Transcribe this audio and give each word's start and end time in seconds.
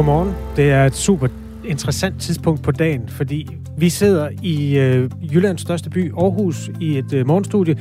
Godmorgen. 0.00 0.34
Det 0.56 0.70
er 0.70 0.84
et 0.84 0.94
super 0.94 1.28
interessant 1.64 2.20
tidspunkt 2.20 2.62
på 2.62 2.72
dagen, 2.72 3.08
fordi 3.08 3.56
vi 3.78 3.88
sidder 3.88 4.28
i 4.42 4.78
øh, 4.78 5.10
Jyllands 5.32 5.60
største 5.60 5.90
by, 5.90 6.12
Aarhus, 6.12 6.70
i 6.80 6.98
et 6.98 7.12
øh, 7.12 7.26
morgenstudie. 7.26 7.76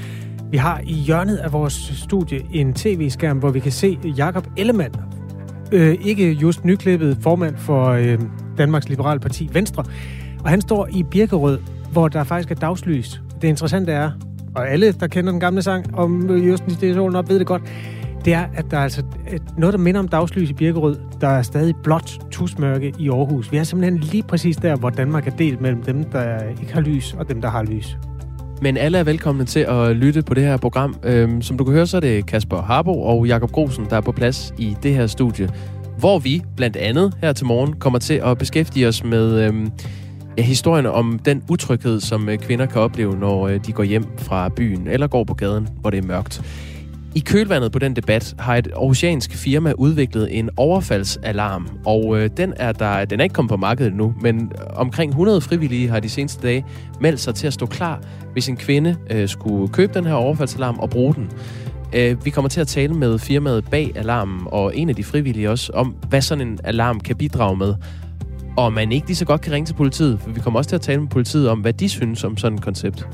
Vi 0.51 0.57
har 0.57 0.81
i 0.87 0.93
hjørnet 0.93 1.37
af 1.37 1.53
vores 1.53 1.73
studie 1.73 2.41
en 2.53 2.73
tv-skærm, 2.73 3.37
hvor 3.37 3.49
vi 3.49 3.59
kan 3.59 3.71
se 3.71 3.97
Jakob 4.17 4.47
Ellemann, 4.57 4.93
øh, 5.71 5.97
ikke 6.01 6.31
just 6.31 6.65
nyklippet 6.65 7.17
formand 7.21 7.57
for 7.57 7.85
øh, 7.85 8.19
Danmarks 8.57 8.89
Liberale 8.89 9.19
Parti 9.19 9.49
Venstre. 9.53 9.83
Og 10.43 10.49
han 10.49 10.61
står 10.61 10.87
i 10.91 11.03
Birkerød, 11.03 11.59
hvor 11.91 12.07
der 12.07 12.23
faktisk 12.23 12.51
er 12.51 12.55
dagslys. 12.55 13.21
Det 13.41 13.47
interessante 13.47 13.91
er, 13.91 14.11
og 14.55 14.69
alle, 14.69 14.91
der 14.91 15.07
kender 15.07 15.31
den 15.31 15.39
gamle 15.39 15.61
sang 15.61 15.95
om 15.95 16.29
Justen 16.29 16.71
i 16.71 16.93
solen 16.93 17.15
op, 17.15 17.29
ved 17.29 17.39
det 17.39 17.47
godt, 17.47 17.61
det 18.25 18.33
er, 18.33 18.45
at 18.53 18.65
der 18.71 18.77
er 18.77 18.83
altså 18.83 19.03
noget, 19.57 19.73
der 19.73 19.79
minder 19.79 19.99
om 19.99 20.07
dagslys 20.07 20.49
i 20.49 20.53
Birkerød. 20.53 20.97
Der 21.21 21.27
er 21.27 21.41
stadig 21.41 21.75
blåt 21.83 22.19
tusmørke 22.31 22.93
i 22.99 23.09
Aarhus. 23.09 23.51
Vi 23.51 23.57
er 23.57 23.63
simpelthen 23.63 23.99
lige 23.99 24.23
præcis 24.23 24.57
der, 24.57 24.75
hvor 24.75 24.89
Danmark 24.89 25.27
er 25.27 25.31
delt 25.31 25.61
mellem 25.61 25.83
dem, 25.83 26.03
der 26.03 26.43
ikke 26.61 26.73
har 26.73 26.81
lys, 26.81 27.13
og 27.13 27.29
dem, 27.29 27.41
der 27.41 27.49
har 27.49 27.63
lys. 27.63 27.97
Men 28.61 28.77
alle 28.77 28.97
er 28.97 29.03
velkomne 29.03 29.45
til 29.45 29.59
at 29.59 29.95
lytte 29.95 30.21
på 30.21 30.33
det 30.33 30.43
her 30.43 30.57
program. 30.57 30.95
Øhm, 31.03 31.41
som 31.41 31.57
du 31.57 31.63
kan 31.63 31.73
høre, 31.73 31.87
så 31.87 31.97
er 31.97 32.01
det 32.01 32.25
Kasper 32.25 32.61
Harbo 32.61 33.01
og 33.01 33.27
Jakob 33.27 33.51
Grosen, 33.51 33.85
der 33.89 33.97
er 33.97 34.01
på 34.01 34.11
plads 34.11 34.53
i 34.57 34.77
det 34.83 34.93
her 34.93 35.07
studie, 35.07 35.49
hvor 35.97 36.19
vi 36.19 36.43
blandt 36.55 36.75
andet 36.75 37.13
her 37.21 37.33
til 37.33 37.45
morgen 37.45 37.73
kommer 37.73 37.99
til 37.99 38.13
at 38.13 38.37
beskæftige 38.37 38.87
os 38.87 39.03
med 39.03 39.43
øhm, 39.43 39.71
ja, 40.37 40.43
historien 40.43 40.85
om 40.85 41.19
den 41.25 41.43
utryghed, 41.49 41.99
som 41.99 42.29
øh, 42.29 42.37
kvinder 42.37 42.65
kan 42.65 42.81
opleve, 42.81 43.15
når 43.19 43.47
øh, 43.47 43.59
de 43.65 43.71
går 43.71 43.83
hjem 43.83 44.05
fra 44.17 44.49
byen 44.49 44.87
eller 44.87 45.07
går 45.07 45.23
på 45.23 45.33
gaden, 45.33 45.67
hvor 45.81 45.89
det 45.89 45.97
er 45.97 46.07
mørkt. 46.07 46.41
I 47.15 47.19
kølvandet 47.19 47.71
på 47.71 47.79
den 47.79 47.95
debat 47.95 48.35
har 48.39 48.55
et 48.55 48.67
aarhusiansk 48.67 49.31
firma 49.31 49.73
udviklet 49.77 50.39
en 50.39 50.49
overfaldsalarm, 50.57 51.67
og 51.85 52.17
øh, 52.17 52.29
den, 52.37 52.53
er 52.57 52.71
der, 52.71 53.05
den 53.05 53.19
er 53.19 53.23
ikke 53.23 53.33
kommet 53.33 53.49
på 53.49 53.57
markedet 53.57 53.93
nu, 53.93 54.13
men 54.21 54.51
øh, 54.57 54.65
omkring 54.73 55.09
100 55.09 55.41
frivillige 55.41 55.89
har 55.89 55.99
de 55.99 56.09
seneste 56.09 56.47
dage 56.47 56.65
meldt 57.01 57.19
sig 57.19 57.35
til 57.35 57.47
at 57.47 57.53
stå 57.53 57.65
klar, 57.65 58.01
hvis 58.33 58.49
en 58.49 58.57
kvinde 58.57 58.95
øh, 59.11 59.27
skulle 59.27 59.67
købe 59.67 59.93
den 59.93 60.05
her 60.05 60.13
overfaldsalarm 60.13 60.79
og 60.79 60.89
bruge 60.89 61.15
den. 61.15 61.29
Øh, 61.93 62.25
vi 62.25 62.29
kommer 62.29 62.49
til 62.49 62.61
at 62.61 62.67
tale 62.67 62.93
med 62.93 63.19
firmaet 63.19 63.65
bag 63.69 63.91
alarmen, 63.95 64.39
og 64.45 64.77
en 64.77 64.89
af 64.89 64.95
de 64.95 65.03
frivillige 65.03 65.49
også, 65.49 65.71
om 65.73 65.95
hvad 66.09 66.21
sådan 66.21 66.47
en 66.47 66.59
alarm 66.63 66.99
kan 66.99 67.15
bidrage 67.15 67.57
med. 67.57 67.73
Og 68.57 68.73
man 68.73 68.91
ikke 68.91 69.07
lige 69.07 69.17
så 69.17 69.25
godt 69.25 69.41
kan 69.41 69.53
ringe 69.53 69.65
til 69.65 69.73
politiet, 69.73 70.19
for 70.19 70.29
vi 70.29 70.39
kommer 70.39 70.59
også 70.59 70.69
til 70.69 70.75
at 70.75 70.81
tale 70.81 71.01
med 71.01 71.09
politiet 71.09 71.49
om, 71.49 71.59
hvad 71.59 71.73
de 71.73 71.89
synes 71.89 72.23
om 72.23 72.37
sådan 72.37 72.57
et 72.57 72.63
koncept. 72.63 73.07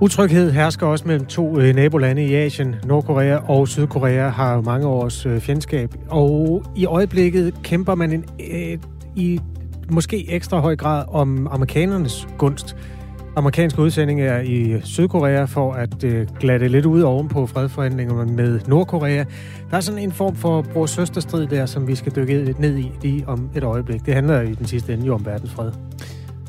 Utryghed 0.00 0.52
hersker 0.52 0.86
også 0.86 1.04
mellem 1.08 1.26
to 1.26 1.60
øh, 1.60 1.74
nabolande 1.74 2.24
i 2.24 2.34
Asien. 2.34 2.74
Nordkorea 2.84 3.36
og 3.36 3.68
Sydkorea 3.68 4.28
har 4.28 4.54
jo 4.54 4.60
mange 4.60 4.86
års 4.86 5.26
øh, 5.26 5.40
fjendskab, 5.40 5.94
og 6.08 6.62
i 6.76 6.86
øjeblikket 6.86 7.54
kæmper 7.62 7.94
man 7.94 8.12
en, 8.12 8.24
øh, 8.52 8.78
i 9.16 9.40
måske 9.90 10.30
ekstra 10.30 10.60
høj 10.60 10.76
grad 10.76 11.04
om 11.08 11.46
amerikanernes 11.50 12.28
gunst. 12.38 12.76
Amerikanske 13.36 13.82
udsendinger 13.82 14.40
i 14.40 14.80
Sydkorea 14.84 15.44
for 15.44 15.72
at 15.72 16.04
øh, 16.04 16.26
glatte 16.40 16.68
lidt 16.68 16.86
ud 16.86 17.02
ovenpå 17.02 17.46
fredforhandlingerne 17.46 18.32
med 18.32 18.60
Nordkorea. 18.66 19.24
Der 19.70 19.76
er 19.76 19.80
sådan 19.80 20.00
en 20.00 20.12
form 20.12 20.36
for 20.36 20.62
bror-søsterstrid 20.62 21.46
der, 21.46 21.66
som 21.66 21.88
vi 21.88 21.94
skal 21.94 22.16
dykke 22.16 22.44
lidt 22.44 22.58
ned 22.58 22.78
i 22.78 22.92
lige 23.02 23.28
om 23.28 23.50
et 23.54 23.64
øjeblik. 23.64 24.06
Det 24.06 24.14
handler 24.14 24.40
i 24.40 24.54
den 24.54 24.66
sidste 24.66 24.92
ende 24.92 25.06
jo 25.06 25.14
om 25.14 25.26
verdensfred. 25.26 25.72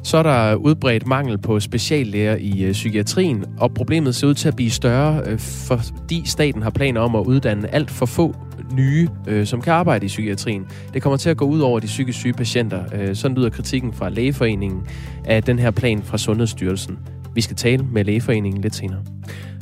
Så 0.10 0.18
er 0.18 0.24
der 0.24 0.56
udbredt 0.56 1.08
mangel 1.08 1.38
på 1.38 1.60
speciallæger 1.60 2.36
i 2.36 2.64
øh, 2.64 2.72
psykiatrien, 2.72 3.46
og 3.58 3.74
problemet 3.74 4.16
ser 4.16 4.28
ud 4.28 4.34
til 4.34 4.48
at 4.48 4.56
blive 4.56 4.72
større, 4.72 5.22
øh, 5.26 5.40
fordi 5.40 6.22
staten 6.26 6.62
har 6.62 6.70
planer 6.70 7.02
om 7.02 7.16
at 7.16 7.26
uddanne 7.26 7.74
alt 7.74 7.92
for 7.92 8.06
få 8.06 8.36
nye, 8.74 9.10
øh, 9.28 9.46
som 9.46 9.62
kan 9.62 9.74
arbejde 9.74 10.06
i 10.06 10.08
psykiatrien. 10.08 10.68
Det 10.94 11.02
kommer 11.02 11.18
til 11.18 11.30
at 11.30 11.38
gå 11.38 11.46
ud 11.46 11.60
over 11.60 11.80
de 11.80 11.88
psykisk 11.88 12.20
syge 12.20 12.34
patienter. 12.34 12.84
Øh, 12.94 13.16
sådan 13.16 13.38
lyder 13.38 13.50
kritikken 13.50 13.94
fra 13.94 14.10
Lægeforeningen 14.10 14.82
af 15.26 15.44
den 15.44 15.60
her 15.60 15.72
plan 15.72 16.04
fra 16.04 16.18
Sundhedsstyrelsen. 16.18 17.00
Vi 17.36 17.42
skal 17.42 17.56
tale 17.56 17.86
med 17.92 18.04
Lægeforeningen 18.06 18.62
lidt 18.62 18.76
senere. 18.76 19.00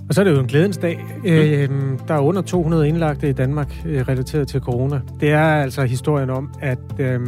Og 0.09 0.13
så 0.13 0.22
er 0.22 0.25
det 0.25 0.31
jo 0.31 0.40
en 0.40 0.47
glædens 0.47 0.78
dag. 0.78 1.06
Mm. 1.24 1.30
Øh, 1.30 1.69
der 2.07 2.13
er 2.13 2.19
under 2.19 2.41
200 2.41 2.88
indlagte 2.88 3.30
i 3.30 3.34
Danmark 3.34 3.81
øh, 3.86 4.07
relateret 4.07 4.47
til 4.47 4.59
corona. 4.59 5.00
Det 5.19 5.31
er 5.31 5.44
altså 5.44 5.84
historien 5.86 6.30
om, 6.30 6.50
at 6.62 6.80
øh, 7.00 7.19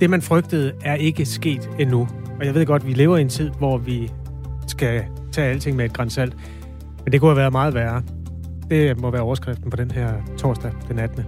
det, 0.00 0.10
man 0.10 0.22
frygtede, 0.22 0.72
er 0.84 0.94
ikke 0.94 1.24
sket 1.24 1.70
endnu. 1.78 2.08
Og 2.40 2.46
jeg 2.46 2.54
ved 2.54 2.66
godt, 2.66 2.82
at 2.82 2.88
vi 2.88 2.92
lever 2.92 3.16
i 3.16 3.20
en 3.20 3.28
tid, 3.28 3.50
hvor 3.50 3.78
vi 3.78 4.12
skal 4.66 5.04
tage 5.32 5.48
alting 5.48 5.76
med 5.76 5.84
et 5.84 5.92
grænsalt. 5.92 6.36
Men 7.04 7.12
det 7.12 7.20
kunne 7.20 7.30
have 7.30 7.36
været 7.36 7.52
meget 7.52 7.74
værre. 7.74 8.02
Det 8.70 9.00
må 9.00 9.10
være 9.10 9.22
overskriften 9.22 9.70
på 9.70 9.76
den 9.76 9.90
her 9.90 10.12
torsdag, 10.38 10.72
den 10.88 10.98
18. 10.98 11.24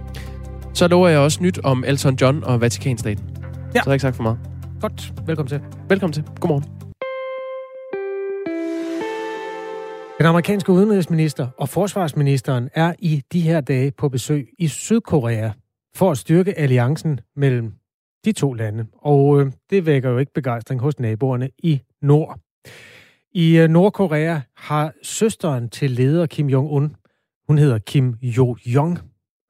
Så 0.73 0.87
lover 0.87 1.07
jeg 1.07 1.19
også 1.19 1.43
nyt 1.43 1.59
om 1.63 1.83
Elton 1.87 2.15
John 2.21 2.43
og 2.43 2.61
Vatikanstaten. 2.61 3.23
Ja. 3.35 3.79
Så 3.79 3.79
har 3.79 3.83
jeg 3.85 3.93
ikke 3.93 4.01
sagt 4.01 4.15
for 4.15 4.23
meget. 4.23 4.39
Godt. 4.81 5.13
Velkommen 5.25 5.49
til. 5.49 5.61
Velkommen 5.89 6.13
til. 6.13 6.23
Godmorgen. 6.39 6.63
Den 10.17 10.25
amerikanske 10.25 10.71
udenrigsminister 10.71 11.47
og 11.57 11.69
forsvarsministeren 11.69 12.69
er 12.73 12.93
i 12.99 13.21
de 13.33 13.41
her 13.41 13.61
dage 13.61 13.91
på 13.97 14.09
besøg 14.09 14.47
i 14.59 14.67
Sydkorea 14.67 15.49
for 15.95 16.11
at 16.11 16.17
styrke 16.17 16.59
alliancen 16.59 17.19
mellem 17.35 17.78
de 18.25 18.31
to 18.31 18.53
lande. 18.53 18.85
Og 18.97 19.41
øh, 19.41 19.51
det 19.69 19.85
vækker 19.85 20.09
jo 20.09 20.17
ikke 20.17 20.33
begejstring 20.33 20.81
hos 20.81 20.99
naboerne 20.99 21.49
i 21.57 21.81
nord. 22.01 22.39
I 23.31 23.57
øh, 23.57 23.69
Nordkorea 23.69 24.39
har 24.55 24.93
søsteren 25.03 25.69
til 25.69 25.91
leder 25.91 26.25
Kim 26.25 26.49
Jong-un, 26.49 26.95
hun 27.47 27.57
hedder 27.57 27.79
Kim 27.79 28.15
Jo-jong, 28.21 28.99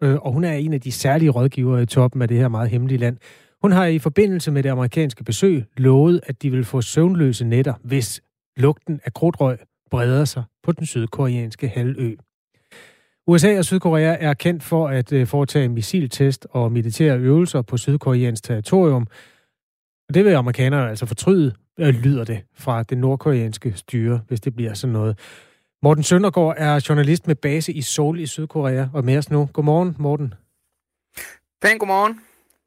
øh, 0.03 0.15
og 0.15 0.33
hun 0.33 0.43
er 0.43 0.53
en 0.53 0.73
af 0.73 0.81
de 0.81 0.91
særlige 0.91 1.29
rådgivere 1.29 1.83
i 1.83 1.85
toppen 1.85 2.21
af 2.21 2.27
det 2.27 2.37
her 2.37 2.47
meget 2.47 2.69
hemmelige 2.69 2.97
land. 2.97 3.17
Hun 3.61 3.71
har 3.71 3.85
i 3.85 3.99
forbindelse 3.99 4.51
med 4.51 4.63
det 4.63 4.69
amerikanske 4.69 5.23
besøg 5.23 5.65
lovet, 5.77 6.21
at 6.23 6.41
de 6.41 6.49
vil 6.49 6.63
få 6.63 6.81
søvnløse 6.81 7.45
nætter, 7.45 7.73
hvis 7.83 8.21
lugten 8.57 8.99
af 9.05 9.13
krudtrøg 9.13 9.57
breder 9.91 10.25
sig 10.25 10.43
på 10.63 10.71
den 10.71 10.85
sydkoreanske 10.85 11.67
halvø. 11.67 12.15
USA 13.29 13.57
og 13.57 13.65
Sydkorea 13.65 14.17
er 14.19 14.33
kendt 14.33 14.63
for 14.63 14.87
at 14.87 15.13
øh, 15.13 15.27
foretage 15.27 15.69
missiltest 15.69 16.47
og 16.51 16.71
militære 16.71 17.19
øvelser 17.19 17.61
på 17.61 17.77
sydkoreansk 17.77 18.43
territorium. 18.43 19.07
Og 20.07 20.13
det 20.13 20.25
vil 20.25 20.33
amerikanerne 20.33 20.89
altså 20.89 21.05
fortryde, 21.05 21.55
øh, 21.79 21.87
lyder 21.87 22.23
det 22.23 22.41
fra 22.57 22.83
det 22.83 22.97
nordkoreanske 22.97 23.73
styre, 23.75 24.21
hvis 24.27 24.41
det 24.41 24.55
bliver 24.55 24.73
sådan 24.73 24.93
noget. 24.93 25.19
Morten 25.83 26.03
Søndergaard 26.03 26.55
er 26.57 26.85
journalist 26.89 27.27
med 27.27 27.35
base 27.35 27.73
i 27.73 27.81
Seoul 27.81 28.19
i 28.19 28.25
Sydkorea 28.25 28.85
og 28.93 29.05
med 29.05 29.17
os 29.17 29.29
nu. 29.29 29.49
Godmorgen, 29.53 29.95
Morten. 29.99 30.33
Pæn 31.61 31.77
godmorgen. 31.77 32.19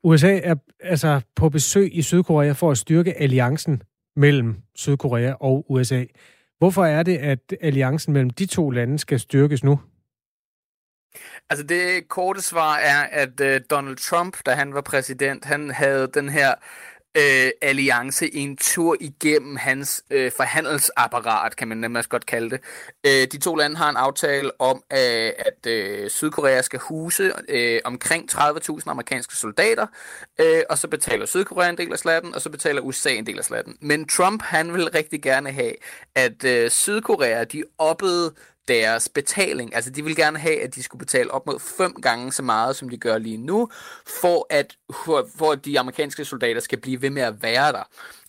USA 0.04 0.40
er 0.42 0.54
altså 0.80 1.20
på 1.36 1.48
besøg 1.48 1.96
i 1.96 2.02
Sydkorea 2.02 2.52
for 2.52 2.70
at 2.70 2.78
styrke 2.78 3.20
alliancen 3.20 3.82
mellem 4.16 4.56
Sydkorea 4.74 5.32
og 5.40 5.66
USA. 5.68 6.04
Hvorfor 6.58 6.84
er 6.84 7.02
det, 7.02 7.16
at 7.16 7.54
alliancen 7.60 8.12
mellem 8.12 8.30
de 8.30 8.46
to 8.46 8.70
lande 8.70 8.98
skal 8.98 9.20
styrkes 9.20 9.64
nu? 9.64 9.78
Altså 11.50 11.66
det 11.66 12.08
korte 12.08 12.42
svar 12.42 12.76
er, 12.76 13.02
at 13.02 13.40
øh, 13.40 13.60
Donald 13.70 13.96
Trump, 13.96 14.36
da 14.46 14.54
han 14.54 14.74
var 14.74 14.80
præsident, 14.80 15.44
han 15.44 15.70
havde 15.70 16.10
den 16.14 16.28
her 16.28 16.54
øh, 17.16 17.50
alliance 17.62 18.34
en 18.34 18.56
tur 18.56 18.96
igennem 19.00 19.56
hans 19.56 20.04
øh, 20.10 20.32
forhandelsapparat, 20.36 21.56
kan 21.56 21.68
man 21.68 21.78
nemmest 21.78 22.08
godt 22.08 22.26
kalde 22.26 22.50
det. 22.50 22.60
Øh, 23.06 23.26
de 23.32 23.38
to 23.38 23.54
lande 23.54 23.76
har 23.76 23.90
en 23.90 23.96
aftale 23.96 24.60
om, 24.60 24.82
øh, 24.92 25.30
at 25.38 25.66
øh, 25.66 26.10
Sydkorea 26.10 26.62
skal 26.62 26.78
huse 26.78 27.32
øh, 27.48 27.80
omkring 27.84 28.32
30.000 28.32 28.82
amerikanske 28.86 29.36
soldater, 29.36 29.86
øh, 30.40 30.62
og 30.70 30.78
så 30.78 30.88
betaler 30.88 31.26
Sydkorea 31.26 31.68
en 31.68 31.78
del 31.78 31.92
af 31.92 31.98
slatten, 31.98 32.34
og 32.34 32.40
så 32.40 32.50
betaler 32.50 32.80
USA 32.80 33.10
en 33.10 33.26
del 33.26 33.38
af 33.38 33.44
slatten. 33.44 33.76
Men 33.80 34.08
Trump, 34.08 34.42
han 34.42 34.72
vil 34.72 34.90
rigtig 34.90 35.22
gerne 35.22 35.52
have, 35.52 35.74
at 36.14 36.44
øh, 36.44 36.70
Sydkorea, 36.70 37.44
de 37.44 37.64
oppede 37.78 38.34
deres 38.68 39.08
betaling. 39.08 39.74
Altså, 39.74 39.90
de 39.90 40.04
vil 40.04 40.16
gerne 40.16 40.38
have, 40.38 40.60
at 40.60 40.74
de 40.74 40.82
skulle 40.82 40.98
betale 40.98 41.30
op 41.30 41.46
mod 41.46 41.60
fem 41.60 41.94
gange 41.94 42.32
så 42.32 42.42
meget, 42.42 42.76
som 42.76 42.88
de 42.88 42.96
gør 42.96 43.18
lige 43.18 43.36
nu, 43.36 43.68
for 44.06 44.46
at, 44.50 44.76
for 45.36 45.52
at 45.52 45.64
de 45.64 45.80
amerikanske 45.80 46.24
soldater 46.24 46.60
skal 46.60 46.80
blive 46.80 47.02
ved 47.02 47.10
med 47.10 47.22
at 47.22 47.42
være 47.42 47.72
der. 47.72 47.82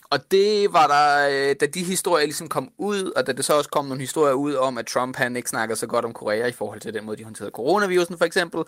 Og 0.10 0.32
det 0.32 0.74
var 0.74 0.88
der, 0.88 1.30
øh, 1.50 1.56
da 1.60 1.66
de 1.66 1.84
historier 1.84 2.26
ligesom 2.26 2.50
kom 2.50 2.72
ud, 2.78 3.12
og 3.16 3.28
da 3.28 3.32
det 3.32 3.46
så 3.46 3.54
også 3.54 3.70
kom 3.70 3.86
nogle 3.86 4.02
historier 4.02 4.34
ud 4.34 4.54
om, 4.54 4.78
at 4.78 4.86
Trump 4.86 5.16
han 5.16 5.36
ikke 5.36 5.50
snakker 5.50 5.76
så 5.76 5.88
godt 5.88 6.06
om 6.06 6.14
Korea 6.14 6.46
i 6.48 6.52
forhold 6.52 6.80
til 6.80 6.94
den 6.94 7.06
måde, 7.06 7.18
de 7.18 7.24
håndterede 7.24 7.52
coronavirusen 7.52 8.18
for 8.18 8.26
eksempel, 8.26 8.64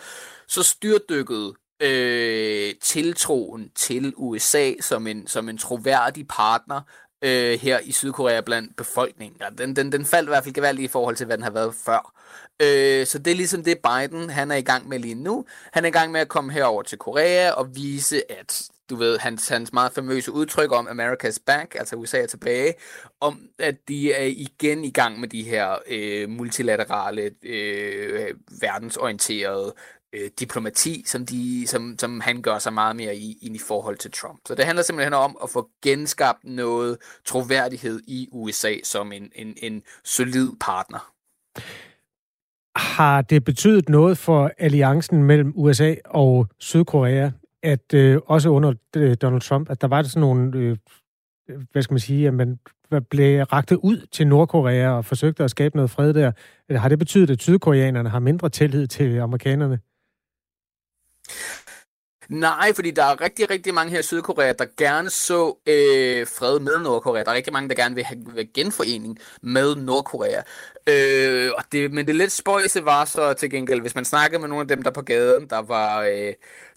så 0.48 0.64
styrdykkede 0.64 1.54
øh, 1.80 2.74
tiltroen 2.82 3.72
til 3.76 4.14
USA 4.18 4.72
som 4.82 5.08
en, 5.08 5.28
som 5.28 5.50
en 5.50 5.58
troværdig 5.58 6.28
partner 6.28 6.82
øh, 7.22 7.60
her 7.60 7.80
i 7.84 7.92
Sydkorea 7.92 8.42
blandt 8.42 8.76
befolkningen. 8.76 9.38
Ja, 9.42 9.50
den, 9.58 9.76
den, 9.76 9.92
den 9.92 10.06
faldt 10.06 10.28
i 10.28 10.32
hvert 10.32 10.44
fald 10.44 10.56
gevaldigt 10.56 10.90
i 10.90 10.92
forhold 10.92 11.16
til, 11.16 11.26
hvad 11.26 11.38
den 11.38 11.44
har 11.44 11.52
været 11.52 11.76
før. 11.86 12.14
Øh, 12.62 13.06
så 13.06 13.20
det 13.20 13.32
er 13.32 13.36
ligesom 13.36 13.64
det, 13.64 13.78
Biden 13.78 14.30
han 14.30 14.52
er 14.52 14.56
i 14.56 14.62
gang 14.62 14.88
med 14.88 15.00
lige 15.00 15.16
nu. 15.16 15.46
Han 15.74 15.84
er 15.86 15.90
i 15.90 15.92
gang 15.92 16.12
med 16.12 16.22
at 16.22 16.28
komme 16.28 16.52
herover 16.52 16.84
til 16.84 16.98
Korea 16.98 17.52
og 17.52 17.76
vise, 17.76 18.32
at 18.32 18.70
du 18.90 18.96
ved, 18.96 19.18
hans, 19.18 19.48
hans 19.48 19.74
meget 19.74 19.92
famøse 19.92 20.32
udtryk 20.32 20.72
om 20.72 20.88
America's 20.88 21.38
back, 21.46 21.76
altså 21.76 21.96
USA 21.96 22.22
er 22.22 22.28
tilbage, 22.28 22.74
om 23.20 23.50
at 23.60 23.76
de 23.88 24.14
er 24.14 24.26
igen 24.26 24.86
i 24.86 24.92
gang 24.92 25.20
med 25.20 25.28
de 25.28 25.44
her 25.44 25.76
øh, 25.88 26.30
multilaterale, 26.30 27.32
øh, 27.44 28.34
verdensorienterede 28.62 29.74
øh, 30.16 30.30
diplomati, 30.40 31.04
som, 31.06 31.26
de, 31.26 31.68
som, 31.68 31.96
som 32.00 32.20
han 32.20 32.42
gør 32.42 32.60
sig 32.60 32.74
meget 32.74 32.96
mere 32.96 33.16
i, 33.16 33.38
i 33.42 33.60
forhold 33.68 33.98
til 33.98 34.12
Trump. 34.12 34.40
Så 34.48 34.56
det 34.56 34.66
handler 34.66 34.84
simpelthen 34.84 35.14
om 35.14 35.38
at 35.44 35.50
få 35.50 35.70
genskabt 35.84 36.44
noget 36.44 36.98
troværdighed 37.26 38.00
i 38.08 38.30
USA 38.32 38.74
som 38.84 39.12
en, 39.12 39.32
en, 39.36 39.54
en 39.62 39.84
solid 40.04 40.50
partner. 40.60 41.12
Har 42.76 43.22
det 43.22 43.44
betydet 43.44 43.90
noget 43.90 44.18
for 44.18 44.52
alliancen 44.58 45.24
mellem 45.24 45.54
USA 45.56 45.96
og 46.06 46.48
Sydkorea, 46.60 47.32
at 47.64 47.94
øh, 47.94 48.20
også 48.26 48.50
under 48.50 48.74
øh, 48.96 49.18
Donald 49.22 49.42
Trump, 49.42 49.70
at 49.70 49.82
der 49.82 49.88
var 49.88 50.04
sådan 50.04 50.22
nogle, 50.22 50.58
øh, 50.58 50.78
hvad 51.72 51.82
skal 51.82 51.94
man 51.94 52.00
sige, 52.00 52.28
at 52.28 52.34
man 52.34 52.60
blev 53.10 53.44
raktet 53.44 53.76
ud 53.76 54.08
til 54.12 54.28
Nordkorea 54.28 54.90
og 54.90 55.06
forsøgte 55.06 55.44
at 55.44 55.52
skabe 55.52 55.76
noget 55.76 55.92
fred 55.92 56.14
der. 56.14 56.32
Har 56.78 56.90
det 56.90 57.00
betydet, 57.00 57.30
at 57.30 57.42
sydkoreanerne 57.42 58.10
har 58.10 58.20
mindre 58.20 58.50
tillid 58.50 58.88
til 58.88 59.20
amerikanerne? 59.20 59.80
Nej, 62.30 62.74
fordi 62.74 62.92
der 62.92 63.04
er 63.04 63.22
rigtig, 63.22 63.50
rigtig 63.50 63.74
mange 63.74 63.92
her 63.92 64.00
i 64.00 64.04
Sydkorea, 64.04 64.54
der 64.54 64.66
gerne 64.78 65.10
så 65.10 65.58
øh, 65.68 66.28
fred 66.28 66.60
med 66.60 66.80
Nordkorea. 66.80 67.24
Der 67.24 67.32
er 67.32 67.36
rigtig 67.36 67.54
mange, 67.54 67.70
der 67.70 67.76
gerne 67.76 67.96
vil 67.96 68.04
have 68.04 68.46
genforening 68.54 69.20
med 69.42 69.76
Nordkorea. 69.76 70.42
Øh, 70.90 71.52
og 71.58 71.64
det, 71.72 71.92
men 71.92 72.08
det 72.08 72.16
lidt 72.16 72.32
spøjse 72.32 72.86
var 72.86 73.06
så 73.06 73.34
til 73.34 73.50
gengæld, 73.50 73.82
hvis 73.82 73.96
man 73.96 74.06
snakkede 74.06 74.40
med 74.40 74.50
nogle 74.50 74.62
af 74.62 74.68
dem, 74.68 74.84
der 74.84 74.92
på 74.92 75.02
gaden, 75.02 75.50
der 75.50 75.62
var, 75.62 76.02
øh, 76.02 76.34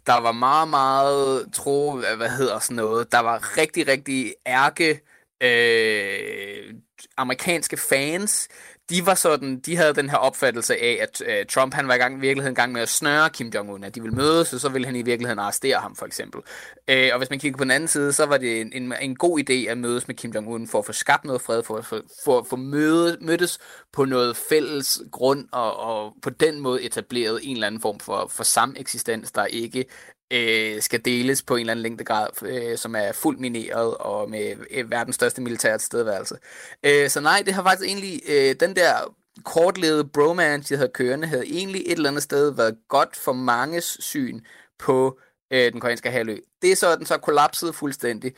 der 0.06 0.20
var 0.20 0.32
meget, 0.32 0.68
meget 0.68 1.46
tro, 1.52 1.98
øh, 1.98 2.16
hvad 2.16 2.28
hedder 2.28 2.58
sådan 2.58 2.76
noget, 2.76 3.12
der 3.12 3.20
var 3.20 3.58
rigtig, 3.58 3.88
rigtig 3.88 4.34
ærke 4.46 5.00
øh, 5.42 6.74
amerikanske 7.16 7.76
fans, 7.76 8.48
de 8.90 9.06
var 9.06 9.14
sådan, 9.14 9.61
de 9.61 9.76
havde 9.76 9.94
den 9.94 10.11
her 10.11 10.17
opfattelse 10.17 10.76
af, 10.76 10.99
at 11.00 11.23
øh, 11.26 11.46
Trump 11.46 11.75
han 11.75 11.88
var 11.88 11.94
i 11.94 11.99
gang, 11.99 12.17
i 12.17 12.20
virkeligheden 12.20 12.55
gang 12.55 12.73
med 12.73 12.81
at 12.81 12.88
snøre 12.88 13.31
Kim 13.31 13.52
Jong-un, 13.55 13.85
at 13.85 13.94
de 13.94 14.00
ville 14.00 14.17
mødes, 14.17 14.52
og 14.52 14.61
så 14.61 14.69
ville 14.69 14.87
han 14.87 14.96
i 14.96 15.02
virkeligheden 15.02 15.38
arrestere 15.38 15.79
ham, 15.79 15.96
for 15.96 16.06
eksempel. 16.06 16.40
Øh, 16.88 17.08
og 17.12 17.19
hvis 17.19 17.31
man 17.31 17.38
kigger 17.38 17.58
på 17.58 17.64
den 17.64 17.70
anden 17.70 17.88
side, 17.88 18.12
så 18.12 18.26
var 18.26 18.37
det 18.37 18.61
en, 18.61 18.73
en, 18.73 18.94
en 19.00 19.17
god 19.17 19.40
idé 19.40 19.70
at 19.70 19.79
mødes 19.79 20.08
med 20.08 20.17
Kim 20.17 20.31
Jong-un 20.31 20.70
for 20.70 20.79
at 20.79 20.87
få 20.87 20.93
skabt 20.93 21.25
noget 21.25 21.40
fred, 21.40 21.62
for 21.62 21.76
at 21.76 21.85
for, 21.85 22.02
for, 22.25 22.46
for 22.50 22.56
møde, 22.56 23.19
mødtes 23.20 23.58
på 23.93 24.05
noget 24.05 24.37
fælles 24.37 25.02
grund, 25.11 25.49
og, 25.52 25.76
og 25.76 26.14
på 26.23 26.31
den 26.31 26.61
måde 26.61 26.82
etableret 26.82 27.40
en 27.43 27.56
eller 27.56 27.67
anden 27.67 27.81
form 27.81 28.00
for, 28.00 28.26
for 28.31 28.44
sameksistens, 28.44 29.32
der 29.32 29.46
ikke 29.46 29.85
øh, 30.30 30.82
skal 30.82 31.04
deles 31.04 31.42
på 31.42 31.54
en 31.54 31.60
eller 31.60 31.72
anden 31.72 31.82
længdegrad, 31.82 32.28
øh, 32.42 32.78
som 32.78 32.94
er 32.94 33.12
fuldt 33.12 33.40
mineret 33.40 33.94
og 33.96 34.30
med 34.30 34.54
øh, 34.70 34.90
verdens 34.90 35.16
største 35.16 35.42
militære 35.42 35.78
tilstedeværelse. 35.78 36.34
Øh, 36.82 37.08
så 37.08 37.20
nej, 37.20 37.42
det 37.46 37.54
har 37.54 37.62
faktisk 37.62 37.88
egentlig, 37.88 38.20
øh, 38.28 38.54
den 38.60 38.76
der 38.76 39.14
kortlevede 39.44 40.04
bromance, 40.04 40.72
jeg 40.72 40.78
havde 40.78 40.90
kørende, 40.94 41.26
havde 41.26 41.46
egentlig 41.46 41.82
et 41.86 41.92
eller 41.92 42.08
andet 42.08 42.22
sted 42.22 42.54
været 42.54 42.76
godt 42.88 43.16
for 43.16 43.32
manges 43.32 43.96
syn 44.00 44.40
på 44.78 45.19
øh, 45.50 45.72
den 45.72 45.80
koreanske 45.80 46.10
halvø. 46.10 46.36
Det 46.62 46.72
er 46.72 46.76
så, 46.76 46.96
den 46.96 47.06
så 47.06 47.19
kollapsede 47.19 47.72
fuldstændig, 47.72 48.32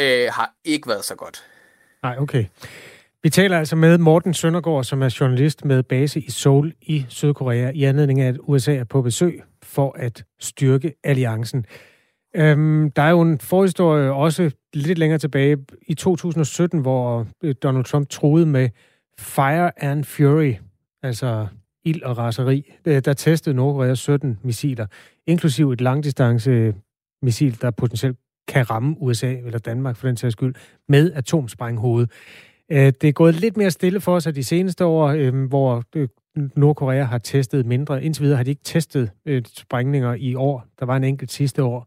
øh, 0.00 0.28
har 0.32 0.54
ikke 0.64 0.88
været 0.88 1.04
så 1.04 1.14
godt. 1.14 1.44
Nej, 2.02 2.16
okay. 2.18 2.44
Vi 3.24 3.30
taler 3.30 3.58
altså 3.58 3.76
med 3.76 3.98
Morten 3.98 4.34
Søndergaard, 4.34 4.84
som 4.84 5.02
er 5.02 5.16
journalist 5.20 5.64
med 5.64 5.82
base 5.82 6.20
i 6.20 6.30
Seoul 6.30 6.72
i 6.82 7.06
Sydkorea, 7.08 7.70
i 7.74 7.84
anledning 7.84 8.20
af, 8.20 8.28
at 8.28 8.36
USA 8.42 8.74
er 8.74 8.84
på 8.84 9.02
besøg 9.02 9.42
for 9.62 9.96
at 9.98 10.24
styrke 10.40 10.94
alliancen. 11.04 11.66
Øhm, 12.36 12.90
der 12.90 13.02
er 13.02 13.10
jo 13.10 13.20
en 13.20 13.38
forhistorie 13.38 14.12
også 14.12 14.50
lidt 14.74 14.98
længere 14.98 15.18
tilbage 15.18 15.56
i 15.82 15.94
2017, 15.94 16.80
hvor 16.80 17.26
øh, 17.44 17.54
Donald 17.62 17.84
Trump 17.84 18.08
troede 18.08 18.46
med 18.46 18.68
Fire 19.18 19.84
and 19.84 20.04
Fury, 20.04 20.54
altså 21.02 21.46
ild 21.84 22.02
og 22.02 22.18
raseri. 22.18 22.72
Øh, 22.84 23.02
der 23.04 23.12
testede 23.12 23.56
Nordkorea 23.56 23.94
17 23.94 24.38
missiler, 24.42 24.86
inklusiv 25.26 25.70
et 25.70 25.80
langdistance 25.80 26.50
øh, 26.50 26.74
missil, 27.22 27.60
der 27.60 27.70
potentielt 27.70 28.18
kan 28.48 28.70
ramme 28.70 28.96
USA 28.98 29.34
eller 29.34 29.58
Danmark 29.58 29.96
for 29.96 30.06
den 30.06 30.16
sags 30.16 30.32
skyld, 30.32 30.54
med 30.88 31.12
atomsprænghoved. 31.12 32.06
Øh, 32.72 32.92
det 33.00 33.04
er 33.04 33.12
gået 33.12 33.34
lidt 33.34 33.56
mere 33.56 33.70
stille 33.70 34.00
for 34.00 34.14
os 34.14 34.24
de 34.24 34.44
seneste 34.44 34.84
år, 34.84 35.08
øh, 35.08 35.44
hvor 35.48 35.82
øh, 35.96 36.08
Nordkorea 36.56 37.02
har 37.02 37.18
testet 37.18 37.66
mindre. 37.66 38.04
Indtil 38.04 38.22
videre 38.22 38.36
har 38.36 38.44
de 38.44 38.50
ikke 38.50 38.64
testet 38.64 39.10
sprængninger 39.46 40.14
i 40.14 40.34
år. 40.34 40.66
Der 40.78 40.86
var 40.86 40.96
en 40.96 41.04
enkelt 41.04 41.32
sidste 41.32 41.62
år. 41.62 41.86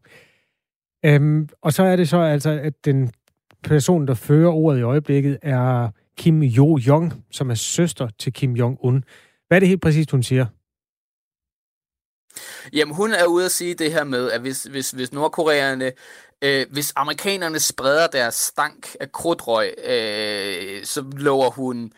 Øhm, 1.04 1.48
og 1.62 1.72
så 1.72 1.82
er 1.82 1.96
det 1.96 2.08
så 2.08 2.20
altså, 2.20 2.50
at 2.50 2.84
den 2.84 3.12
person, 3.62 4.06
der 4.06 4.14
fører 4.14 4.50
ordet 4.50 4.78
i 4.78 4.82
øjeblikket, 4.82 5.38
er 5.42 5.90
Kim 6.16 6.42
Jo-jong, 6.42 7.12
som 7.30 7.50
er 7.50 7.54
søster 7.54 8.08
til 8.18 8.32
Kim 8.32 8.54
Jong-un. 8.54 9.00
Hvad 9.48 9.58
er 9.58 9.58
det 9.58 9.68
helt 9.68 9.82
præcist, 9.82 10.10
hun 10.10 10.22
siger? 10.22 10.46
Jamen, 12.72 12.94
hun 12.94 13.12
er 13.12 13.26
ude 13.26 13.44
at 13.44 13.50
sige 13.50 13.74
det 13.74 13.92
her 13.92 14.04
med, 14.04 14.30
at 14.30 14.40
hvis, 14.40 14.62
hvis, 14.62 14.90
hvis 14.90 15.12
Nordkoreanerne 15.12 15.92
øh, 16.42 16.66
hvis 16.70 16.92
amerikanerne 16.96 17.60
spreder 17.60 18.06
deres 18.06 18.34
stank 18.34 18.96
af 19.00 19.12
krudtrøg, 19.12 19.74
øh, 19.84 20.84
så 20.84 21.04
lover 21.16 21.50
hun 21.50 21.92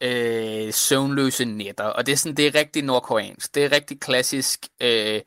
øh, 0.00 0.72
søvnløse 0.72 1.44
nætter. 1.44 1.84
Og 1.84 2.06
det 2.06 2.12
er 2.12 2.16
sådan, 2.16 2.36
det 2.36 2.46
er 2.46 2.54
rigtig 2.54 2.82
nordkoreansk. 2.82 3.54
Det 3.54 3.64
er 3.64 3.72
rigtig 3.72 4.00
klassisk, 4.00 4.66
øh, 4.80 5.20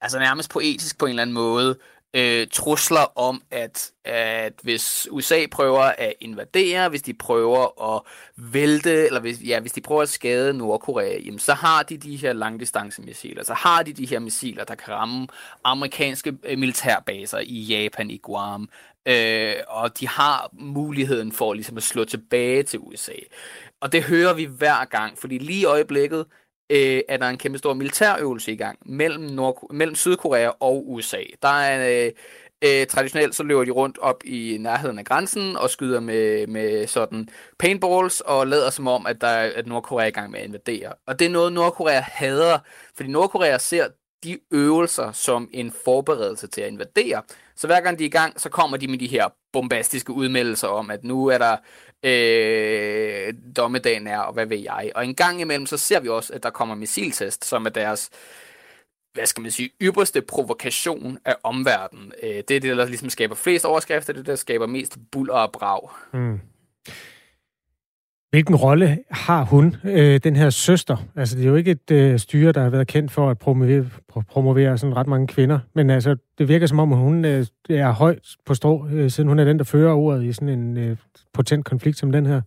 altså 0.00 0.18
nærmest 0.18 0.50
poetisk 0.50 0.98
på 0.98 1.06
en 1.06 1.10
eller 1.10 1.22
anden 1.22 1.34
måde, 1.34 1.70
øh, 1.70 1.93
Øh, 2.16 2.46
trusler 2.52 3.18
om, 3.18 3.42
at, 3.50 3.90
at 4.04 4.52
hvis 4.62 5.08
USA 5.10 5.46
prøver 5.50 5.80
at 5.80 6.14
invadere, 6.20 6.88
hvis 6.88 7.02
de 7.02 7.14
prøver 7.14 7.94
at 7.94 8.02
vælte, 8.36 9.06
eller 9.06 9.20
hvis, 9.20 9.40
ja, 9.40 9.60
hvis 9.60 9.72
de 9.72 9.80
prøver 9.80 10.02
at 10.02 10.08
skade 10.08 10.54
Nordkorea, 10.54 11.18
jamen, 11.18 11.38
så 11.38 11.54
har 11.54 11.82
de 11.82 11.96
de 11.96 12.16
her 12.16 12.32
langdistancemissiler, 12.32 13.44
så 13.44 13.54
har 13.54 13.82
de 13.82 13.92
de 13.92 14.06
her 14.06 14.18
missiler, 14.18 14.64
der 14.64 14.74
kan 14.74 14.94
ramme 14.94 15.26
amerikanske 15.64 16.36
øh, 16.44 16.58
militærbaser 16.58 17.38
i 17.38 17.60
Japan, 17.60 18.10
i 18.10 18.18
Guam, 18.22 18.68
øh, 19.06 19.54
og 19.68 20.00
de 20.00 20.08
har 20.08 20.50
muligheden 20.52 21.32
for 21.32 21.54
ligesom 21.54 21.76
at 21.76 21.82
slå 21.82 22.04
tilbage 22.04 22.62
til 22.62 22.78
USA. 22.78 23.12
Og 23.80 23.92
det 23.92 24.02
hører 24.02 24.34
vi 24.34 24.44
hver 24.44 24.84
gang, 24.84 25.18
fordi 25.18 25.38
lige 25.38 25.60
i 25.60 25.64
øjeblikket 25.64 26.26
øh, 26.70 27.00
er 27.08 27.16
der 27.16 27.26
en 27.26 27.38
kæmpe 27.38 27.58
stor 27.58 27.74
militærøvelse 27.74 28.52
i 28.52 28.56
gang 28.56 28.78
mellem, 28.86 29.22
Nord- 29.22 29.72
mellem 29.74 29.94
Sydkorea 29.94 30.48
og 30.60 30.90
USA. 30.90 31.22
Der 31.42 31.48
er 31.48 32.06
øh, 32.06 32.12
øh, 32.64 32.86
traditionelt 32.86 33.34
så 33.34 33.42
løber 33.42 33.64
de 33.64 33.70
rundt 33.70 33.98
op 33.98 34.24
i 34.24 34.56
nærheden 34.60 34.98
af 34.98 35.04
grænsen 35.04 35.56
og 35.56 35.70
skyder 35.70 36.00
med, 36.00 36.46
med 36.46 36.86
sådan 36.86 37.28
paintballs 37.58 38.20
og 38.20 38.46
lader 38.46 38.70
som 38.70 38.86
om, 38.86 39.06
at, 39.06 39.20
der, 39.20 39.28
at 39.28 39.66
Nordkorea 39.66 40.04
er 40.04 40.08
i 40.08 40.10
gang 40.10 40.30
med 40.30 40.40
at 40.40 40.46
invadere. 40.46 40.92
Og 41.06 41.18
det 41.18 41.26
er 41.26 41.30
noget, 41.30 41.52
Nordkorea 41.52 42.00
hader, 42.00 42.58
fordi 42.96 43.08
Nordkorea 43.08 43.58
ser 43.58 43.88
de 44.24 44.38
øvelser 44.50 45.12
som 45.12 45.48
en 45.52 45.72
forberedelse 45.84 46.46
til 46.46 46.60
at 46.60 46.72
invadere. 46.72 47.22
Så 47.56 47.66
hver 47.66 47.80
gang 47.80 47.98
de 47.98 48.04
er 48.04 48.08
i 48.08 48.10
gang, 48.10 48.40
så 48.40 48.48
kommer 48.48 48.76
de 48.76 48.88
med 48.88 48.98
de 48.98 49.06
her 49.06 49.28
bombastiske 49.52 50.12
udmeldelser 50.12 50.68
om, 50.68 50.90
at 50.90 51.04
nu 51.04 51.26
er 51.26 51.38
der 51.38 51.56
øh, 52.02 53.34
dommedagen 53.56 54.06
er, 54.06 54.18
og 54.18 54.32
hvad 54.32 54.46
ved 54.46 54.58
jeg. 54.58 54.92
Og 54.94 55.04
en 55.04 55.14
gang 55.14 55.40
imellem, 55.40 55.66
så 55.66 55.76
ser 55.76 56.00
vi 56.00 56.08
også, 56.08 56.32
at 56.32 56.42
der 56.42 56.50
kommer 56.50 56.74
missiltest, 56.74 57.44
som 57.44 57.66
er 57.66 57.70
deres 57.70 58.10
hvad 59.14 59.26
skal 59.26 59.42
man 59.42 59.50
sige, 59.50 59.70
ypperste 59.82 60.22
provokation 60.22 61.18
af 61.24 61.36
omverdenen. 61.42 62.12
Øh, 62.22 62.42
det 62.48 62.50
er 62.50 62.60
det, 62.60 62.76
der 62.76 62.84
ligesom 62.84 63.10
skaber 63.10 63.34
flest 63.34 63.64
overskrifter, 63.64 64.12
det 64.12 64.26
der 64.26 64.36
skaber 64.36 64.66
mest 64.66 64.98
buller 65.12 65.34
og 65.34 65.52
brag. 65.52 65.90
Mm. 66.12 66.40
Hvilken 68.34 68.56
rolle 68.56 68.98
har 69.10 69.44
hun, 69.44 69.76
øh, 69.84 70.20
den 70.24 70.36
her 70.36 70.50
søster? 70.50 70.96
Altså, 71.16 71.36
det 71.36 71.44
er 71.44 71.48
jo 71.48 71.54
ikke 71.54 71.70
et 71.70 71.90
øh, 71.90 72.18
styre, 72.18 72.52
der 72.52 72.62
har 72.62 72.70
været 72.70 72.86
kendt 72.86 73.12
for 73.12 73.30
at 73.30 73.38
promovere, 73.38 73.86
promovere 74.28 74.78
sådan 74.78 74.96
ret 74.96 75.06
mange 75.06 75.26
kvinder, 75.26 75.58
men 75.74 75.90
altså, 75.90 76.16
det 76.38 76.48
virker 76.48 76.66
som 76.66 76.78
om, 76.78 76.88
hun 76.88 77.24
øh, 77.24 77.46
er 77.70 77.90
højt 77.90 78.18
på 78.46 78.54
strå, 78.54 78.88
øh, 78.88 79.10
siden 79.10 79.28
hun 79.28 79.38
er 79.38 79.44
den, 79.44 79.58
der 79.58 79.64
fører 79.64 79.94
ordet 79.94 80.24
i 80.24 80.32
sådan 80.32 80.48
en 80.48 80.76
øh, 80.76 80.96
potent 81.32 81.64
konflikt 81.64 81.98
som 81.98 82.12
den 82.12 82.26
her. 82.26 82.40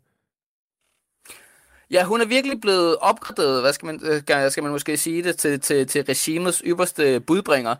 Ja, 1.91 2.03
hun 2.03 2.21
er 2.21 2.25
virkelig 2.25 2.61
blevet 2.61 2.95
opgraderet, 3.01 3.61
hvad 3.61 3.73
skal 3.73 3.85
man, 3.85 3.99
øh, 4.03 4.51
skal 4.51 4.63
man 4.63 4.71
måske 4.71 4.97
sige 4.97 5.23
det, 5.23 5.37
til, 5.37 5.59
til, 5.59 5.87
til 5.87 6.03
regimets 6.03 6.63
ypperste 6.65 7.19
budbringer. 7.19 7.75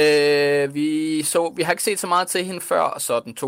Øh, 0.00 0.74
vi, 0.74 1.22
så, 1.22 1.52
vi 1.56 1.62
har 1.62 1.72
ikke 1.72 1.82
set 1.82 1.98
så 1.98 2.06
meget 2.06 2.28
til 2.28 2.44
hende 2.44 2.60
før, 2.60 2.98
sådan 2.98 3.34
2019-2020 3.40 3.44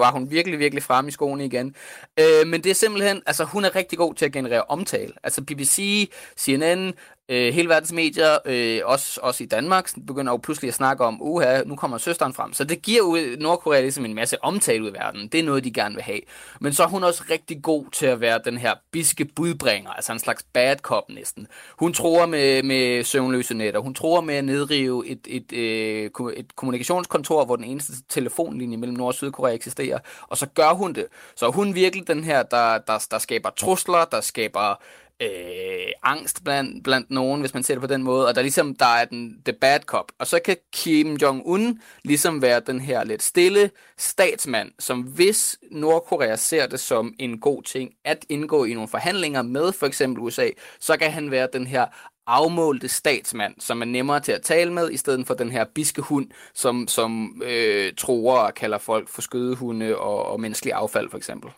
var 0.00 0.10
hun 0.12 0.30
virkelig, 0.30 0.58
virkelig 0.58 0.82
frem 0.82 1.08
i 1.08 1.10
skoene 1.10 1.44
igen. 1.44 1.74
Øh, 2.20 2.46
men 2.46 2.64
det 2.64 2.70
er 2.70 2.74
simpelthen, 2.74 3.22
altså 3.26 3.44
hun 3.44 3.64
er 3.64 3.76
rigtig 3.76 3.98
god 3.98 4.14
til 4.14 4.24
at 4.24 4.32
generere 4.32 4.62
omtale. 4.62 5.12
Altså 5.22 5.42
BBC, 5.42 6.10
CNN, 6.38 6.94
øh, 7.28 7.54
hele 7.54 7.68
verdens 7.68 7.92
medier, 7.92 8.38
øh, 8.44 8.80
også, 8.84 9.20
også 9.22 9.44
i 9.44 9.46
Danmark, 9.46 9.90
begynder 10.06 10.32
jo 10.32 10.36
pludselig 10.36 10.68
at 10.68 10.74
snakke 10.74 11.04
om, 11.04 11.22
uha, 11.22 11.62
nu 11.66 11.76
kommer 11.76 11.98
søsteren 11.98 12.34
frem. 12.34 12.52
Så 12.52 12.64
det 12.64 12.82
giver 12.82 12.98
jo 12.98 13.16
øh, 13.16 13.38
Nordkorea 13.38 13.80
ligesom 13.80 14.04
en 14.04 14.14
masse 14.14 14.44
omtale 14.44 14.82
ud 14.84 14.90
i 14.90 14.92
verden. 14.92 15.28
Det 15.28 15.40
er 15.40 15.44
noget, 15.44 15.64
de 15.64 15.72
gerne 15.72 15.94
vil 15.94 16.04
have. 16.04 16.20
Men 16.60 16.72
så 16.72 16.82
er 16.82 16.88
hun 16.88 17.04
også 17.04 17.24
rigtig 17.30 17.62
god 17.62 17.84
til 17.92 18.06
at 18.06 18.20
være 18.20 18.40
den 18.44 18.58
her 18.58 18.74
biske 18.92 19.24
budbringer, 19.24 19.90
altså 19.90 20.12
en 20.12 20.18
slags 20.18 20.42
bad 20.52 20.76
cop 20.76 21.08
næsten. 21.08 21.46
Hun 21.78 21.92
tror 21.92 22.26
med, 22.26 22.62
med 22.62 23.04
søvnløse 23.04 23.54
netter. 23.54 23.80
Hun 23.80 23.94
tror 23.94 24.20
med 24.20 24.34
at 24.34 24.44
nedrive 24.44 25.06
et, 25.06 25.26
et, 25.26 25.52
øh, 25.52 26.04
et, 26.04 26.12
et 26.36 26.56
kommunikationskontor, 26.56 27.44
hvor 27.44 27.56
den 27.56 27.64
eneste 27.64 27.92
telefonlinje 28.08 28.76
mellem 28.76 28.96
Nord- 28.96 29.08
og 29.08 29.14
Sydkorea 29.14 29.54
eksisterer. 29.54 29.98
Og 30.22 30.36
så 30.36 30.46
gør 30.46 30.72
hun 30.72 30.92
det. 30.92 31.06
Så 31.36 31.50
hun 31.50 31.74
virkelig 31.74 32.08
den 32.08 32.24
her, 32.24 32.42
der, 32.42 32.78
der, 32.78 33.06
der 33.10 33.18
skaber 33.18 33.50
trusler, 33.50 34.04
der 34.04 34.20
skaber 34.20 34.82
øh, 35.22 35.92
angst 36.02 36.44
blandt, 36.44 36.84
blandt 36.84 37.10
nogen, 37.10 37.40
hvis 37.40 37.54
man 37.54 37.62
ser 37.62 37.74
det 37.74 37.80
på 37.80 37.86
den 37.86 38.02
måde, 38.02 38.28
og 38.28 38.34
der 38.34 38.42
ligesom, 38.42 38.74
der 38.74 38.86
er 38.86 39.04
den 39.04 39.42
the 39.44 39.52
bad 39.52 39.80
cop, 39.80 40.12
og 40.18 40.26
så 40.26 40.38
kan 40.44 40.56
Kim 40.72 41.16
Jong-un 41.22 41.78
ligesom 42.04 42.42
være 42.42 42.60
den 42.60 42.80
her 42.80 43.04
lidt 43.04 43.22
stille 43.22 43.70
statsmand, 43.96 44.72
som 44.78 45.00
hvis 45.00 45.58
Nordkorea 45.70 46.36
ser 46.36 46.66
det 46.66 46.80
som 46.80 47.14
en 47.18 47.40
god 47.40 47.62
ting 47.62 47.90
at 48.04 48.26
indgå 48.28 48.64
i 48.64 48.74
nogle 48.74 48.88
forhandlinger 48.88 49.42
med 49.42 49.72
for 49.72 49.86
eksempel 49.86 50.22
USA, 50.22 50.48
så 50.80 50.96
kan 50.96 51.12
han 51.12 51.30
være 51.30 51.48
den 51.52 51.66
her 51.66 51.86
afmålte 52.26 52.88
statsmand, 52.88 53.54
som 53.58 53.80
er 53.80 53.86
nemmere 53.86 54.20
til 54.20 54.32
at 54.32 54.42
tale 54.42 54.72
med, 54.72 54.90
i 54.90 54.96
stedet 54.96 55.26
for 55.26 55.34
den 55.34 55.50
her 55.50 55.64
biske 55.74 56.02
hund, 56.02 56.30
som, 56.54 56.88
som 56.88 57.42
øh, 57.44 57.92
tror 57.98 58.38
og 58.38 58.54
kalder 58.54 58.78
folk 58.78 59.08
for 59.08 59.22
skødehunde 59.22 59.96
og, 59.96 60.26
og 60.26 60.40
menneskelig 60.40 60.74
affald, 60.74 61.10
for 61.10 61.16
eksempel. 61.16 61.50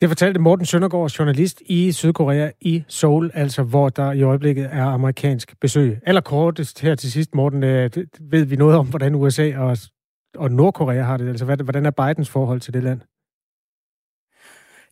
Det 0.00 0.08
fortalte 0.08 0.40
Morten 0.40 0.66
Søndergaard, 0.66 1.10
journalist 1.10 1.62
i 1.66 1.92
Sydkorea 1.92 2.50
i 2.60 2.84
Seoul, 2.88 3.30
altså 3.34 3.62
hvor 3.62 3.88
der 3.88 4.12
i 4.12 4.22
øjeblikket 4.22 4.68
er 4.72 4.84
amerikansk 4.84 5.54
besøg. 5.60 6.00
Allerkortest 6.06 6.80
her 6.80 6.94
til 6.94 7.12
sidst, 7.12 7.34
Morten, 7.34 7.62
øh, 7.62 7.90
ved 8.20 8.44
vi 8.44 8.56
noget 8.56 8.76
om, 8.76 8.86
hvordan 8.86 9.14
USA 9.14 9.58
og, 9.58 9.76
og 10.36 10.50
Nordkorea 10.50 11.02
har 11.02 11.16
det? 11.16 11.28
Altså 11.28 11.44
hvordan 11.44 11.86
er 11.86 11.90
Bidens 11.90 12.30
forhold 12.30 12.60
til 12.60 12.74
det 12.74 12.82
land? 12.82 13.00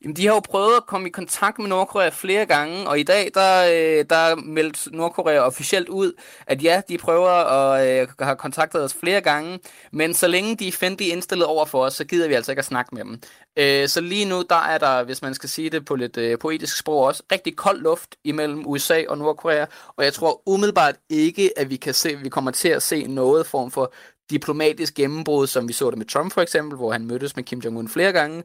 Jamen, 0.03 0.17
de 0.17 0.27
har 0.27 0.35
jo 0.35 0.41
prøvet 0.41 0.77
at 0.77 0.87
komme 0.87 1.09
i 1.09 1.11
kontakt 1.11 1.59
med 1.59 1.69
Nordkorea 1.69 2.09
flere 2.09 2.47
gange, 2.47 2.89
og 2.89 2.99
i 2.99 3.03
dag, 3.03 3.31
der, 3.35 3.65
øh, 3.65 4.05
der 4.11 4.37
meldte 4.37 4.97
Nordkorea 4.97 5.39
officielt 5.39 5.89
ud, 5.89 6.13
at 6.47 6.63
ja, 6.63 6.83
de 6.89 6.99
prøver 6.99 7.31
at 7.31 8.01
øh, 8.03 8.09
have 8.21 8.37
kontaktet 8.37 8.83
os 8.85 8.95
flere 8.95 9.21
gange, 9.21 9.59
men 9.93 10.15
så 10.15 10.27
længe 10.27 10.57
de 10.57 10.69
er 10.69 10.73
fjendtligt 10.73 11.13
indstillet 11.13 11.47
over 11.47 11.65
for 11.65 11.85
os, 11.85 11.95
så 11.95 12.05
gider 12.05 12.29
vi 12.29 12.35
altså 12.35 12.53
ikke 12.53 12.59
at 12.61 12.65
snakke 12.65 12.95
med 12.95 13.05
dem. 13.05 13.21
Øh, 13.57 13.89
så 13.89 14.01
lige 14.01 14.25
nu, 14.25 14.43
der 14.51 14.57
er 14.57 14.79
der, 14.79 15.05
hvis 15.05 15.23
man 15.23 15.35
skal 15.35 15.49
sige 15.49 15.71
det 15.71 15.85
på 15.85 15.95
lidt 15.95 16.17
øh, 16.17 16.39
poetisk 16.39 16.79
sprog 16.79 17.05
også, 17.05 17.23
rigtig 17.33 17.57
kold 17.57 17.81
luft 17.81 18.17
imellem 18.25 18.67
USA 18.67 19.03
og 19.09 19.19
Nordkorea, 19.19 19.67
og 19.97 20.05
jeg 20.05 20.13
tror 20.15 20.43
umiddelbart 20.47 20.97
ikke, 21.11 21.51
at 21.57 21.71
vi 21.71 21.77
kan 21.77 21.95
se, 21.95 22.11
at 22.11 22.25
vi 22.25 22.29
kommer 22.29 22.51
til 22.51 22.69
at 22.69 22.83
se 22.83 23.07
noget 23.07 23.47
form 23.47 23.71
for 23.71 23.93
diplomatisk 24.31 24.95
gennembrud, 24.95 25.47
som 25.47 25.69
vi 25.69 25.73
så 25.73 25.91
det 25.91 25.99
med 25.99 26.07
Trump 26.07 26.33
for 26.33 26.41
eksempel, 26.41 26.77
hvor 26.77 26.93
han 26.93 27.07
mødtes 27.07 27.37
med 27.37 27.45
Kim 27.45 27.59
Jong-un 27.59 27.89
flere 27.89 28.13
gange. 28.13 28.39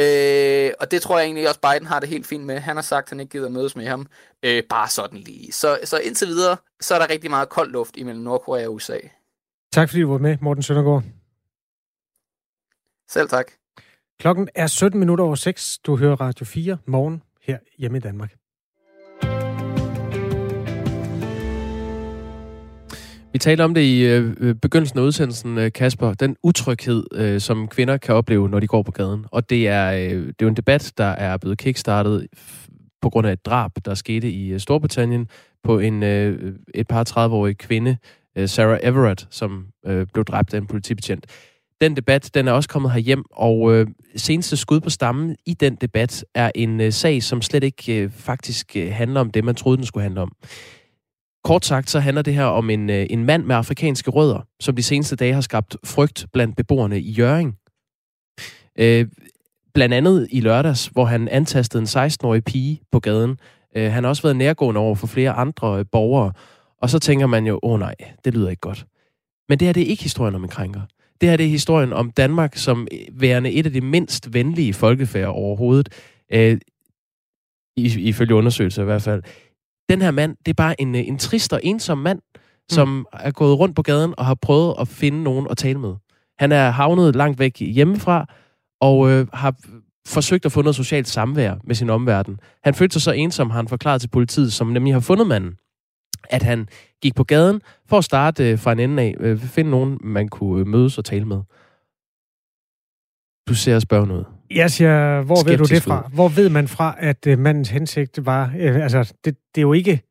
Øh, 0.00 0.72
og 0.80 0.90
det 0.90 1.02
tror 1.02 1.18
jeg 1.18 1.24
egentlig 1.24 1.48
også, 1.48 1.60
Biden 1.60 1.86
har 1.86 2.00
det 2.00 2.08
helt 2.08 2.26
fint 2.26 2.44
med. 2.44 2.58
Han 2.58 2.76
har 2.76 2.82
sagt, 2.82 3.06
at 3.06 3.10
han 3.10 3.20
ikke 3.20 3.30
gider 3.30 3.48
mødes 3.48 3.76
med 3.76 3.86
ham. 3.86 4.06
Øh, 4.42 4.62
bare 4.70 4.88
sådan 4.88 5.18
lige. 5.18 5.52
Så, 5.52 5.78
så 5.84 5.98
indtil 5.98 6.28
videre, 6.28 6.56
så 6.80 6.94
er 6.94 6.98
der 6.98 7.10
rigtig 7.10 7.30
meget 7.30 7.48
kold 7.48 7.72
luft 7.72 7.96
imellem 7.96 8.22
Nordkorea 8.22 8.66
og 8.66 8.74
USA. 8.74 8.98
Tak 9.72 9.88
fordi 9.88 10.02
du 10.02 10.10
var 10.10 10.18
med, 10.18 10.36
Morten 10.40 10.62
Søndergaard. 10.62 11.02
Selv 13.10 13.28
tak. 13.28 13.52
Klokken 14.20 14.48
er 14.54 14.66
17 14.66 14.98
minutter 15.00 15.24
over 15.24 15.34
6. 15.34 15.78
Du 15.78 15.96
hører 15.96 16.20
Radio 16.20 16.44
4 16.44 16.78
morgen 16.86 17.22
her 17.42 17.58
hjemme 17.78 17.98
i 17.98 18.00
Danmark. 18.00 18.43
Vi 23.34 23.38
talte 23.38 23.64
om 23.64 23.74
det 23.74 23.80
i 23.80 24.02
øh, 24.02 24.36
øh, 24.40 24.54
begyndelsen 24.54 24.98
af 24.98 25.02
udsendelsen, 25.02 25.58
øh, 25.58 25.72
Kasper. 25.72 26.12
Den 26.12 26.36
utryghed, 26.42 27.04
øh, 27.14 27.40
som 27.40 27.68
kvinder 27.68 27.96
kan 27.96 28.14
opleve, 28.14 28.48
når 28.48 28.60
de 28.60 28.66
går 28.66 28.82
på 28.82 28.90
gaden. 28.90 29.24
Og 29.30 29.50
det 29.50 29.68
er, 29.68 29.92
øh, 29.92 30.26
det 30.26 30.28
er 30.28 30.34
jo 30.42 30.48
en 30.48 30.56
debat, 30.56 30.92
der 30.98 31.04
er 31.04 31.36
blevet 31.36 31.58
kickstartet 31.58 32.26
på 33.02 33.10
grund 33.10 33.26
af 33.26 33.32
et 33.32 33.46
drab, 33.46 33.70
der 33.84 33.94
skete 33.94 34.30
i 34.30 34.52
øh, 34.52 34.60
Storbritannien 34.60 35.28
på 35.64 35.78
en 35.78 36.02
øh, 36.02 36.54
et 36.74 36.88
par 36.88 37.04
30-årig 37.08 37.58
kvinde, 37.58 37.96
øh, 38.38 38.48
Sarah 38.48 38.78
Everett, 38.82 39.26
som 39.30 39.66
øh, 39.86 40.06
blev 40.12 40.24
dræbt 40.24 40.54
af 40.54 40.58
en 40.58 40.66
politibetjent. 40.66 41.26
Den 41.80 41.96
debat, 41.96 42.30
den 42.34 42.48
er 42.48 42.52
også 42.52 42.68
kommet 42.68 42.92
herhjem, 42.92 43.24
og 43.30 43.74
øh, 43.74 43.86
seneste 44.16 44.56
skud 44.56 44.80
på 44.80 44.90
stammen 44.90 45.36
i 45.46 45.54
den 45.54 45.74
debat 45.74 46.24
er 46.34 46.50
en 46.54 46.80
øh, 46.80 46.92
sag, 46.92 47.22
som 47.22 47.42
slet 47.42 47.64
ikke 47.64 48.02
øh, 48.02 48.10
faktisk 48.10 48.76
øh, 48.76 48.92
handler 48.92 49.20
om 49.20 49.30
det, 49.30 49.44
man 49.44 49.54
troede, 49.54 49.76
den 49.76 49.86
skulle 49.86 50.02
handle 50.02 50.20
om. 50.20 50.32
Kort 51.44 51.64
sagt, 51.64 51.90
så 51.90 52.00
handler 52.00 52.22
det 52.22 52.34
her 52.34 52.44
om 52.44 52.70
en, 52.70 52.90
øh, 52.90 53.06
en 53.10 53.24
mand 53.24 53.44
med 53.44 53.56
afrikanske 53.56 54.10
rødder, 54.10 54.46
som 54.60 54.76
de 54.76 54.82
seneste 54.82 55.16
dage 55.16 55.32
har 55.32 55.40
skabt 55.40 55.76
frygt 55.84 56.26
blandt 56.32 56.56
beboerne 56.56 57.00
i 57.00 57.10
Jøring. 57.10 57.58
Øh, 58.78 59.06
blandt 59.74 59.94
andet 59.94 60.28
i 60.30 60.40
lørdags, 60.40 60.86
hvor 60.86 61.04
han 61.04 61.28
antastede 61.28 61.80
en 61.80 61.86
16-årig 61.86 62.44
pige 62.44 62.80
på 62.92 63.00
gaden. 63.00 63.38
Øh, 63.76 63.92
han 63.92 64.04
har 64.04 64.08
også 64.08 64.22
været 64.22 64.36
nærgående 64.36 64.80
over 64.80 64.94
for 64.94 65.06
flere 65.06 65.32
andre 65.32 65.78
øh, 65.78 65.84
borgere. 65.92 66.32
Og 66.82 66.90
så 66.90 66.98
tænker 66.98 67.26
man 67.26 67.46
jo, 67.46 67.60
åh 67.62 67.72
oh, 67.72 67.80
nej, 67.80 67.94
det 68.24 68.34
lyder 68.34 68.50
ikke 68.50 68.60
godt. 68.60 68.86
Men 69.48 69.58
det 69.58 69.68
her 69.68 69.72
det 69.72 69.82
er 69.82 69.86
ikke 69.86 70.02
historien 70.02 70.34
om 70.34 70.42
en 70.42 70.48
krænker. 70.48 70.80
Det 71.20 71.28
her 71.28 71.36
det 71.36 71.46
er 71.46 71.50
historien 71.50 71.92
om 71.92 72.10
Danmark 72.10 72.56
som 72.56 72.88
øh, 72.92 73.20
værende 73.20 73.52
et 73.52 73.66
af 73.66 73.72
de 73.72 73.80
mindst 73.80 74.34
venlige 74.34 74.74
folkefærd 74.74 75.28
overhovedet. 75.28 75.88
Øh, 76.32 76.58
ifølge 77.76 78.34
undersøgelser 78.34 78.82
i 78.82 78.84
hvert 78.84 79.02
fald 79.02 79.22
den 79.88 80.02
her 80.02 80.10
mand, 80.10 80.36
det 80.46 80.48
er 80.48 80.54
bare 80.54 80.80
en, 80.80 80.94
øh, 80.94 81.08
en 81.08 81.18
trist 81.18 81.52
og 81.52 81.60
ensom 81.62 81.98
mand, 81.98 82.20
som 82.70 82.88
mm. 82.88 83.04
er 83.12 83.30
gået 83.30 83.58
rundt 83.58 83.76
på 83.76 83.82
gaden 83.82 84.14
og 84.18 84.26
har 84.26 84.34
prøvet 84.34 84.74
at 84.80 84.88
finde 84.88 85.22
nogen 85.22 85.46
at 85.50 85.56
tale 85.56 85.78
med. 85.78 85.94
Han 86.38 86.52
er 86.52 86.70
havnet 86.70 87.16
langt 87.16 87.38
væk 87.38 87.58
hjemmefra, 87.58 88.26
og 88.80 89.10
øh, 89.10 89.26
har 89.32 89.54
forsøgt 90.06 90.46
at 90.46 90.52
få 90.52 90.62
noget 90.62 90.76
socialt 90.76 91.08
samvær 91.08 91.54
med 91.64 91.74
sin 91.74 91.90
omverden. 91.90 92.40
Han 92.64 92.74
følte 92.74 92.92
sig 92.92 93.02
så 93.02 93.12
ensom, 93.12 93.50
har 93.50 93.56
han 93.56 93.68
forklaret 93.68 94.00
til 94.00 94.08
politiet, 94.08 94.52
som 94.52 94.66
nemlig 94.66 94.94
har 94.94 95.00
fundet 95.00 95.26
manden, 95.26 95.54
at 96.30 96.42
han 96.42 96.68
gik 97.02 97.14
på 97.14 97.24
gaden 97.24 97.60
for 97.86 97.98
at 97.98 98.04
starte 98.04 98.50
øh, 98.50 98.58
fra 98.58 98.72
en 98.72 98.78
ende 98.78 99.02
af, 99.02 99.14
øh, 99.20 99.38
finde 99.38 99.70
nogen, 99.70 99.98
man 100.02 100.28
kunne 100.28 100.60
øh, 100.60 100.66
mødes 100.66 100.98
og 100.98 101.04
tale 101.04 101.24
med. 101.24 101.42
Du 103.48 103.54
ser 103.54 103.74
og 103.74 103.82
spørger 103.82 104.06
noget. 104.06 104.26
Jeg 104.54 104.70
siger, 104.70 105.22
hvor 105.22 105.36
Skeptisk 105.36 105.60
ved 105.60 105.68
du 105.68 105.74
det 105.74 105.82
fra? 105.82 106.10
Hvor 106.14 106.28
ved 106.28 106.48
man 106.48 106.68
fra, 106.68 106.96
at 106.98 107.26
uh, 107.26 107.38
mandens 107.38 107.68
hensigt 107.68 108.26
var... 108.26 108.46
Uh, 108.46 108.82
altså, 108.82 109.12
det, 109.24 109.36
det 109.54 109.60
er 109.60 109.62
jo 109.62 109.72
ikke... 109.72 110.02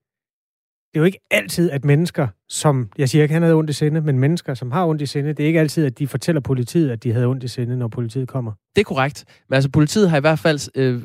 Det 0.94 1.00
er 1.00 1.02
jo 1.02 1.06
ikke 1.06 1.20
altid, 1.32 1.72
at 1.72 1.86
mennesker, 1.86 2.28
som... 2.50 2.90
Jeg 2.98 3.10
siger 3.10 3.24
ikke, 3.24 3.34
han 3.34 3.42
havde 3.42 3.56
ondt 3.56 3.70
i 3.70 3.74
sinde, 3.74 4.02
men 4.02 4.20
mennesker, 4.20 4.54
som 4.54 4.72
har 4.72 4.86
ondt 4.86 5.02
i 5.02 5.06
sinde, 5.06 5.30
det 5.30 5.44
er 5.44 5.48
ikke 5.48 5.60
altid, 5.60 5.86
at 5.86 6.00
de 6.00 6.08
fortæller 6.08 6.42
politiet, 6.42 6.92
at 6.92 7.04
de 7.04 7.14
havde 7.14 7.26
ondt 7.26 7.44
i 7.44 7.48
sinde, 7.48 7.78
når 7.78 7.88
politiet 7.88 8.28
kommer. 8.28 8.52
Det 8.76 8.82
er 8.82 8.86
korrekt. 8.86 9.26
Men 9.50 9.56
altså, 9.56 9.70
politiet 9.70 10.10
har 10.10 10.18
i 10.18 10.20
hvert 10.20 10.40
fald 10.40 10.70
øh, 10.76 11.02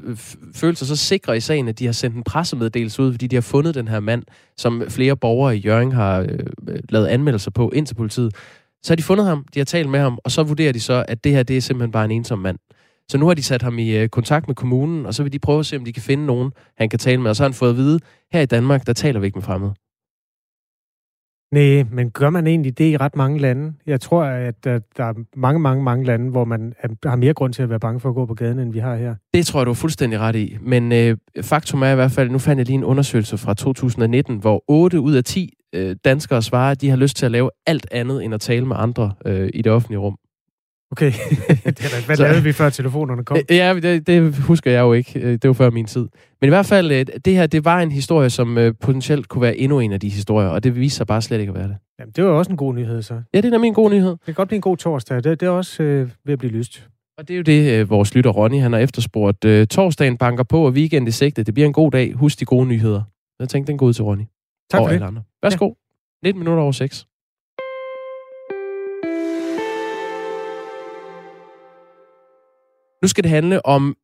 følt 0.55 0.79
sig 0.79 0.87
så 0.87 0.97
sikre 0.97 1.37
i 1.37 1.41
sagen, 1.41 1.69
at 1.69 1.79
de 1.79 1.85
har 1.85 1.93
sendt 1.93 2.17
en 2.17 2.23
pressemeddelelse 2.23 3.03
ud, 3.03 3.13
fordi 3.13 3.27
de 3.27 3.37
har 3.37 3.41
fundet 3.41 3.75
den 3.75 3.89
her 3.89 4.01
mand, 4.01 4.23
som 4.57 4.83
flere 4.89 5.17
borgere 5.17 5.57
i 5.57 5.61
Jørgen 5.61 5.93
har 5.93 6.21
øh, 6.21 6.79
lavet 6.89 7.07
anmeldelser 7.07 7.51
på 7.51 7.71
ind 7.71 7.87
til 7.87 7.95
politiet. 7.95 8.35
Så 8.83 8.93
har 8.93 8.97
de 8.97 9.03
fundet 9.03 9.27
ham, 9.27 9.45
de 9.55 9.61
har 9.61 9.65
talt 9.65 9.89
med 9.89 10.01
ham, 10.01 10.19
og 10.25 10.31
så 10.31 10.43
vurderer 10.43 10.73
de 10.73 10.81
så, 10.81 11.05
at 11.09 11.25
det 11.25 11.33
her 11.33 11.43
det 11.43 11.57
er 11.57 11.61
simpelthen 11.61 11.93
bare 11.93 12.05
en 12.05 12.11
ensom 12.11 12.39
mand. 12.39 12.59
Så 13.11 13.19
nu 13.19 13.27
har 13.27 13.35
de 13.35 13.43
sat 13.43 13.63
ham 13.63 13.79
i 13.79 13.97
øh, 13.97 14.09
kontakt 14.09 14.49
med 14.49 14.55
kommunen, 14.55 15.07
og 15.07 15.15
så 15.15 15.23
vil 15.23 15.33
de 15.33 15.39
prøve 15.39 15.59
at 15.59 15.67
se, 15.67 15.77
om 15.77 15.85
de 15.85 15.93
kan 15.93 16.03
finde 16.03 16.27
nogen, 16.27 16.53
han 16.77 16.89
kan 16.89 16.99
tale 16.99 17.21
med. 17.21 17.31
Og 17.31 17.37
så 17.37 17.43
har 17.43 17.49
han 17.49 17.55
fået 17.55 17.71
at 17.71 17.77
vide, 17.77 18.01
her 18.33 18.41
i 18.41 18.47
Danmark, 18.47 18.87
der 18.87 18.93
taler 18.93 19.21
vi 19.21 19.27
ikke 19.27 19.39
med 19.39 19.43
fremmede. 19.43 19.75
Nej, 21.53 21.85
men 21.93 22.11
gør 22.11 22.31
man 22.31 22.47
egentlig 22.47 22.79
det 22.79 22.85
i 22.85 22.97
ret 22.97 23.17
mange 23.17 23.39
lande? 23.39 23.75
Jeg 23.87 24.01
tror, 24.01 24.25
at 24.25 24.65
der, 24.65 24.81
der 24.97 25.05
er 25.05 25.15
mange, 25.37 25.61
mange, 25.61 25.85
mange 25.85 26.05
lande, 26.05 26.31
hvor 26.31 26.45
man 26.45 26.75
har 27.05 27.17
mere 27.17 27.35
grund 27.35 27.53
til 27.53 27.63
at 27.63 27.71
være 27.71 27.81
bange 27.81 28.01
for 28.01 28.09
at 28.09 28.15
gå 28.15 28.27
på 28.27 28.35
gaden, 28.35 28.59
end 28.59 28.73
vi 28.73 28.79
har 28.79 28.97
her. 28.97 29.15
Det 29.35 29.47
tror 29.47 29.61
jeg, 29.61 29.67
du 29.67 29.71
er 29.71 29.75
fuldstændig 29.75 30.19
ret 30.19 30.37
i. 30.37 30.57
Men 30.61 30.93
øh, 30.93 31.17
faktum 31.43 31.83
er 31.83 31.93
i 31.93 31.95
hvert 31.95 32.13
fald, 32.13 32.31
nu 32.31 32.39
fandt 32.39 32.59
jeg 32.59 32.67
lige 32.67 32.75
en 32.75 32.85
undersøgelse 32.85 33.39
fra 33.39 33.55
2019, 33.55 34.37
hvor 34.37 34.65
8 34.69 35.01
ud 35.01 35.15
af 35.15 35.25
10 35.25 35.55
øh, 35.75 35.97
danskere 36.05 36.43
svarer, 36.43 36.71
at 36.71 36.81
de 36.81 36.91
har 36.91 36.97
lyst 36.97 37.17
til 37.17 37.27
at 37.27 37.33
lave 37.33 37.51
alt 37.67 37.87
andet 37.91 38.25
end 38.25 38.35
at 38.35 38.41
tale 38.41 38.67
med 38.67 38.77
andre 38.79 39.13
øh, 39.27 39.51
i 39.55 39.63
det 39.63 39.73
offentlige 39.73 39.99
rum. 39.99 40.19
Okay, 40.91 41.13
det 41.49 41.67
er 41.67 41.71
da, 41.71 42.07
hvad 42.07 42.17
så, 42.17 42.23
lavede 42.23 42.43
vi 42.43 42.53
før 42.53 42.71
telefonerne 42.71 43.25
kom? 43.25 43.37
Ja, 43.51 43.75
det, 43.83 44.07
det 44.07 44.37
husker 44.37 44.71
jeg 44.71 44.81
jo 44.81 44.93
ikke. 44.93 45.21
Øh, 45.21 45.33
det 45.33 45.49
var 45.49 45.53
før 45.53 45.71
min 45.71 45.87
tid. 45.87 46.09
Men 46.41 46.49
i 46.49 46.51
hvert 46.51 46.67
fald, 46.67 46.93
øh, 46.93 47.07
det 47.25 47.35
her, 47.35 47.47
det 47.47 47.65
var 47.65 47.81
en 47.81 47.93
historie, 47.93 48.31
som 48.31 48.59
øh, 48.59 48.75
potentielt 48.81 49.29
kunne 49.29 49.43
være 49.43 49.57
endnu 49.57 49.81
en 49.81 49.93
af 49.93 50.01
de 50.01 50.09
historier, 50.09 50.49
og 50.49 50.65
det 50.65 50.77
viser 50.77 50.97
sig 50.97 51.07
bare 51.07 51.23
slet 51.23 51.41
ikke 51.41 51.51
at 51.51 51.55
være 51.55 51.69
det. 51.69 51.77
Jamen, 52.01 52.13
det 52.13 52.25
var 52.25 52.31
også 52.31 52.51
en 52.51 52.57
god 52.57 52.75
nyhed, 52.75 53.03
så. 53.03 53.15
Ja, 53.35 53.39
det 53.41 53.45
er 53.45 53.51
nemlig 53.51 53.69
en 53.69 53.75
god 53.75 53.91
nyhed. 53.91 54.11
Det 54.11 54.25
kan 54.25 54.35
godt 54.35 54.49
blive 54.49 54.57
en 54.57 54.63
god 54.63 54.77
torsdag. 54.77 55.17
Det, 55.17 55.41
det 55.41 55.43
er 55.43 55.51
også 55.51 55.83
øh, 55.83 56.11
ved 56.25 56.33
at 56.33 56.39
blive 56.39 56.53
lyst. 56.53 56.89
Og 57.19 57.29
det 57.29 57.35
er 57.35 57.39
jo 57.39 57.43
det, 57.43 57.91
vores 57.91 58.15
lytter 58.15 58.31
Ronny, 58.31 58.61
han 58.61 58.73
har 58.73 58.81
efterspurgt. 58.81 59.45
Øh, 59.45 59.67
torsdagen 59.67 60.19
banker 60.19 60.45
på, 60.45 60.67
og 60.67 60.73
weekend 60.73 61.09
i 61.09 61.11
sigte. 61.11 61.43
Det 61.43 61.55
bliver 61.55 61.67
en 61.67 61.73
god 61.73 61.91
dag. 61.91 62.13
Husk 62.13 62.41
de 62.41 62.45
gode 62.45 62.67
nyheder. 62.67 63.03
Jeg 63.41 63.49
tænkte, 63.49 63.71
den 63.71 63.79
går 63.79 63.87
ud 63.87 63.93
til 63.93 64.05
Ronny. 64.05 64.25
Tak 64.71 64.79
for 64.79 64.89
det. 64.89 65.03
Andre. 65.03 65.23
Værsgo. 65.43 65.67
Ja. 65.67 66.29
19 66.29 66.39
minutter 66.39 66.63
over 66.63 66.73
6. 66.73 67.07
Nu 73.03 73.09
skal 73.09 73.25
det 73.25 73.31
handle 73.31 73.67
om 73.67 73.97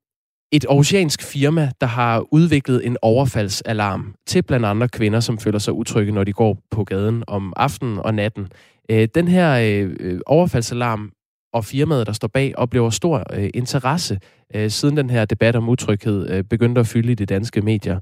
et 0.53 0.65
oceansk 0.69 1.23
firma, 1.23 1.71
der 1.81 1.87
har 1.87 2.25
udviklet 2.33 2.87
en 2.87 2.97
overfaldsalarm 3.03 4.15
til 4.27 4.43
blandt 4.43 4.67
andre 4.67 4.89
kvinder, 4.89 5.21
som 5.21 5.39
føler 5.39 5.59
sig 5.59 5.73
utrygge, 5.73 6.13
når 6.13 6.25
de 6.25 6.33
går 6.33 6.59
på 6.71 6.85
gaden 6.85 7.25
om 7.27 7.53
aftenen 7.57 7.99
og 7.99 8.15
natten. 8.15 8.49
Øh, 8.91 9.09
den 9.15 9.29
her 9.29 9.59
øh, 10.01 10.21
overfaldsalarm 10.27 11.13
og 11.53 11.65
firmaet, 11.65 12.07
der 12.07 12.13
står 12.13 12.29
bag, 12.29 12.59
oplever 12.59 12.91
stor 12.91 13.25
øh, 13.33 13.51
interesse, 13.55 14.21
siden 14.69 14.97
den 14.97 15.11
her 15.11 15.25
debat 15.25 15.57
om 15.57 15.69
utryghed 15.69 16.43
begyndte 16.43 16.81
at 16.81 16.87
fylde 16.87 17.13
i 17.13 17.15
de 17.15 17.27
danske 17.27 17.61
medier. 17.61 18.01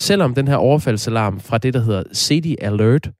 Selvom 0.00 0.34
den 0.34 0.48
her 0.48 0.56
overfaldsalarm 0.56 1.40
fra 1.40 1.58
det, 1.58 1.74
der 1.74 1.80
hedder 1.80 2.02
City 2.14 2.54
Alert, 2.60 3.10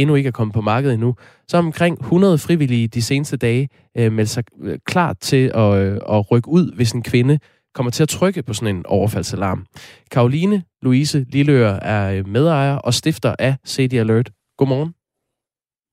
endnu 0.00 0.14
ikke 0.14 0.26
er 0.26 0.32
kommet 0.32 0.54
på 0.54 0.60
markedet 0.60 0.94
endnu, 0.94 1.14
så 1.48 1.56
er 1.56 1.58
omkring 1.58 2.00
100 2.00 2.38
frivillige 2.38 2.88
de 2.88 3.02
seneste 3.02 3.36
dage 3.36 3.68
øh, 3.96 4.12
meldt 4.12 4.30
sig 4.30 4.44
øh, 4.62 4.78
klar 4.86 5.12
til 5.12 5.52
at, 5.54 5.74
øh, 5.74 5.98
at 6.10 6.30
rykke 6.30 6.48
ud, 6.48 6.74
hvis 6.74 6.92
en 6.92 7.02
kvinde 7.02 7.38
kommer 7.74 7.90
til 7.90 8.02
at 8.02 8.08
trykke 8.08 8.42
på 8.42 8.54
sådan 8.54 8.76
en 8.76 8.86
overfaldsalarm. 8.86 9.66
Karoline 10.10 10.62
Louise 10.82 11.26
Lilleør 11.28 11.72
er 11.72 12.12
øh, 12.12 12.28
medejer 12.28 12.76
og 12.76 12.94
stifter 12.94 13.34
af 13.38 13.56
CD 13.66 13.92
Alert. 13.94 14.30
Godmorgen. 14.58 14.94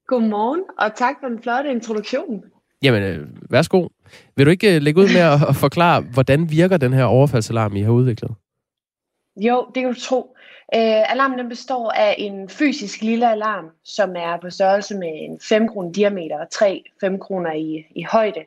Godmorgen, 0.08 0.62
og 0.80 0.96
tak 0.96 1.16
for 1.22 1.28
den 1.28 1.40
flotte 1.44 1.72
introduktion. 1.72 2.44
Jamen, 2.84 3.04
øh, 3.04 3.28
værsgo. 3.50 3.88
Vil 4.36 4.46
du 4.46 4.52
ikke 4.52 4.80
lægge 4.80 5.02
ud 5.02 5.08
med 5.08 5.48
at 5.50 5.56
forklare, 5.56 6.02
hvordan 6.02 6.52
virker 6.52 6.78
den 6.78 6.94
her 6.94 7.04
overfaldsalarm, 7.04 7.76
I 7.76 7.82
har 7.82 7.92
udviklet? 7.92 8.32
Jo, 9.38 9.66
det 9.76 9.84
kan 9.84 9.94
du 9.94 10.00
tro. 10.00 10.36
Øh, 10.76 11.12
alarmen 11.12 11.40
den 11.40 11.50
består 11.50 11.92
af 11.92 12.16
en 12.18 12.50
fysisk 12.50 13.02
lille 13.02 13.32
alarm, 13.32 13.70
som 13.84 14.16
er 14.16 14.38
på 14.42 14.50
størrelse 14.50 14.96
med 14.98 15.12
en 15.14 15.40
5 15.42 15.68
kroner 15.68 15.92
diameter 15.92 16.40
og 16.40 16.50
3 16.52 16.84
5 17.02 17.20
kroner 17.20 17.54
i, 17.54 17.86
i 17.96 18.04
højde. 18.04 18.46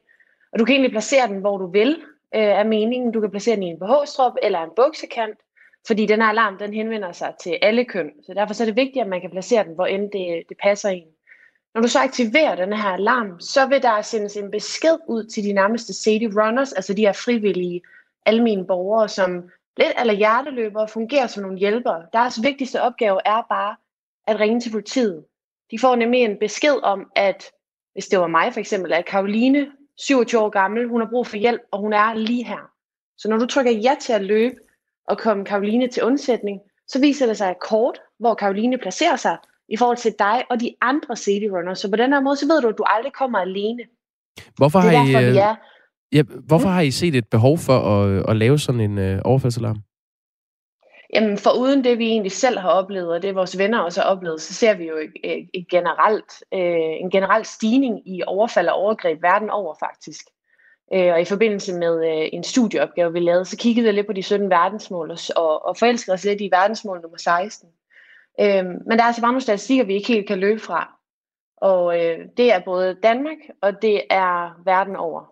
Og 0.52 0.59
du 0.59 0.64
kan 0.64 0.73
egentlig 0.73 0.90
placere 0.90 1.28
den, 1.28 1.38
hvor 1.38 1.59
du 1.59 1.66
vil, 1.66 1.97
øh, 2.35 2.42
er 2.42 2.64
meningen. 2.64 3.12
Du 3.12 3.20
kan 3.20 3.30
placere 3.30 3.56
den 3.56 3.62
i 3.62 3.66
en 3.66 3.78
BH-strop 3.78 4.32
eller 4.42 4.62
en 4.62 4.70
buksekant, 4.76 5.38
fordi 5.87 6.06
den 6.06 6.20
her 6.20 6.28
alarm 6.28 6.59
den 6.59 6.75
henvender 6.75 7.12
sig 7.12 7.35
til 7.42 7.59
alle 7.62 7.85
køn. 7.85 8.11
Så 8.26 8.35
derfor 8.35 8.54
så 8.54 8.62
er 8.62 8.66
det 8.66 8.76
vigtigt, 8.76 9.02
at 9.02 9.09
man 9.09 9.20
kan 9.20 9.30
placere 9.30 9.64
den, 9.64 9.75
hvor 9.75 9.87
end 9.87 10.11
det, 10.11 10.42
det 10.49 10.56
passer 10.62 10.88
en. 10.88 11.09
Når 11.75 11.80
du 11.82 11.88
så 11.88 11.99
aktiverer 11.99 12.54
den 12.54 12.73
her 12.73 12.88
alarm, 12.88 13.40
så 13.40 13.66
vil 13.66 13.82
der 13.82 14.02
sendes 14.02 14.37
en 14.37 14.50
besked 14.50 14.99
ud 15.09 15.25
til 15.25 15.44
de 15.44 15.52
nærmeste 15.52 15.94
city 15.94 16.25
runners, 16.37 16.73
altså 16.73 16.94
de 16.94 17.02
her 17.02 17.12
frivillige 17.12 17.82
almindelige 18.26 18.66
borgere, 18.66 19.09
som 19.09 19.50
lidt 19.77 19.93
eller 20.00 20.15
hjerteløbere 20.15 20.89
fungerer 20.89 21.27
som 21.27 21.43
nogle 21.43 21.59
hjælpere. 21.59 22.07
Deres 22.12 22.43
vigtigste 22.43 22.83
opgave 22.83 23.21
er 23.25 23.43
bare 23.49 23.77
at 24.27 24.41
ringe 24.41 24.61
til 24.61 24.71
politiet. 24.71 25.25
De 25.71 25.79
får 25.79 25.97
nemlig 25.97 26.21
en 26.21 26.39
besked 26.41 26.83
om, 26.83 27.11
at 27.17 27.45
hvis 27.93 28.07
det 28.07 28.19
var 28.19 28.27
mig 28.27 28.53
for 28.53 28.61
eksempel, 28.61 28.93
at 28.93 29.05
Karoline, 29.07 29.67
27 29.99 30.41
år 30.41 30.49
gammel, 30.49 30.89
hun 30.89 31.00
har 31.00 31.09
brug 31.09 31.27
for 31.27 31.37
hjælp, 31.37 31.61
og 31.71 31.79
hun 31.79 31.93
er 31.93 32.15
lige 32.15 32.45
her. 32.45 32.71
Så 33.19 33.29
når 33.29 33.37
du 33.37 33.47
trykker 33.47 33.73
ja 33.73 33.95
til 34.00 34.12
at 34.12 34.25
løbe 34.25 34.57
og 35.09 35.19
komme 35.19 35.45
Karoline 35.45 35.89
til 35.89 36.03
undsætning, 36.03 36.61
så 36.87 37.00
viser 37.00 37.27
det 37.27 37.37
sig 37.37 37.50
et 37.50 37.61
kort, 37.61 38.00
hvor 38.19 38.35
Karoline 38.35 38.79
placerer 38.79 39.17
sig 39.17 39.39
i 39.69 39.77
forhold 39.77 39.97
til 39.97 40.15
dig 40.19 40.45
og 40.50 40.61
de 40.61 40.75
andre 40.81 41.17
city 41.17 41.47
runners. 41.47 41.79
Så 41.79 41.91
på 41.91 41.97
den 41.97 42.12
her 42.12 42.21
måde, 42.21 42.37
så 42.37 42.47
ved 42.47 42.62
du, 42.62 42.69
at 42.69 42.79
du 42.79 42.85
aldrig 42.87 43.12
kommer 43.12 43.39
alene. 43.39 43.83
Hvorfor 44.57 44.79
er 44.79 44.83
har 44.83 44.91
derfor, 44.91 45.19
I, 45.19 45.29
øh, 45.29 45.37
er 45.37 45.57
ja, 46.12 46.23
hvorfor 46.23 46.69
Mm. 46.69 46.75
har 46.75 46.81
I 46.81 46.90
set 46.90 47.14
et 47.14 47.29
behov 47.31 47.59
for 47.59 47.79
at, 47.79 48.31
at 48.31 48.37
lave 48.37 48.59
sådan 48.59 48.81
en 48.81 48.99
øh, 48.99 49.21
overfaldsalarm? 49.25 49.83
Jamen, 51.14 51.38
for 51.38 51.50
uden 51.59 51.85
det, 51.85 51.99
vi 51.99 52.07
egentlig 52.07 52.33
selv 52.33 52.59
har 52.59 52.69
oplevet, 52.71 53.12
og 53.12 53.23
det 53.23 53.35
vores 53.35 53.59
venner 53.59 53.79
også 53.79 54.00
har 54.00 54.09
oplevet, 54.09 54.40
så 54.40 54.55
ser 54.55 54.75
vi 54.75 54.85
jo 54.85 54.97
et, 54.97 55.12
et, 55.25 55.50
et 55.55 55.69
generelt, 55.69 56.45
øh, 56.55 57.00
en 57.00 57.11
generel 57.11 57.45
stigning 57.45 58.09
i 58.09 58.23
overfald 58.26 58.69
og 58.69 58.75
overgreb 58.75 59.23
verden 59.23 59.50
over, 59.50 59.75
faktisk. 59.81 60.25
Øh, 60.95 61.12
og 61.12 61.21
i 61.21 61.25
forbindelse 61.25 61.75
med 61.75 62.07
øh, 62.07 62.29
en 62.33 62.45
studieopgave, 62.45 63.12
vi 63.12 63.21
lavede, 63.21 63.45
så 63.45 63.57
kiggede 63.57 63.87
jeg 63.87 63.95
lidt 63.95 64.07
på 64.07 64.12
de 64.12 64.23
17 64.23 64.50
verdensmål, 64.50 65.11
og, 65.11 65.19
og, 65.37 65.64
og 65.67 65.76
forelskede 65.76 66.14
os 66.14 66.25
lidt 66.25 66.40
i 66.40 66.49
verdensmål 66.52 67.00
nummer 67.00 67.19
16. 67.19 67.69
Øh, 68.40 68.64
men 68.64 68.90
der 68.90 69.02
er 69.02 69.07
altså 69.07 69.23
bare 69.23 69.33
nogle 69.33 69.40
statistikker, 69.40 69.85
vi 69.85 69.95
ikke 69.95 70.09
helt 70.12 70.29
kan 70.29 70.38
løbe 70.38 70.61
fra. 70.61 70.93
Og 71.57 72.00
øh, 72.00 72.19
det 72.37 72.52
er 72.52 72.61
både 72.64 72.97
Danmark, 73.02 73.38
og 73.62 73.83
det 73.83 74.02
er 74.11 74.61
verden 74.64 74.97
over. 74.97 75.30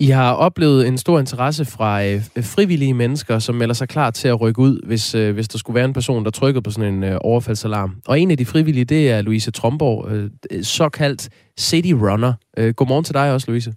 I 0.00 0.10
har 0.10 0.32
oplevet 0.32 0.88
en 0.88 0.98
stor 0.98 1.18
interesse 1.18 1.64
fra 1.64 2.04
øh, 2.04 2.22
frivillige 2.42 2.94
mennesker, 2.94 3.38
som 3.38 3.54
melder 3.54 3.74
sig 3.74 3.88
klar 3.88 4.10
til 4.10 4.28
at 4.28 4.40
rykke 4.40 4.60
ud, 4.60 4.86
hvis, 4.86 5.14
øh, 5.14 5.34
hvis 5.34 5.48
der 5.48 5.58
skulle 5.58 5.74
være 5.74 5.84
en 5.84 5.92
person, 5.92 6.24
der 6.24 6.30
trykkede 6.30 6.62
på 6.62 6.70
sådan 6.70 6.94
en 6.94 7.04
øh, 7.04 7.18
overfaldsalarm. 7.20 7.96
Og 8.06 8.20
en 8.20 8.30
af 8.30 8.36
de 8.36 8.46
frivillige, 8.46 8.84
det 8.84 9.10
er 9.10 9.22
Louise 9.22 9.50
Tromborg, 9.50 10.10
øh, 10.10 10.30
såkaldt 10.62 11.28
City 11.60 11.92
Runner. 11.92 12.32
Øh, 12.56 12.74
godmorgen 12.74 13.04
til 13.04 13.14
dig 13.14 13.32
også, 13.32 13.50
Louise. 13.50 13.74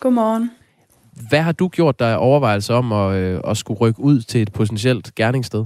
Godmorgen. 0.00 0.50
Hvad 1.28 1.40
har 1.40 1.52
du 1.52 1.68
gjort 1.68 1.98
dig 1.98 2.18
overvejelser 2.18 2.74
om 2.74 2.92
at, 2.92 3.16
øh, 3.16 3.40
at 3.46 3.56
skulle 3.56 3.80
rykke 3.80 4.00
ud 4.00 4.20
til 4.20 4.42
et 4.42 4.52
potentielt 4.52 5.14
gerningssted? 5.14 5.64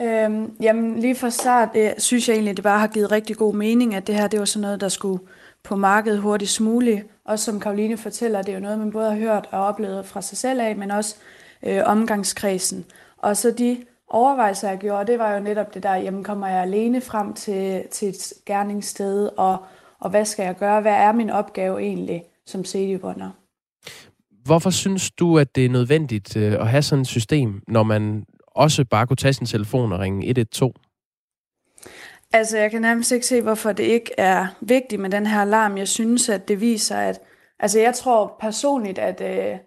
Øhm, 0.00 0.52
jamen 0.62 0.98
lige 0.98 1.14
fra 1.14 1.30
start 1.30 1.68
øh, 1.76 1.90
synes 1.98 2.28
jeg 2.28 2.34
egentlig, 2.34 2.56
det 2.56 2.62
bare 2.62 2.80
har 2.80 2.86
givet 2.86 3.12
rigtig 3.12 3.36
god 3.36 3.54
mening, 3.54 3.94
at 3.94 4.06
det 4.06 4.14
her 4.14 4.28
det 4.28 4.38
var 4.38 4.44
sådan 4.44 4.62
noget, 4.62 4.80
der 4.80 4.88
skulle 4.88 5.22
på 5.64 5.76
markedet 5.76 6.20
hurtigst 6.20 6.60
muligt. 6.60 7.06
Også 7.24 7.44
som 7.44 7.60
Karoline 7.60 7.96
fortæller, 7.96 8.42
det 8.42 8.48
er 8.48 8.56
jo 8.56 8.62
noget, 8.62 8.78
man 8.78 8.92
både 8.92 9.10
har 9.10 9.18
hørt 9.18 9.48
og 9.50 9.60
oplevet 9.60 10.06
fra 10.06 10.22
sig 10.22 10.38
selv 10.38 10.60
af, 10.60 10.76
men 10.76 10.90
også 10.90 11.16
øh, 11.62 11.80
omgangskredsen. 11.86 12.84
Og 13.18 13.36
så 13.36 13.54
de 13.58 13.84
overvejelser, 14.08 14.68
jeg 14.68 14.78
gjorde, 14.78 15.12
det 15.12 15.18
var 15.18 15.34
jo 15.34 15.40
netop 15.40 15.74
det 15.74 15.82
der, 15.82 15.94
jamen 15.94 16.24
kommer 16.24 16.46
jeg 16.46 16.62
alene 16.62 17.00
frem 17.00 17.34
til, 17.34 17.82
til 17.90 18.08
et 18.08 18.32
gerningssted, 18.46 19.30
og, 19.36 19.58
og 20.00 20.10
hvad 20.10 20.24
skal 20.24 20.44
jeg 20.44 20.56
gøre? 20.56 20.80
Hvad 20.80 20.94
er 20.94 21.12
min 21.12 21.30
opgave 21.30 21.80
egentlig 21.80 22.22
som 22.46 22.64
CD-runner? 22.64 23.30
Hvorfor 24.44 24.70
synes 24.70 25.10
du, 25.10 25.38
at 25.38 25.56
det 25.56 25.64
er 25.64 25.68
nødvendigt 25.68 26.36
øh, 26.36 26.52
at 26.52 26.68
have 26.68 26.82
sådan 26.82 27.02
et 27.02 27.08
system, 27.08 27.62
når 27.68 27.82
man 27.82 28.24
også 28.46 28.84
bare 28.84 29.06
kunne 29.06 29.16
tage 29.16 29.32
sin 29.32 29.46
telefon 29.46 29.92
og 29.92 30.00
ringe 30.00 30.26
112? 30.26 30.72
Altså, 32.32 32.58
jeg 32.58 32.70
kan 32.70 32.82
nærmest 32.82 33.12
ikke 33.12 33.26
se, 33.26 33.42
hvorfor 33.42 33.72
det 33.72 33.84
ikke 33.84 34.10
er 34.18 34.46
vigtigt 34.60 35.00
med 35.02 35.10
den 35.10 35.26
her 35.26 35.40
alarm. 35.40 35.78
Jeg 35.78 35.88
synes, 35.88 36.28
at 36.28 36.48
det 36.48 36.60
viser, 36.60 36.96
at... 36.96 37.20
Altså, 37.58 37.80
jeg 37.80 37.94
tror 37.94 38.36
personligt, 38.40 38.98
at... 38.98 39.20
Øh, 39.20 39.58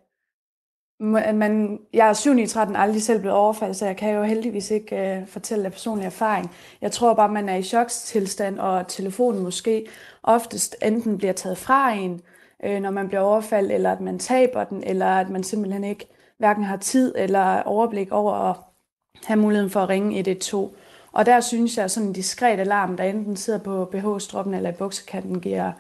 at 1.18 1.36
man, 1.36 1.80
jeg 1.94 2.10
er 2.10 2.14
7 2.14 2.48
13 2.48 2.76
aldrig 2.76 3.02
selv 3.02 3.20
blevet 3.20 3.38
overfaldet, 3.38 3.78
så 3.78 3.86
jeg 3.86 3.98
kan 3.98 4.14
jo 4.14 4.24
heldigvis 4.24 4.72
ikke 4.72 4.96
øh, 4.96 5.28
fortælle 5.28 5.66
af 5.66 5.72
personlig 5.72 6.06
erfaring. 6.06 6.52
Jeg 6.82 6.92
tror 6.92 7.14
bare, 7.14 7.30
man 7.30 7.50
er 7.50 7.56
i 7.56 7.64
chokstilstand, 7.64 8.60
og 8.60 8.88
telefonen 8.88 9.44
måske 9.44 9.88
oftest 10.24 10.76
enten 10.82 11.18
bliver 11.18 11.34
taget 11.34 11.58
fra 11.58 11.92
en, 11.92 12.22
øh, 12.64 12.82
når 12.82 12.90
man 12.92 13.08
bliver 13.08 13.22
overfaldt, 13.22 13.72
eller 13.72 13.92
at 13.92 14.02
man 14.02 14.20
taber 14.20 14.64
den, 14.64 14.84
eller 14.84 15.06
at 15.06 15.30
man 15.30 15.44
simpelthen 15.44 15.84
ikke 15.84 16.08
hverken 16.38 16.64
har 16.64 16.78
tid 16.78 17.14
eller 17.18 17.62
overblik 17.62 18.12
over 18.12 18.34
at 18.34 18.56
have 19.26 19.40
muligheden 19.40 19.72
for 19.72 19.80
at 19.80 19.90
ringe 19.90 20.20
112. 20.20 20.70
Og 21.14 21.26
der 21.26 21.40
synes 21.40 21.78
jeg, 21.78 21.86
at 21.86 21.92
sådan 21.92 22.08
en 22.08 22.14
diskret 22.14 22.60
alarm, 22.60 22.98
der 22.98 23.04
enten 23.04 23.36
sidder 23.36 23.60
på 23.60 23.86
BH-stroppen 23.92 24.54
eller 24.54 24.70
i 24.70 24.76
buksekanten, 24.80 25.40
giver, 25.40 25.72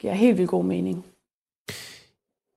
giver 0.00 0.14
helt 0.14 0.38
vildt 0.38 0.50
god 0.50 0.64
mening. 0.64 1.04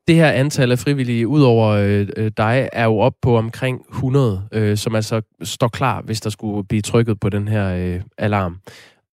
Det 0.07 0.15
her 0.15 0.31
antal 0.31 0.71
af 0.71 0.79
frivillige, 0.79 1.27
ud 1.27 1.41
over 1.41 1.67
øh, 1.69 2.07
øh, 2.17 2.31
dig, 2.37 2.69
er 2.73 2.85
jo 2.85 2.99
op 2.99 3.13
på 3.21 3.37
omkring 3.37 3.85
100, 3.89 4.47
øh, 4.51 4.77
som 4.77 4.95
altså 4.95 5.21
står 5.43 5.67
klar, 5.67 6.01
hvis 6.01 6.21
der 6.21 6.29
skulle 6.29 6.67
blive 6.67 6.81
trykket 6.81 7.19
på 7.19 7.29
den 7.29 7.47
her 7.47 7.75
øh, 7.75 8.01
alarm. 8.17 8.59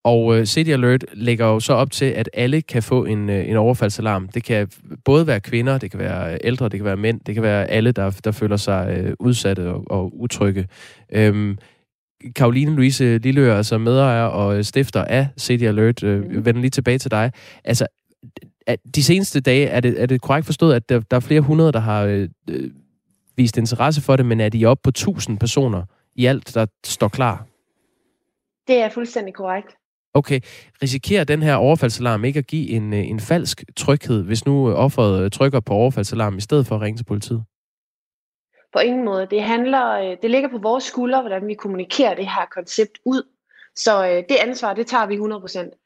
Og 0.04 0.38
øh, 0.38 0.46
City 0.46 0.70
Alert 0.70 1.04
lægger 1.12 1.46
jo 1.46 1.60
så 1.60 1.72
op 1.72 1.90
til, 1.90 2.04
at 2.04 2.30
alle 2.34 2.62
kan 2.62 2.82
få 2.82 3.04
en, 3.04 3.30
øh, 3.30 3.48
en 3.48 3.56
overfaldsalarm. 3.56 4.28
Det 4.28 4.44
kan 4.44 4.68
både 5.04 5.26
være 5.26 5.40
kvinder, 5.40 5.78
det 5.78 5.90
kan 5.90 6.00
være 6.00 6.38
ældre, 6.44 6.68
det 6.68 6.78
kan 6.78 6.84
være 6.84 6.96
mænd, 6.96 7.20
det 7.26 7.34
kan 7.34 7.42
være 7.42 7.66
alle, 7.66 7.92
der, 7.92 8.10
der 8.24 8.32
føler 8.32 8.56
sig 8.56 8.96
øh, 8.98 9.12
udsatte 9.18 9.68
og, 9.68 9.84
og 9.90 10.20
utrygge. 10.20 10.68
Øhm, 11.12 11.58
Karoline 12.36 12.74
Louise 12.76 13.18
Lilleør, 13.18 13.56
altså 13.56 13.78
medejer 13.78 14.24
og 14.24 14.64
stifter 14.64 15.04
af 15.04 15.28
City 15.38 15.64
Alert, 15.64 16.02
øh, 16.02 16.44
vender 16.44 16.60
lige 16.60 16.70
tilbage 16.70 16.98
til 16.98 17.10
dig. 17.10 17.32
Altså, 17.64 17.86
de 18.94 19.02
seneste 19.02 19.40
dage, 19.40 19.66
er 19.66 19.80
det, 19.80 20.02
er 20.02 20.06
det 20.06 20.20
korrekt 20.20 20.46
forstået, 20.46 20.74
at 20.74 20.88
der, 20.88 21.00
der 21.00 21.16
er 21.16 21.20
flere 21.20 21.40
hundrede, 21.40 21.72
der 21.72 21.80
har 21.80 22.04
øh, 22.04 22.28
øh, 22.50 22.70
vist 23.36 23.56
interesse 23.56 24.00
for 24.00 24.16
det, 24.16 24.26
men 24.26 24.40
er 24.40 24.48
de 24.48 24.66
oppe 24.66 24.80
på 24.82 24.90
1000 24.90 25.38
personer 25.38 25.84
i 26.14 26.26
alt, 26.26 26.54
der 26.54 26.66
står 26.84 27.08
klar? 27.08 27.46
Det 28.68 28.76
er 28.76 28.88
fuldstændig 28.88 29.34
korrekt. 29.34 29.76
Okay, 30.14 30.40
risikerer 30.82 31.24
den 31.24 31.42
her 31.42 31.54
overfaldsalarm 31.54 32.24
ikke 32.24 32.38
at 32.38 32.46
give 32.46 32.68
en, 32.68 32.92
øh, 32.92 33.06
en 33.06 33.20
falsk 33.20 33.64
tryghed, 33.76 34.22
hvis 34.22 34.46
nu 34.46 34.72
offeret 34.72 35.24
øh, 35.24 35.30
trykker 35.30 35.60
på 35.60 35.74
overfaldsalarm 35.74 36.36
i 36.36 36.40
stedet 36.40 36.66
for 36.66 36.74
at 36.74 36.80
ringe 36.80 36.98
til 36.98 37.04
politiet? 37.04 37.44
På 38.72 38.78
ingen 38.78 39.04
måde. 39.04 39.26
Det 39.26 39.42
handler, 39.42 39.90
øh, 39.90 40.16
det 40.22 40.30
ligger 40.30 40.48
på 40.48 40.58
vores 40.58 40.84
skuldre, 40.84 41.20
hvordan 41.20 41.46
vi 41.46 41.54
kommunikerer 41.54 42.14
det 42.14 42.26
her 42.26 42.46
koncept 42.50 42.98
ud. 43.04 43.22
Så 43.76 44.06
øh, 44.06 44.24
det 44.28 44.36
ansvar, 44.40 44.74
det 44.74 44.86
tager 44.86 45.06
vi 45.06 45.16
100%. 45.16 45.76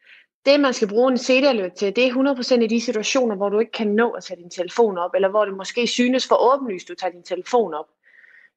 Det, 0.46 0.60
man 0.60 0.72
skal 0.72 0.88
bruge 0.88 1.12
en 1.12 1.18
CD-alert 1.18 1.72
til, 1.72 1.96
det 1.96 2.06
er 2.06 2.54
100% 2.58 2.62
i 2.62 2.66
de 2.66 2.80
situationer, 2.80 3.36
hvor 3.36 3.48
du 3.48 3.58
ikke 3.58 3.72
kan 3.72 3.86
nå 3.86 4.10
at 4.10 4.24
tage 4.24 4.40
din 4.40 4.50
telefon 4.50 4.98
op, 4.98 5.10
eller 5.14 5.28
hvor 5.28 5.44
det 5.44 5.56
måske 5.56 5.86
synes 5.86 6.28
for 6.28 6.54
åbenlyst, 6.54 6.88
du 6.88 6.94
tager 6.94 7.12
din 7.12 7.22
telefon 7.22 7.74
op. 7.74 7.86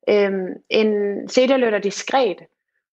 Øhm, 0.10 0.48
en 0.70 0.90
CD-alert 1.30 1.74
er 1.74 1.80
diskret, 1.80 2.38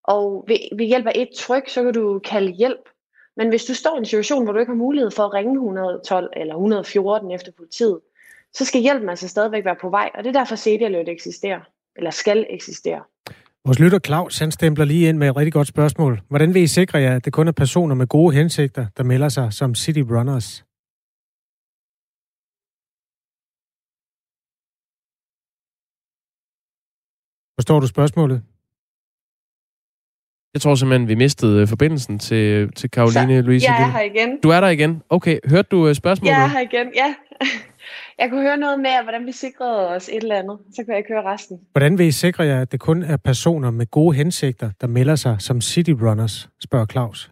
og 0.05 0.44
ved, 0.49 0.77
ved 0.77 0.87
hjælp 0.87 1.07
af 1.07 1.12
et 1.14 1.29
tryk, 1.37 1.68
så 1.68 1.83
kan 1.83 1.94
du 1.94 2.18
kalde 2.18 2.53
hjælp. 2.53 2.88
Men 3.37 3.49
hvis 3.49 3.64
du 3.64 3.75
står 3.75 3.94
i 3.94 3.99
en 3.99 4.05
situation, 4.05 4.44
hvor 4.44 4.53
du 4.53 4.59
ikke 4.59 4.73
har 4.73 4.77
mulighed 4.77 5.11
for 5.11 5.23
at 5.23 5.35
ringe 5.35 5.53
112 5.53 6.31
eller 6.37 6.55
114 6.55 7.31
efter 7.31 7.53
politiet, 7.53 8.01
så 8.55 8.64
skal 8.64 8.81
hjælpen 8.81 9.09
altså 9.09 9.29
stadigvæk 9.29 9.64
være 9.64 9.77
på 9.81 9.90
vej, 9.90 10.11
og 10.14 10.25
det 10.25 10.29
er 10.29 10.38
derfor 10.40 10.57
CD-alert 10.57 11.09
eksisterer, 11.09 11.61
eller 11.97 12.11
skal 12.11 12.47
eksistere. 12.51 13.03
Vores 13.67 13.79
lytter 13.79 13.99
Claus, 13.99 14.38
han 14.38 14.53
stempler 14.53 14.85
lige 14.85 15.09
ind 15.09 15.19
med 15.19 15.29
et 15.29 15.37
rigtig 15.37 15.53
godt 15.53 15.69
spørgsmål. 15.69 16.21
Hvordan 16.29 16.55
vil 16.55 16.62
I 16.62 16.67
sikre 16.67 16.99
jer, 16.99 17.17
at 17.17 17.25
det 17.25 17.33
kun 17.33 17.49
er 17.49 17.53
personer 17.53 17.95
med 17.95 18.07
gode 18.07 18.35
hensigter, 18.35 18.87
der 18.97 19.03
melder 19.03 19.29
sig 19.29 19.53
som 19.53 19.75
City 19.75 20.01
Runners? 20.01 20.64
Forstår 27.59 27.81
du 27.81 27.87
spørgsmålet? 27.87 28.43
Jeg 30.55 30.62
tror 30.62 30.75
simpelthen, 30.75 31.09
vi 31.09 31.14
mistede 31.14 31.61
øh, 31.61 31.69
forbindelsen 31.69 32.19
til, 32.19 32.73
til 32.73 32.90
Karoline 32.90 33.43
Louise. 33.43 33.67
Jeg 33.71 33.83
er 33.83 33.90
her 33.90 34.01
igen. 34.01 34.40
Du 34.40 34.49
er 34.49 34.61
der 34.61 34.69
igen. 34.69 35.03
Okay, 35.09 35.38
hørte 35.45 35.69
du 35.71 35.88
øh, 35.88 35.95
spørgsmålet? 35.95 36.33
Jeg 36.33 36.45
er 36.45 36.49
her 36.49 36.61
igen, 36.61 36.93
ja. 36.95 37.14
Jeg 38.18 38.31
kunne 38.31 38.42
høre 38.42 38.57
noget 38.57 38.81
med, 38.81 39.03
hvordan 39.03 39.27
vi 39.27 39.33
sikrede 39.33 39.88
os 39.88 40.09
et 40.09 40.16
eller 40.16 40.37
andet. 40.37 40.59
Så 40.77 40.85
kan 40.85 40.88
jeg 40.88 40.99
ikke 40.99 41.12
høre 41.12 41.25
resten. 41.25 41.61
Hvordan 41.73 41.99
vil 41.99 42.07
I 42.07 42.12
sikre 42.12 42.44
jer, 42.44 42.61
at 42.61 42.73
det 42.73 42.81
kun 42.81 43.03
er 43.03 43.16
personer 43.16 43.70
med 43.70 43.87
gode 43.87 44.16
hensigter, 44.16 44.70
der 44.81 44.87
melder 44.87 45.16
sig 45.16 45.37
som 45.38 45.61
city 45.61 45.90
runners, 45.90 46.49
spørger 46.64 46.87
Claus. 46.87 47.31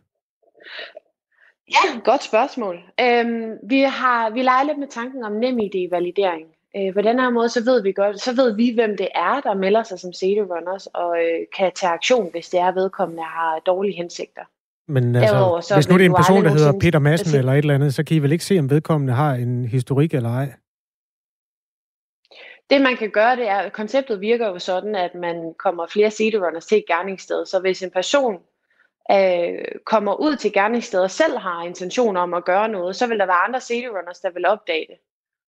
Ja, 1.70 1.98
godt 2.04 2.22
spørgsmål. 2.22 2.76
Øhm, 3.00 3.52
vi 3.68 3.80
har 3.80 4.30
vi 4.30 4.42
leger 4.42 4.64
lidt 4.64 4.78
med 4.78 4.88
tanken 4.88 5.24
om 5.24 5.32
nem 5.32 5.58
ID-validering. 5.58 6.46
Øh, 6.76 6.94
på 6.94 7.02
den 7.02 7.18
her 7.20 7.30
måde, 7.30 7.48
så 7.48 7.64
ved 7.64 7.82
vi 7.82 7.92
godt, 7.92 8.20
så 8.20 8.34
ved 8.34 8.56
vi, 8.56 8.74
hvem 8.74 8.96
det 8.96 9.08
er, 9.14 9.40
der 9.40 9.54
melder 9.54 9.82
sig 9.82 9.98
som 9.98 10.12
city 10.12 10.40
runners, 10.40 10.86
og 10.86 11.16
øh, 11.18 11.40
kan 11.56 11.72
tage 11.74 11.92
aktion, 11.92 12.30
hvis 12.30 12.48
det 12.48 12.60
er 12.60 12.72
vedkommende 12.72 13.22
har 13.22 13.58
dårlige 13.66 13.96
hensigter. 13.96 14.42
Men 14.88 15.16
altså, 15.16 15.34
Derudover, 15.34 15.60
så 15.60 15.74
hvis 15.74 15.88
nu 15.88 15.98
det 15.98 16.04
er 16.04 16.08
en 16.08 16.14
person, 16.14 16.44
der 16.44 16.50
hedder 16.50 16.72
Peter 16.80 16.98
Madsen 16.98 17.38
eller 17.38 17.52
et 17.52 17.58
eller 17.58 17.74
andet, 17.74 17.94
så 17.94 18.04
kan 18.04 18.16
I 18.16 18.20
vel 18.20 18.32
ikke 18.32 18.44
se, 18.44 18.58
om 18.58 18.70
vedkommende 18.70 19.12
har 19.12 19.34
en 19.34 19.64
historik 19.64 20.14
eller 20.14 20.30
ej? 20.30 20.52
Det 22.70 22.80
man 22.80 22.96
kan 22.96 23.10
gøre, 23.10 23.36
det 23.36 23.48
er, 23.48 23.56
at 23.56 23.72
konceptet 23.72 24.20
virker 24.20 24.46
jo 24.46 24.58
sådan, 24.58 24.94
at 24.94 25.14
man 25.14 25.54
kommer 25.58 25.86
flere 25.86 26.10
city 26.10 26.36
runners 26.36 26.66
til 26.66 26.78
et 26.78 26.86
gerningssted. 26.86 27.46
Så 27.46 27.60
hvis 27.60 27.82
en 27.82 27.90
person 27.90 28.34
øh, 29.10 29.64
kommer 29.86 30.20
ud 30.20 30.36
til 30.36 30.52
gerningsstedet 30.52 31.04
og 31.04 31.10
selv 31.10 31.38
har 31.38 31.62
intention 31.62 32.16
om 32.16 32.34
at 32.34 32.44
gøre 32.44 32.68
noget, 32.68 32.96
så 32.96 33.06
vil 33.06 33.18
der 33.18 33.26
være 33.26 33.44
andre 33.46 33.60
city 33.60 33.86
runners, 33.86 34.20
der 34.20 34.30
vil 34.30 34.46
opdage 34.46 34.86
det. 34.88 34.96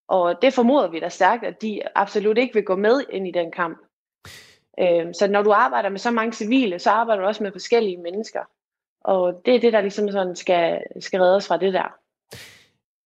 Og 0.08 0.42
det 0.42 0.54
formoder 0.54 0.88
vi 0.88 1.00
da 1.00 1.08
stærkt, 1.08 1.44
at 1.44 1.62
de 1.62 1.80
absolut 1.94 2.38
ikke 2.38 2.54
vil 2.54 2.64
gå 2.64 2.76
med 2.76 3.04
ind 3.10 3.28
i 3.28 3.30
den 3.30 3.52
kamp. 3.52 3.78
Øh, 4.80 5.14
så 5.14 5.28
når 5.30 5.42
du 5.42 5.52
arbejder 5.52 5.88
med 5.88 5.98
så 5.98 6.10
mange 6.10 6.32
civile, 6.32 6.78
så 6.78 6.90
arbejder 6.90 7.22
du 7.22 7.28
også 7.28 7.42
med 7.42 7.52
forskellige 7.52 7.96
mennesker. 7.96 8.40
Og 9.04 9.34
det 9.46 9.54
er 9.54 9.60
det, 9.60 9.72
der 9.72 9.80
ligesom 9.80 10.08
sådan 10.10 10.36
skal, 10.36 10.78
skal 11.00 11.20
redde 11.20 11.36
os 11.36 11.46
fra 11.46 11.56
det 11.56 11.72
der. 11.72 11.94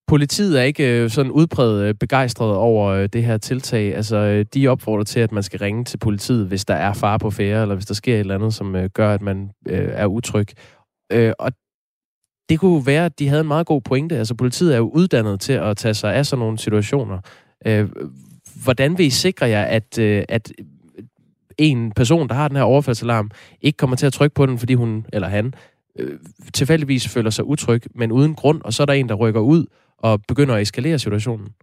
Politiet 0.09 0.61
er 0.61 0.63
ikke 0.63 1.03
øh, 1.03 1.11
sådan 1.11 1.33
udpræget 1.33 1.85
øh, 1.85 1.95
begejstret 1.95 2.57
over 2.57 2.87
øh, 2.87 3.09
det 3.13 3.25
her 3.25 3.39
tiltag. 3.39 3.95
Altså, 3.95 4.45
de 4.55 4.69
opfordrer 4.69 5.05
til, 5.05 5.21
at 5.21 5.33
man 5.33 5.43
skal 5.43 5.59
ringe 5.59 5.85
til 5.85 5.99
politiet, 5.99 6.47
hvis 6.47 6.65
der 6.65 6.75
er 6.75 6.93
far 6.93 7.19
på 7.19 7.31
færre, 7.31 7.63
eller 7.63 7.75
hvis 7.75 7.87
der 7.87 7.95
sker 7.95 8.15
et 8.15 8.21
eller 8.21 8.35
andet, 8.35 8.55
som 8.55 8.77
gør, 8.95 9.15
at 9.15 9.23
man 9.23 9.51
er 9.67 10.07
utryg. 10.07 10.47
Og 11.39 11.53
det 12.49 12.61
kunne 12.61 12.87
være, 12.87 13.05
at 13.05 13.19
de 13.19 13.29
havde 13.29 13.41
en 13.41 13.49
meget 13.49 13.67
god 13.67 13.81
pointe. 13.81 14.17
Altså, 14.17 14.35
politiet 14.35 14.73
er 14.75 14.79
jo 14.79 14.89
uddannet 14.89 15.41
til 15.41 15.53
at 15.53 15.77
tage 15.77 15.95
sig 15.95 16.15
af 16.15 16.27
sådan 16.27 16.41
nogle 16.41 16.59
situationer. 16.59 17.19
Hvordan 18.65 18.99
vil 18.99 19.07
I 19.07 19.11
sikre 19.11 19.49
jer, 19.49 19.65
at, 19.65 19.99
at 19.99 20.53
en 21.59 21.93
person, 21.93 22.29
der 22.29 22.35
har 22.35 22.49
den 22.49 22.57
her 22.57 22.65
overfaldsalarm, 22.65 23.31
ikke 23.61 23.77
kommer 23.77 23.97
til 23.97 24.07
at 24.07 24.13
trykke 24.13 24.35
på 24.35 24.47
den, 24.47 24.59
fordi 24.59 24.75
hun 24.75 25.07
eller 25.13 25.29
han 25.29 25.55
øh, 25.99 26.19
tilfældigvis 26.55 27.09
føler 27.09 27.31
sig 27.31 27.45
utryg, 27.45 27.83
men 27.95 28.13
uden 28.13 28.35
grund, 28.35 28.63
og 28.63 28.73
så 28.73 28.83
er 28.83 28.87
der 28.87 28.93
en, 28.93 29.09
der 29.09 29.15
rykker 29.15 29.41
ud 29.41 29.67
og 29.99 30.23
begynder 30.29 30.55
at 30.55 30.63
eskalere 30.63 30.99
situationen? 30.99 31.55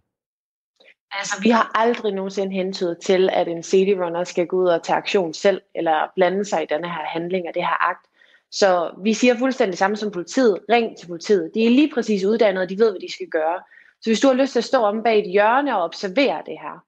Altså, 1.11 1.41
vi 1.41 1.49
har 1.49 1.71
aldrig 1.75 2.13
nogensinde 2.13 2.53
hentydet 2.53 2.97
til, 3.03 3.29
at 3.33 3.47
en 3.47 3.63
city 3.63 3.91
runner 3.91 4.23
skal 4.23 4.47
gå 4.47 4.57
ud 4.57 4.67
og 4.67 4.83
tage 4.83 4.97
aktion 4.97 5.33
selv, 5.33 5.61
eller 5.75 6.11
blande 6.15 6.45
sig 6.45 6.63
i 6.63 6.65
denne 6.65 6.87
her 6.87 7.05
handling 7.05 7.47
og 7.47 7.53
det 7.53 7.61
her 7.61 7.89
akt. 7.89 8.05
Så 8.51 8.91
vi 9.03 9.13
siger 9.13 9.37
fuldstændig 9.37 9.77
samme 9.77 9.97
som 9.97 10.11
politiet. 10.11 10.59
Ring 10.69 10.97
til 10.97 11.07
politiet. 11.07 11.51
De 11.53 11.65
er 11.65 11.69
lige 11.69 11.91
præcis 11.93 12.23
uddannet, 12.23 12.63
og 12.63 12.69
de 12.69 12.77
ved, 12.77 12.91
hvad 12.91 13.01
de 13.01 13.13
skal 13.13 13.27
gøre. 13.27 13.59
Så 14.01 14.09
hvis 14.09 14.19
du 14.19 14.27
har 14.27 14.33
lyst 14.33 14.51
til 14.51 14.59
at 14.59 14.63
stå 14.63 14.77
om 14.77 15.03
bag 15.03 15.19
et 15.19 15.31
hjørne 15.31 15.77
og 15.77 15.83
observere 15.83 16.41
det 16.45 16.57
her, 16.61 16.83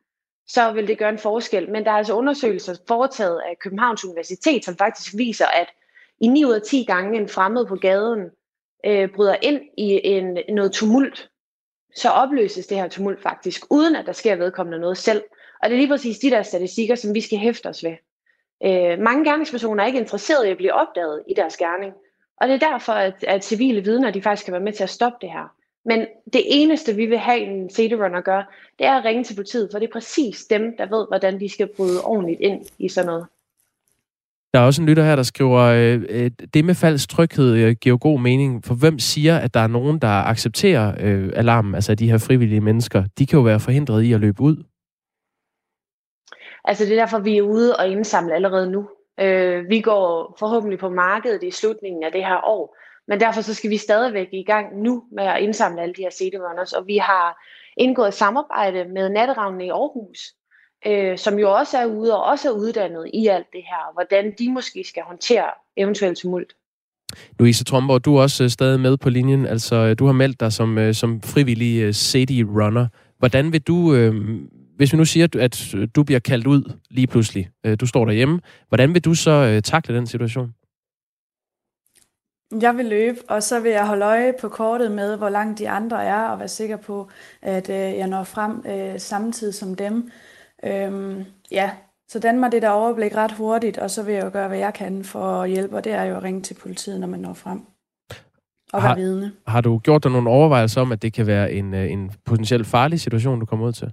så 0.47 0.71
vil 0.71 0.87
det 0.87 0.97
gøre 0.97 1.09
en 1.09 1.17
forskel. 1.17 1.69
Men 1.69 1.83
der 1.83 1.91
er 1.91 1.95
altså 1.95 2.13
undersøgelser 2.13 2.75
foretaget 2.87 3.41
af 3.49 3.59
Københavns 3.59 4.05
Universitet, 4.05 4.65
som 4.65 4.75
faktisk 4.77 5.13
viser, 5.17 5.45
at 5.45 5.67
i 6.21 6.27
9 6.27 6.45
ud 6.45 6.53
af 6.53 6.61
10 6.61 6.83
gange 6.83 7.19
en 7.19 7.29
fremmed 7.29 7.65
på 7.65 7.75
gaden 7.75 8.29
øh, 8.85 9.09
bryder 9.15 9.35
ind 9.41 9.61
i 9.77 10.01
en, 10.03 10.37
noget 10.49 10.71
tumult, 10.71 11.29
så 11.95 12.09
opløses 12.09 12.67
det 12.67 12.77
her 12.77 12.87
tumult 12.87 13.21
faktisk, 13.21 13.65
uden 13.69 13.95
at 13.95 14.05
der 14.05 14.11
sker 14.11 14.35
vedkommende 14.35 14.79
noget 14.79 14.97
selv. 14.97 15.23
Og 15.63 15.69
det 15.69 15.75
er 15.75 15.79
lige 15.79 15.89
præcis 15.89 16.19
de 16.19 16.29
der 16.29 16.43
statistikker, 16.43 16.95
som 16.95 17.13
vi 17.13 17.21
skal 17.21 17.37
hæfte 17.37 17.67
os 17.67 17.83
ved. 17.83 17.95
Øh, 18.65 18.99
mange 18.99 19.25
gerningspersoner 19.25 19.83
er 19.83 19.87
ikke 19.87 19.99
interesserede 19.99 20.47
i 20.47 20.51
at 20.51 20.57
blive 20.57 20.73
opdaget 20.73 21.23
i 21.27 21.33
deres 21.33 21.57
gerning. 21.57 21.93
Og 22.41 22.47
det 22.47 22.53
er 22.53 22.71
derfor, 22.71 22.93
at, 22.93 23.23
at 23.27 23.45
civile 23.45 23.83
vidner 23.83 24.11
de 24.11 24.21
faktisk 24.21 24.45
kan 24.45 24.51
være 24.51 24.61
med 24.61 24.73
til 24.73 24.83
at 24.83 24.89
stoppe 24.89 25.17
det 25.21 25.31
her. 25.31 25.53
Men 25.85 26.07
det 26.33 26.41
eneste, 26.45 26.95
vi 26.95 27.05
vil 27.05 27.17
have 27.17 27.39
en 27.39 27.69
CD-runner 27.69 28.21
gøre, 28.21 28.45
det 28.79 28.87
er 28.87 28.93
at 28.93 29.05
ringe 29.05 29.23
til 29.23 29.35
politiet, 29.35 29.69
for 29.71 29.79
det 29.79 29.87
er 29.87 29.91
præcis 29.91 30.45
dem, 30.45 30.77
der 30.77 30.85
ved, 30.85 31.07
hvordan 31.07 31.39
de 31.39 31.49
skal 31.49 31.69
bryde 31.75 32.03
ordentligt 32.03 32.41
ind 32.41 32.65
i 32.79 32.89
sådan 32.89 33.05
noget. 33.05 33.25
Der 34.53 34.59
er 34.59 34.65
også 34.65 34.81
en 34.81 34.87
lytter 34.87 35.03
her, 35.03 35.15
der 35.15 35.23
skriver, 35.23 35.59
øh, 35.59 36.05
øh, 36.09 36.31
det 36.53 36.65
med 36.65 36.75
falsk 36.75 37.09
tryghed 37.09 37.55
øh, 37.55 37.75
giver 37.81 37.97
god 37.97 38.19
mening, 38.19 38.65
for 38.65 38.75
hvem 38.75 38.99
siger, 38.99 39.37
at 39.37 39.53
der 39.53 39.59
er 39.59 39.67
nogen, 39.67 39.99
der 39.99 40.07
accepterer 40.07 40.95
øh, 40.99 41.29
alarmen, 41.35 41.75
altså 41.75 41.95
de 41.95 42.09
her 42.11 42.17
frivillige 42.17 42.61
mennesker, 42.61 43.03
de 43.17 43.25
kan 43.25 43.37
jo 43.37 43.43
være 43.43 43.59
forhindret 43.59 44.03
i 44.03 44.13
at 44.13 44.19
løbe 44.19 44.41
ud. 44.41 44.63
Altså 46.63 46.85
det 46.85 46.91
er 46.91 47.01
derfor, 47.01 47.19
vi 47.19 47.37
er 47.37 47.41
ude 47.41 47.75
og 47.75 47.87
indsamle 47.87 48.35
allerede 48.35 48.71
nu. 48.71 48.89
Øh, 49.19 49.69
vi 49.69 49.81
går 49.81 50.35
forhåbentlig 50.39 50.79
på 50.79 50.89
markedet 50.89 51.43
i 51.43 51.51
slutningen 51.51 52.03
af 52.03 52.11
det 52.11 52.25
her 52.25 52.47
år, 52.47 52.77
men 53.07 53.19
derfor 53.19 53.41
så 53.41 53.53
skal 53.53 53.69
vi 53.69 53.77
stadigvæk 53.77 54.27
i 54.31 54.43
gang 54.43 54.81
nu 54.81 55.03
med 55.11 55.23
at 55.23 55.41
indsamle 55.41 55.81
alle 55.81 55.95
de 55.95 56.01
her 56.01 56.11
CD 56.11 56.33
runners, 56.35 56.73
og 56.73 56.87
vi 56.87 56.97
har 56.97 57.37
indgået 57.77 58.13
samarbejde 58.13 58.85
med 58.85 59.09
Natteravnen 59.09 59.61
i 59.61 59.69
Aarhus, 59.69 60.19
øh, 60.87 61.17
som 61.17 61.39
jo 61.39 61.51
også 61.51 61.77
er 61.77 61.85
ude 61.85 62.15
og 62.15 62.23
også 62.23 62.49
er 62.49 62.53
uddannet 62.53 63.11
i 63.13 63.27
alt 63.27 63.47
det 63.53 63.61
her, 63.63 63.93
hvordan 63.93 64.33
de 64.39 64.51
måske 64.51 64.83
skal 64.83 65.03
håndtere 65.03 65.49
eventuelt 65.77 66.17
tumult. 66.17 66.53
Louise 67.39 67.63
Tromborg, 67.63 68.05
du 68.05 68.15
er 68.15 68.21
også 68.21 68.43
øh, 68.43 68.49
stadig 68.49 68.79
med 68.79 68.97
på 68.97 69.09
linjen. 69.09 69.45
Altså, 69.45 69.75
øh, 69.75 69.99
du 69.99 70.05
har 70.05 70.13
meldt 70.13 70.39
dig 70.39 70.53
som, 70.53 70.77
øh, 70.77 70.93
som 70.93 71.21
frivillig 71.21 71.95
CD 71.95 72.43
runner. 72.55 72.87
Hvordan 73.19 73.53
vil 73.53 73.61
du, 73.61 73.95
hvis 74.75 74.93
vi 74.93 74.97
nu 74.97 75.05
siger, 75.05 75.27
at 75.39 75.75
du 75.95 76.03
bliver 76.03 76.19
kaldt 76.19 76.47
ud 76.47 76.73
lige 76.89 77.07
pludselig, 77.07 77.49
du 77.79 77.85
står 77.85 78.05
derhjemme, 78.05 78.39
hvordan 78.67 78.93
vil 78.93 79.05
du 79.05 79.13
så 79.13 79.61
takle 79.63 79.95
den 79.95 80.07
situation? 80.07 80.53
Jeg 82.61 82.77
vil 82.77 82.85
løbe, 82.85 83.19
og 83.27 83.43
så 83.43 83.59
vil 83.59 83.71
jeg 83.71 83.87
holde 83.87 84.05
øje 84.05 84.33
på 84.41 84.49
kortet 84.49 84.91
med, 84.91 85.17
hvor 85.17 85.29
langt 85.29 85.59
de 85.59 85.69
andre 85.69 86.03
er, 86.03 86.27
og 86.27 86.39
være 86.39 86.47
sikker 86.47 86.77
på, 86.77 87.09
at 87.41 87.69
øh, 87.69 87.75
jeg 87.75 88.07
når 88.07 88.23
frem 88.23 88.63
øh, 88.67 88.99
samtidig 88.99 89.53
som 89.53 89.75
dem. 89.75 90.11
Øhm, 90.63 91.25
ja, 91.51 91.71
så 92.07 92.19
danne 92.19 92.39
mig 92.39 92.51
det 92.51 92.61
der 92.61 92.69
overblik 92.69 93.15
ret 93.15 93.31
hurtigt, 93.31 93.77
og 93.77 93.91
så 93.91 94.03
vil 94.03 94.13
jeg 94.13 94.25
jo 94.25 94.29
gøre, 94.33 94.47
hvad 94.47 94.57
jeg 94.57 94.73
kan 94.73 95.03
for 95.03 95.41
at 95.41 95.49
hjælpe, 95.49 95.75
og 95.75 95.83
det 95.83 95.91
er 95.91 96.03
jo 96.03 96.15
at 96.15 96.23
ringe 96.23 96.41
til 96.41 96.53
politiet, 96.53 96.99
når 96.99 97.07
man 97.07 97.19
når 97.19 97.33
frem. 97.33 97.61
Og 98.73 98.81
har, 98.81 98.87
være 98.87 98.97
vidne. 98.97 99.31
Har 99.47 99.61
du 99.61 99.77
gjort 99.77 100.03
dig 100.03 100.11
nogle 100.11 100.29
overvejelser 100.29 100.81
om, 100.81 100.91
at 100.91 101.01
det 101.01 101.13
kan 101.13 101.27
være 101.27 101.51
en, 101.51 101.73
øh, 101.73 101.91
en 101.91 102.11
potentielt 102.25 102.67
farlig 102.67 102.99
situation, 102.99 103.39
du 103.39 103.45
kommer 103.45 103.67
ud 103.67 103.73
til? 103.73 103.91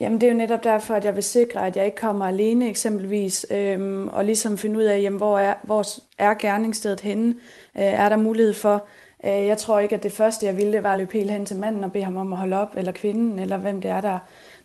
Jamen 0.00 0.20
det 0.20 0.26
er 0.26 0.32
jo 0.32 0.38
netop 0.38 0.64
derfor, 0.64 0.94
at 0.94 1.04
jeg 1.04 1.14
vil 1.14 1.22
sikre, 1.22 1.66
at 1.66 1.76
jeg 1.76 1.84
ikke 1.84 1.96
kommer 1.96 2.26
alene 2.26 2.68
eksempelvis, 2.68 3.46
øhm, 3.50 4.08
og 4.08 4.24
ligesom 4.24 4.58
finde 4.58 4.78
ud 4.78 4.82
af, 4.82 5.02
jamen, 5.02 5.16
hvor, 5.16 5.38
er, 5.38 5.54
hvor 5.62 5.84
er 6.18 6.34
gerningsstedet 6.34 7.00
henne? 7.00 7.34
Øh, 7.76 7.84
er 7.84 8.08
der 8.08 8.16
mulighed 8.16 8.54
for? 8.54 8.86
Øh, 9.24 9.46
jeg 9.46 9.58
tror 9.58 9.78
ikke, 9.78 9.94
at 9.94 10.02
det 10.02 10.12
første, 10.12 10.46
jeg 10.46 10.56
ville, 10.56 10.72
det 10.72 10.82
var 10.82 10.92
at 10.92 10.98
løbe 10.98 11.12
helt 11.12 11.30
hen 11.30 11.46
til 11.46 11.56
manden 11.56 11.84
og 11.84 11.92
bede 11.92 12.04
ham 12.04 12.16
om 12.16 12.32
at 12.32 12.38
holde 12.38 12.56
op, 12.56 12.72
eller 12.76 12.92
kvinden, 12.92 13.38
eller 13.38 13.56
hvem 13.56 13.80
det 13.80 13.90
er, 13.90 14.00
der, 14.00 14.18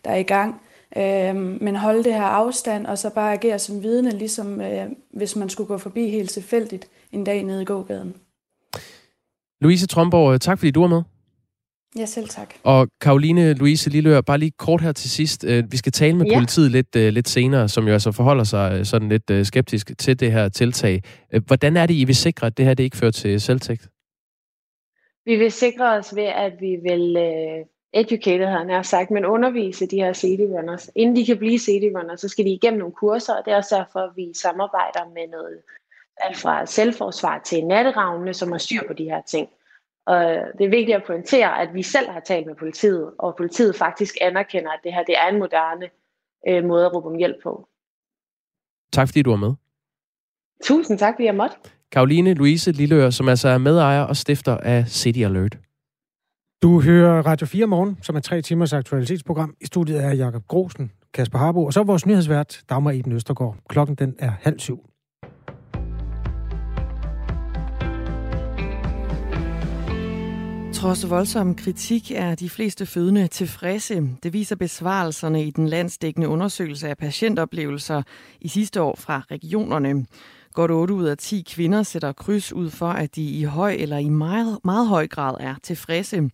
der 0.04 0.10
er 0.10 0.16
i 0.16 0.22
gang. 0.22 0.60
Øhm, 0.96 1.58
men 1.60 1.76
holde 1.76 2.04
det 2.04 2.14
her 2.14 2.22
afstand, 2.22 2.86
og 2.86 2.98
så 2.98 3.10
bare 3.14 3.32
agere 3.32 3.58
som 3.58 3.82
vidne, 3.82 4.10
ligesom 4.10 4.60
øh, 4.60 4.86
hvis 5.10 5.36
man 5.36 5.48
skulle 5.48 5.68
gå 5.68 5.78
forbi 5.78 6.10
helt 6.10 6.30
tilfældigt 6.30 6.88
en 7.12 7.24
dag 7.24 7.42
nede 7.42 7.62
i 7.62 7.64
gågaden. 7.64 8.14
Louise 9.60 9.86
Tromborg, 9.86 10.40
tak 10.40 10.58
fordi 10.58 10.70
du 10.70 10.80
var 10.80 10.88
med. 10.88 11.02
Ja, 11.96 12.06
selv 12.06 12.28
tak. 12.28 12.54
Og 12.62 12.88
Karoline 13.00 13.54
Louise 13.54 13.90
Lillør, 13.90 14.20
bare 14.20 14.38
lige 14.38 14.50
kort 14.58 14.80
her 14.80 14.92
til 14.92 15.10
sidst. 15.10 15.44
Øh, 15.44 15.72
vi 15.72 15.76
skal 15.76 15.92
tale 15.92 16.16
med 16.16 16.26
ja. 16.26 16.34
politiet 16.34 16.70
lidt, 16.70 16.96
øh, 16.96 17.12
lidt 17.12 17.28
senere, 17.28 17.68
som 17.68 17.86
jo 17.86 17.92
altså 17.92 18.12
forholder 18.12 18.44
sig 18.44 18.78
øh, 18.78 18.84
sådan 18.84 19.08
lidt 19.08 19.46
skeptisk 19.46 19.90
til 19.98 20.20
det 20.20 20.32
her 20.32 20.48
tiltag. 20.48 21.02
Hvordan 21.46 21.76
er 21.76 21.86
det, 21.86 21.94
I 21.94 22.04
vil 22.04 22.16
sikre, 22.16 22.46
at 22.46 22.56
det 22.56 22.64
her 22.64 22.74
det 22.74 22.84
ikke 22.84 22.96
fører 22.96 23.10
til 23.10 23.40
selvtægt? 23.40 23.88
Vi 25.24 25.36
vil 25.36 25.52
sikre 25.52 25.98
os 25.98 26.16
ved, 26.16 26.22
at 26.24 26.52
vi 26.60 26.76
vil 26.82 27.16
uh, 27.16 27.66
educate, 27.92 28.46
havde 28.46 28.72
han 28.72 28.84
sagt, 28.84 29.10
men 29.10 29.24
undervise 29.24 29.86
de 29.86 29.96
her 29.96 30.12
CD 30.12 30.40
runners. 30.40 30.90
Inden 30.94 31.16
de 31.16 31.26
kan 31.26 31.38
blive 31.38 31.58
CD 31.58 31.96
runners, 31.96 32.20
så 32.20 32.28
skal 32.28 32.44
de 32.44 32.50
igennem 32.50 32.78
nogle 32.78 32.94
kurser, 32.94 33.34
og 33.34 33.44
det 33.44 33.52
er 33.52 33.56
også 33.56 33.76
derfor, 33.76 34.00
at 34.00 34.12
vi 34.16 34.34
samarbejder 34.34 35.12
med 35.14 35.28
noget 35.28 35.58
alt 36.16 36.36
fra 36.36 36.66
selvforsvar 36.66 37.38
til 37.38 37.66
natteravne, 37.66 38.34
som 38.34 38.52
har 38.52 38.58
styr 38.58 38.86
på 38.86 38.92
de 38.92 39.04
her 39.04 39.22
ting. 39.22 39.48
Og 40.06 40.22
det 40.58 40.64
er 40.66 40.70
vigtigt 40.70 40.96
at 40.96 41.04
pointere, 41.06 41.60
at 41.60 41.74
vi 41.74 41.82
selv 41.82 42.10
har 42.10 42.20
talt 42.20 42.46
med 42.46 42.54
politiet, 42.54 43.10
og 43.18 43.36
politiet 43.36 43.76
faktisk 43.76 44.16
anerkender, 44.20 44.70
at 44.70 44.80
det 44.84 44.94
her 44.94 45.02
det 45.02 45.14
er 45.18 45.28
en 45.28 45.38
moderne 45.38 45.90
øh, 46.48 46.64
måde 46.64 46.86
at 46.86 46.94
råbe 46.94 47.08
om 47.08 47.16
hjælp 47.16 47.36
på. 47.42 47.68
Tak 48.92 49.08
fordi 49.08 49.22
du 49.22 49.30
var 49.30 49.36
med. 49.36 49.54
Tusind 50.64 50.98
tak, 50.98 51.14
fordi 51.14 51.24
jeg 51.24 51.34
måtte. 51.34 51.56
Karoline 51.92 52.34
Louise 52.34 52.72
Lilleør, 52.72 53.10
som 53.10 53.28
altså 53.28 53.48
er 53.48 53.58
medejer 53.58 54.02
og 54.02 54.16
stifter 54.16 54.56
af 54.56 54.88
City 54.88 55.18
Alert. 55.18 55.58
Du 56.62 56.80
hører 56.80 57.26
Radio 57.26 57.46
4 57.46 57.66
morgen, 57.66 57.98
som 58.02 58.16
er 58.16 58.20
tre 58.20 58.42
timers 58.42 58.72
aktualitetsprogram. 58.72 59.54
I 59.60 59.66
studiet 59.66 60.04
er 60.04 60.14
Jakob 60.14 60.42
Grosen, 60.48 60.92
Kasper 61.14 61.38
Harbo, 61.38 61.64
og 61.64 61.72
så 61.72 61.82
vores 61.82 62.06
nyhedsvært, 62.06 62.62
Dagmar 62.70 62.90
Iben 62.90 63.12
Østergaard. 63.12 63.56
Klokken 63.68 63.96
den 63.96 64.14
er 64.18 64.32
halv 64.40 64.58
syv. 64.58 64.78
Trods 70.72 71.10
voldsom 71.10 71.54
kritik 71.54 72.10
er 72.10 72.34
de 72.34 72.50
fleste 72.50 72.86
fødende 72.86 73.26
tilfredse. 73.26 74.02
Det 74.22 74.32
viser 74.32 74.56
besvarelserne 74.56 75.44
i 75.44 75.50
den 75.50 75.68
landsdækkende 75.68 76.28
undersøgelse 76.28 76.88
af 76.88 76.96
patientoplevelser 76.96 78.02
i 78.40 78.48
sidste 78.48 78.82
år 78.82 78.96
fra 78.98 79.22
regionerne. 79.30 80.06
Godt 80.54 80.70
8 80.70 80.94
ud 80.94 81.04
af 81.04 81.18
10 81.18 81.42
kvinder 81.54 81.82
sætter 81.82 82.12
kryds 82.12 82.52
ud 82.52 82.70
for, 82.70 82.86
at 82.86 83.16
de 83.16 83.22
i 83.40 83.44
høj 83.44 83.72
eller 83.78 83.98
i 83.98 84.08
meget, 84.08 84.58
meget 84.64 84.88
høj 84.88 85.06
grad 85.06 85.34
er 85.40 85.54
tilfredse. 85.62 86.30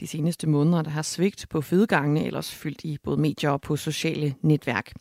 De 0.00 0.06
seneste 0.06 0.48
måneder 0.48 0.82
der 0.82 0.90
har 0.90 1.02
svigt 1.02 1.46
på 1.50 1.60
fødegangene 1.60 2.26
ellers 2.26 2.54
fyldt 2.54 2.84
i 2.84 2.98
både 3.04 3.20
medier 3.20 3.50
og 3.50 3.60
på 3.60 3.76
sociale 3.76 4.34
netværk. 4.42 4.92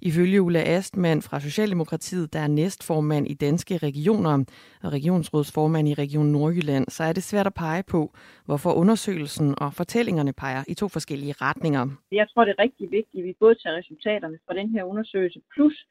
Ifølge 0.00 0.42
Ulla 0.42 0.62
Astmann 0.76 1.22
fra 1.22 1.40
Socialdemokratiet, 1.40 2.32
der 2.32 2.40
er 2.40 2.46
næstformand 2.46 3.28
i 3.28 3.34
danske 3.34 3.76
regioner 3.76 4.44
og 4.82 4.92
regionsrådsformand 4.92 5.88
i 5.88 5.94
Region 5.94 6.26
Nordjylland, 6.26 6.86
så 6.88 7.04
er 7.04 7.12
det 7.12 7.22
svært 7.22 7.46
at 7.46 7.54
pege 7.54 7.82
på, 7.82 8.14
hvorfor 8.44 8.72
undersøgelsen 8.72 9.54
og 9.58 9.74
fortællingerne 9.74 10.32
peger 10.32 10.64
i 10.68 10.74
to 10.74 10.88
forskellige 10.88 11.34
retninger. 11.40 11.86
Jeg 12.12 12.26
tror, 12.34 12.44
det 12.44 12.54
er 12.58 12.62
rigtig 12.62 12.90
vigtigt, 12.90 13.22
at 13.22 13.24
vi 13.24 13.34
både 13.40 13.54
tager 13.54 13.76
resultaterne 13.76 14.38
fra 14.46 14.54
den 14.54 14.70
her 14.70 14.84
undersøgelse, 14.84 15.40
plus 15.54 15.86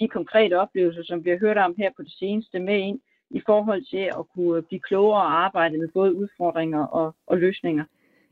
de 0.00 0.08
konkrete 0.08 0.54
oplevelser, 0.60 1.02
som 1.04 1.24
vi 1.24 1.30
har 1.30 1.38
hørt 1.38 1.58
om 1.58 1.74
her 1.78 1.90
på 1.96 2.02
det 2.02 2.12
seneste 2.12 2.58
med 2.58 2.78
ind, 2.78 3.00
i 3.30 3.40
forhold 3.46 3.84
til 3.90 4.04
at 4.18 4.24
kunne 4.34 4.58
øh, 4.58 4.62
blive 4.62 4.80
klogere 4.80 5.22
og 5.22 5.44
arbejde 5.44 5.78
med 5.78 5.88
både 5.88 6.14
udfordringer 6.14 6.86
og, 6.86 7.14
og 7.26 7.38
løsninger. 7.38 7.84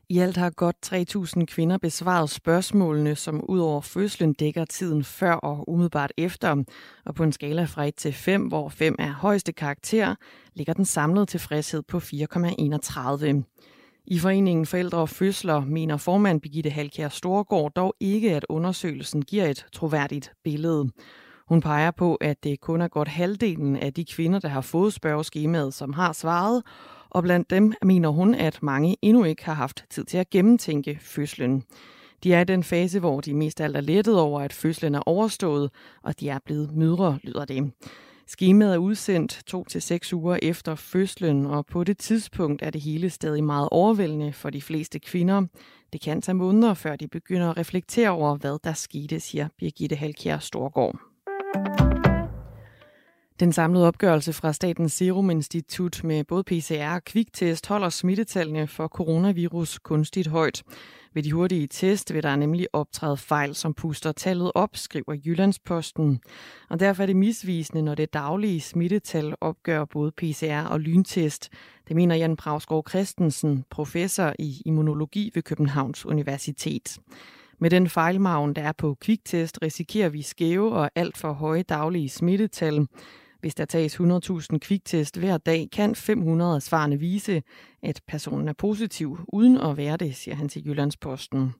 I 0.09 0.19
alt 0.19 0.37
har 0.37 0.49
godt 0.49 0.75
3.000 0.93 1.45
kvinder 1.45 1.77
besvaret 1.77 2.29
spørgsmålene, 2.29 3.15
som 3.15 3.43
ud 3.49 3.59
over 3.59 3.81
fødslen 3.81 4.33
dækker 4.33 4.65
tiden 4.65 5.03
før 5.03 5.33
og 5.33 5.69
umiddelbart 5.69 6.13
efter. 6.17 6.63
Og 7.05 7.15
på 7.15 7.23
en 7.23 7.31
skala 7.31 7.63
fra 7.63 7.85
1 7.85 7.95
til 7.95 8.13
5, 8.13 8.47
hvor 8.47 8.69
5 8.69 8.95
er 8.99 9.11
højeste 9.11 9.53
karakter, 9.53 10.15
ligger 10.53 10.73
den 10.73 10.85
samlede 10.85 11.25
tilfredshed 11.25 11.81
på 11.81 11.97
4,31. 11.97 13.43
I 14.05 14.19
Foreningen 14.19 14.65
Forældre 14.65 14.97
og 14.97 15.09
Fødsler 15.09 15.59
mener 15.59 15.97
formand 15.97 16.41
Birgitte 16.41 16.69
Halkjær 16.69 17.09
Storgård 17.09 17.71
dog 17.75 17.95
ikke, 17.99 18.35
at 18.35 18.45
undersøgelsen 18.49 19.21
giver 19.21 19.45
et 19.45 19.65
troværdigt 19.73 20.33
billede. 20.43 20.89
Hun 21.47 21.61
peger 21.61 21.91
på, 21.91 22.15
at 22.15 22.43
det 22.43 22.61
kun 22.61 22.81
er 22.81 22.87
godt 22.87 23.07
halvdelen 23.07 23.75
af 23.75 23.93
de 23.93 24.05
kvinder, 24.05 24.39
der 24.39 24.47
har 24.47 24.61
fået 24.61 24.93
spørgeskemaet, 24.93 25.73
som 25.73 25.93
har 25.93 26.13
svaret, 26.13 26.63
og 27.09 27.23
blandt 27.23 27.49
dem 27.49 27.73
mener 27.81 28.09
hun, 28.09 28.35
at 28.35 28.63
mange 28.63 28.97
endnu 29.01 29.23
ikke 29.23 29.45
har 29.45 29.53
haft 29.53 29.85
tid 29.89 30.03
til 30.03 30.17
at 30.17 30.29
gennemtænke 30.29 30.97
fødslen. 31.01 31.63
De 32.23 32.33
er 32.33 32.41
i 32.41 32.43
den 32.43 32.63
fase, 32.63 32.99
hvor 32.99 33.21
de 33.21 33.33
mest 33.33 33.61
alt 33.61 33.77
er 33.77 33.81
lettet 33.81 34.19
over, 34.19 34.41
at 34.41 34.53
fødslen 34.53 34.95
er 34.95 34.99
overstået, 35.05 35.71
og 36.03 36.19
de 36.19 36.29
er 36.29 36.39
blevet 36.45 36.75
mødre, 36.75 37.19
lyder 37.23 37.45
det. 37.45 37.71
Skemaet 38.27 38.73
er 38.73 38.77
udsendt 38.77 39.41
to 39.45 39.63
til 39.63 39.81
seks 39.81 40.13
uger 40.13 40.39
efter 40.41 40.75
fødslen, 40.75 41.45
og 41.45 41.65
på 41.65 41.83
det 41.83 41.97
tidspunkt 41.97 42.61
er 42.61 42.69
det 42.69 42.81
hele 42.81 43.09
stadig 43.09 43.43
meget 43.43 43.69
overvældende 43.71 44.33
for 44.33 44.49
de 44.49 44.61
fleste 44.61 44.99
kvinder. 44.99 45.43
Det 45.93 46.01
kan 46.01 46.21
tage 46.21 46.35
måneder, 46.35 46.73
før 46.73 46.95
de 46.95 47.07
begynder 47.07 47.49
at 47.49 47.57
reflektere 47.57 48.09
over, 48.09 48.35
hvad 48.35 48.57
der 48.63 48.73
skete, 48.73 49.19
siger 49.19 49.47
Birgitte 49.57 49.95
Halkjær 49.95 50.37
Storgård. 50.37 51.16
Den 53.39 53.53
samlede 53.53 53.87
opgørelse 53.87 54.33
fra 54.33 54.53
Statens 54.53 54.93
Serum 54.93 55.29
Institut 55.29 56.03
med 56.03 56.23
både 56.23 56.43
PCR 56.43 56.93
og 56.95 57.03
kviktest 57.03 57.67
holder 57.67 57.89
smittetallene 57.89 58.67
for 58.67 58.87
coronavirus 58.87 59.79
kunstigt 59.79 60.27
højt. 60.27 60.63
Ved 61.13 61.23
de 61.23 61.31
hurtige 61.31 61.67
test 61.67 62.13
vil 62.13 62.23
der 62.23 62.35
nemlig 62.35 62.67
optræde 62.73 63.17
fejl, 63.17 63.55
som 63.55 63.73
puster 63.73 64.11
tallet 64.11 64.51
op, 64.55 64.69
skriver 64.73 65.17
Jyllandsposten. 65.25 66.19
Og 66.69 66.79
derfor 66.79 67.03
er 67.03 67.07
det 67.07 67.15
misvisende, 67.15 67.81
når 67.81 67.95
det 67.95 68.13
daglige 68.13 68.61
smittetal 68.61 69.35
opgør 69.41 69.85
både 69.85 70.11
PCR 70.11 70.67
og 70.69 70.79
lyntest. 70.79 71.49
Det 71.87 71.95
mener 71.95 72.15
Jan 72.15 72.35
Pravsgaard 72.35 72.89
Christensen, 72.89 73.65
professor 73.69 74.33
i 74.39 74.61
immunologi 74.65 75.31
ved 75.33 75.43
Københavns 75.43 76.05
Universitet. 76.05 76.99
Med 77.59 77.69
den 77.69 77.89
fejlmagen, 77.89 78.53
der 78.53 78.61
er 78.61 78.71
på 78.71 78.97
kviktest, 79.01 79.59
risikerer 79.61 80.09
vi 80.09 80.21
skæve 80.21 80.71
og 80.73 80.91
alt 80.95 81.17
for 81.17 81.33
høje 81.33 81.63
daglige 81.63 82.09
smittetal. 82.09 82.87
Hvis 83.47 83.55
der 83.55 83.65
tages 83.65 83.95
100.000 83.95 84.57
kviktest 84.57 85.17
hver 85.17 85.37
dag, 85.37 85.67
kan 85.71 85.95
500 85.95 86.55
af 86.55 86.61
svarene 86.61 86.99
vise, 86.99 87.43
at 87.83 88.01
personen 88.07 88.47
er 88.47 88.53
positiv, 88.53 89.19
uden 89.27 89.57
at 89.57 89.77
være 89.77 89.97
det, 89.97 90.15
siger 90.15 90.35
han 90.35 90.49
til 90.49 90.67
Jyllandsposten. 90.67 91.53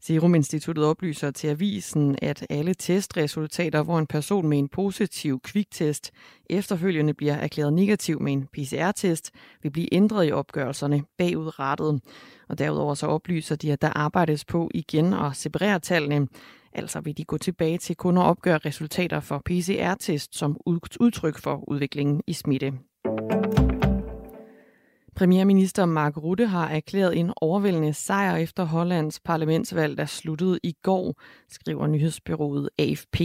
Serum 0.00 0.34
Instituttet 0.34 0.84
oplyser 0.84 1.30
til 1.30 1.48
avisen, 1.48 2.16
at 2.22 2.46
alle 2.50 2.74
testresultater, 2.74 3.82
hvor 3.82 3.98
en 3.98 4.06
person 4.06 4.48
med 4.48 4.58
en 4.58 4.68
positiv 4.68 5.40
kviktest 5.40 6.10
efterfølgende 6.50 7.14
bliver 7.14 7.34
erklæret 7.34 7.72
negativ 7.72 8.22
med 8.22 8.32
en 8.32 8.46
PCR-test, 8.52 9.30
vil 9.62 9.70
blive 9.70 9.94
ændret 9.94 10.28
i 10.28 10.32
opgørelserne 10.32 11.02
bagudrettet. 11.18 12.00
Og 12.48 12.58
derudover 12.58 12.94
så 12.94 13.06
oplyser 13.06 13.56
de, 13.56 13.72
at 13.72 13.82
der 13.82 13.90
arbejdes 13.90 14.44
på 14.44 14.70
igen 14.74 15.12
at 15.12 15.36
separere 15.36 15.78
tallene, 15.78 16.28
Altså 16.76 17.00
vil 17.00 17.16
de 17.16 17.24
gå 17.24 17.38
tilbage 17.38 17.78
til 17.78 17.96
kun 17.96 18.18
at 18.18 18.24
opgøre 18.24 18.58
resultater 18.58 19.20
for 19.20 19.42
PCR-test 19.44 20.36
som 20.36 20.56
udtryk 21.00 21.38
for 21.38 21.68
udviklingen 21.68 22.22
i 22.26 22.32
smitte. 22.32 22.72
Premierminister 25.16 25.84
Mark 25.84 26.16
Rutte 26.16 26.46
har 26.46 26.68
erklæret 26.68 27.18
en 27.18 27.32
overvældende 27.36 27.94
sejr 27.94 28.36
efter 28.36 28.64
Hollands 28.64 29.20
parlamentsvalg, 29.20 29.98
der 29.98 30.04
sluttede 30.04 30.58
i 30.62 30.72
går, 30.82 31.20
skriver 31.48 31.86
nyhedsbyrået 31.86 32.68
AFP. 32.78 33.20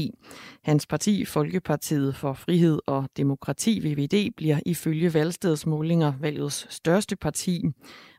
Hans 0.64 0.88
parti, 0.88 1.26
Folkepartiet 1.26 2.16
for 2.16 2.34
Frihed 2.34 2.80
og 2.88 3.10
Demokrati, 3.18 3.80
VVD, 3.80 4.32
bliver 4.38 4.60
ifølge 4.66 5.14
valgstedsmålinger 5.14 6.14
valgets 6.20 6.68
største 6.70 7.16
parti. 7.16 7.64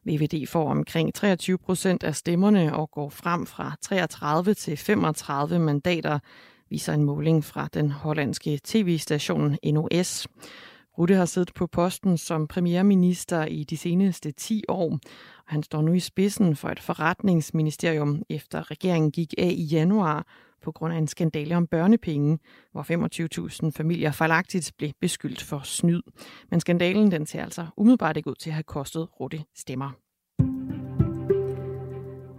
VVD 0.04 0.46
får 0.46 0.70
omkring 0.70 1.14
23 1.14 1.58
procent 1.58 2.04
af 2.04 2.14
stemmerne 2.14 2.76
og 2.76 2.90
går 2.90 3.08
frem 3.08 3.46
fra 3.46 3.76
33 3.82 4.54
til 4.54 4.76
35 4.76 5.58
mandater, 5.58 6.18
viser 6.70 6.92
en 6.92 7.04
måling 7.04 7.44
fra 7.44 7.68
den 7.74 7.90
hollandske 7.90 8.60
tv-station 8.64 9.56
NOS. 9.64 10.26
Rutte 10.98 11.14
har 11.14 11.24
siddet 11.24 11.54
på 11.54 11.66
posten 11.66 12.18
som 12.18 12.46
premierminister 12.46 13.44
i 13.44 13.64
de 13.64 13.76
seneste 13.76 14.32
10 14.32 14.64
år, 14.68 14.90
og 14.92 15.00
han 15.46 15.62
står 15.62 15.82
nu 15.82 15.92
i 15.92 16.00
spidsen 16.00 16.56
for 16.56 16.68
et 16.68 16.80
forretningsministerium, 16.80 18.22
efter 18.30 18.70
regeringen 18.70 19.10
gik 19.10 19.34
af 19.38 19.52
i 19.56 19.64
januar 19.64 20.26
på 20.62 20.72
grund 20.72 20.94
af 20.94 20.98
en 20.98 21.08
skandale 21.08 21.56
om 21.56 21.66
børnepenge, 21.66 22.38
hvor 22.72 22.82
25.000 23.66 23.70
familier 23.76 24.12
fejlagtigt 24.12 24.72
blev 24.78 24.90
beskyldt 25.00 25.42
for 25.42 25.60
snyd. 25.64 26.02
Men 26.50 26.60
skandalen 26.60 27.10
den 27.10 27.26
ser 27.26 27.42
altså 27.42 27.66
umiddelbart 27.76 28.16
ikke 28.16 28.30
ud 28.30 28.34
til 28.34 28.50
at 28.50 28.54
have 28.54 28.62
kostet 28.62 29.08
Rutte 29.20 29.44
stemmer. 29.54 30.01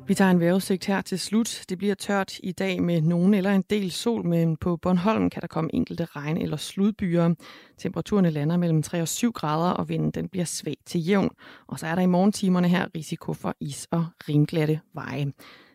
Vi 0.07 0.13
tager 0.13 0.31
en 0.31 0.39
vejrudsigt 0.39 0.85
her 0.85 1.01
til 1.01 1.19
slut. 1.19 1.63
Det 1.69 1.77
bliver 1.77 1.95
tørt 1.95 2.39
i 2.43 2.51
dag 2.51 2.83
med 2.83 3.01
nogen 3.01 3.33
eller 3.33 3.51
en 3.51 3.63
del 3.69 3.91
sol, 3.91 4.25
men 4.25 4.57
på 4.57 4.77
Bornholm 4.77 5.29
kan 5.29 5.41
der 5.41 5.47
komme 5.47 5.69
enkelte 5.73 6.07
regn- 6.15 6.41
eller 6.41 6.57
sludbyer. 6.57 7.33
Temperaturerne 7.77 8.29
lander 8.29 8.57
mellem 8.57 8.83
3 8.83 9.01
og 9.01 9.07
7 9.07 9.31
grader, 9.31 9.71
og 9.71 9.89
vinden 9.89 10.11
den 10.11 10.29
bliver 10.29 10.45
svag 10.45 10.77
til 10.85 11.07
jævn. 11.07 11.29
Og 11.67 11.79
så 11.79 11.87
er 11.87 11.95
der 11.95 12.01
i 12.01 12.05
morgentimerne 12.05 12.67
her 12.67 12.87
risiko 12.95 13.33
for 13.33 13.55
is 13.59 13.87
og 13.91 14.05
rimglatte 14.29 14.79
veje. 14.93 15.31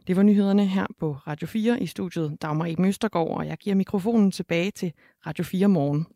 Det 0.07 0.17
var 0.17 0.23
nyhederne 0.23 0.67
her 0.67 0.87
på 1.01 1.13
Radio 1.13 1.47
4 1.47 1.83
i 1.83 1.87
studiet 1.87 2.37
Dagmar 2.43 2.67
Eben 2.67 2.85
Møstergaard, 2.85 3.31
og 3.31 3.47
jeg 3.47 3.57
giver 3.57 3.77
mikrofonen 3.77 4.31
tilbage 4.31 4.71
til 4.71 4.93
Radio 5.27 5.45
4 5.45 5.69
morgen. 5.69 6.07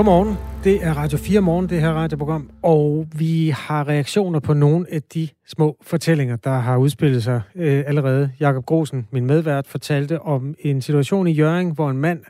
Godmorgen. 0.00 0.36
Det 0.64 0.84
er 0.84 0.94
Radio 0.94 1.18
4 1.18 1.40
Morgen, 1.40 1.68
det 1.68 1.80
her 1.80 1.92
radioprogram, 1.92 2.50
og 2.62 3.06
vi 3.16 3.48
har 3.48 3.88
reaktioner 3.88 4.40
på 4.40 4.54
nogle 4.54 4.86
af 4.92 5.02
de 5.02 5.28
små 5.46 5.76
fortællinger, 5.82 6.36
der 6.36 6.50
har 6.50 6.76
udspillet 6.76 7.22
sig 7.22 7.42
øh, 7.54 7.84
allerede. 7.86 8.32
Jakob 8.40 8.66
Grosen, 8.66 9.08
min 9.12 9.26
medvært, 9.26 9.66
fortalte 9.66 10.22
om 10.22 10.54
en 10.58 10.82
situation 10.82 11.26
i 11.26 11.32
Jøring, 11.32 11.74
hvor 11.74 11.90
en 11.90 11.98
mand 11.98 12.24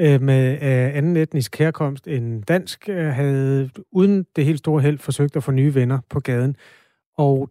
øh, 0.00 0.22
med 0.22 0.52
øh, 0.52 0.96
anden 0.96 1.16
etnisk 1.16 1.58
herkomst 1.58 2.08
end 2.08 2.42
dansk 2.42 2.88
øh, 2.88 3.06
havde 3.06 3.70
uden 3.92 4.26
det 4.36 4.44
helt 4.44 4.58
store 4.58 4.82
held 4.82 4.98
forsøgt 4.98 5.36
at 5.36 5.44
få 5.44 5.50
nye 5.50 5.74
venner 5.74 5.98
på 6.10 6.20
gaden. 6.20 6.56
Og 7.18 7.50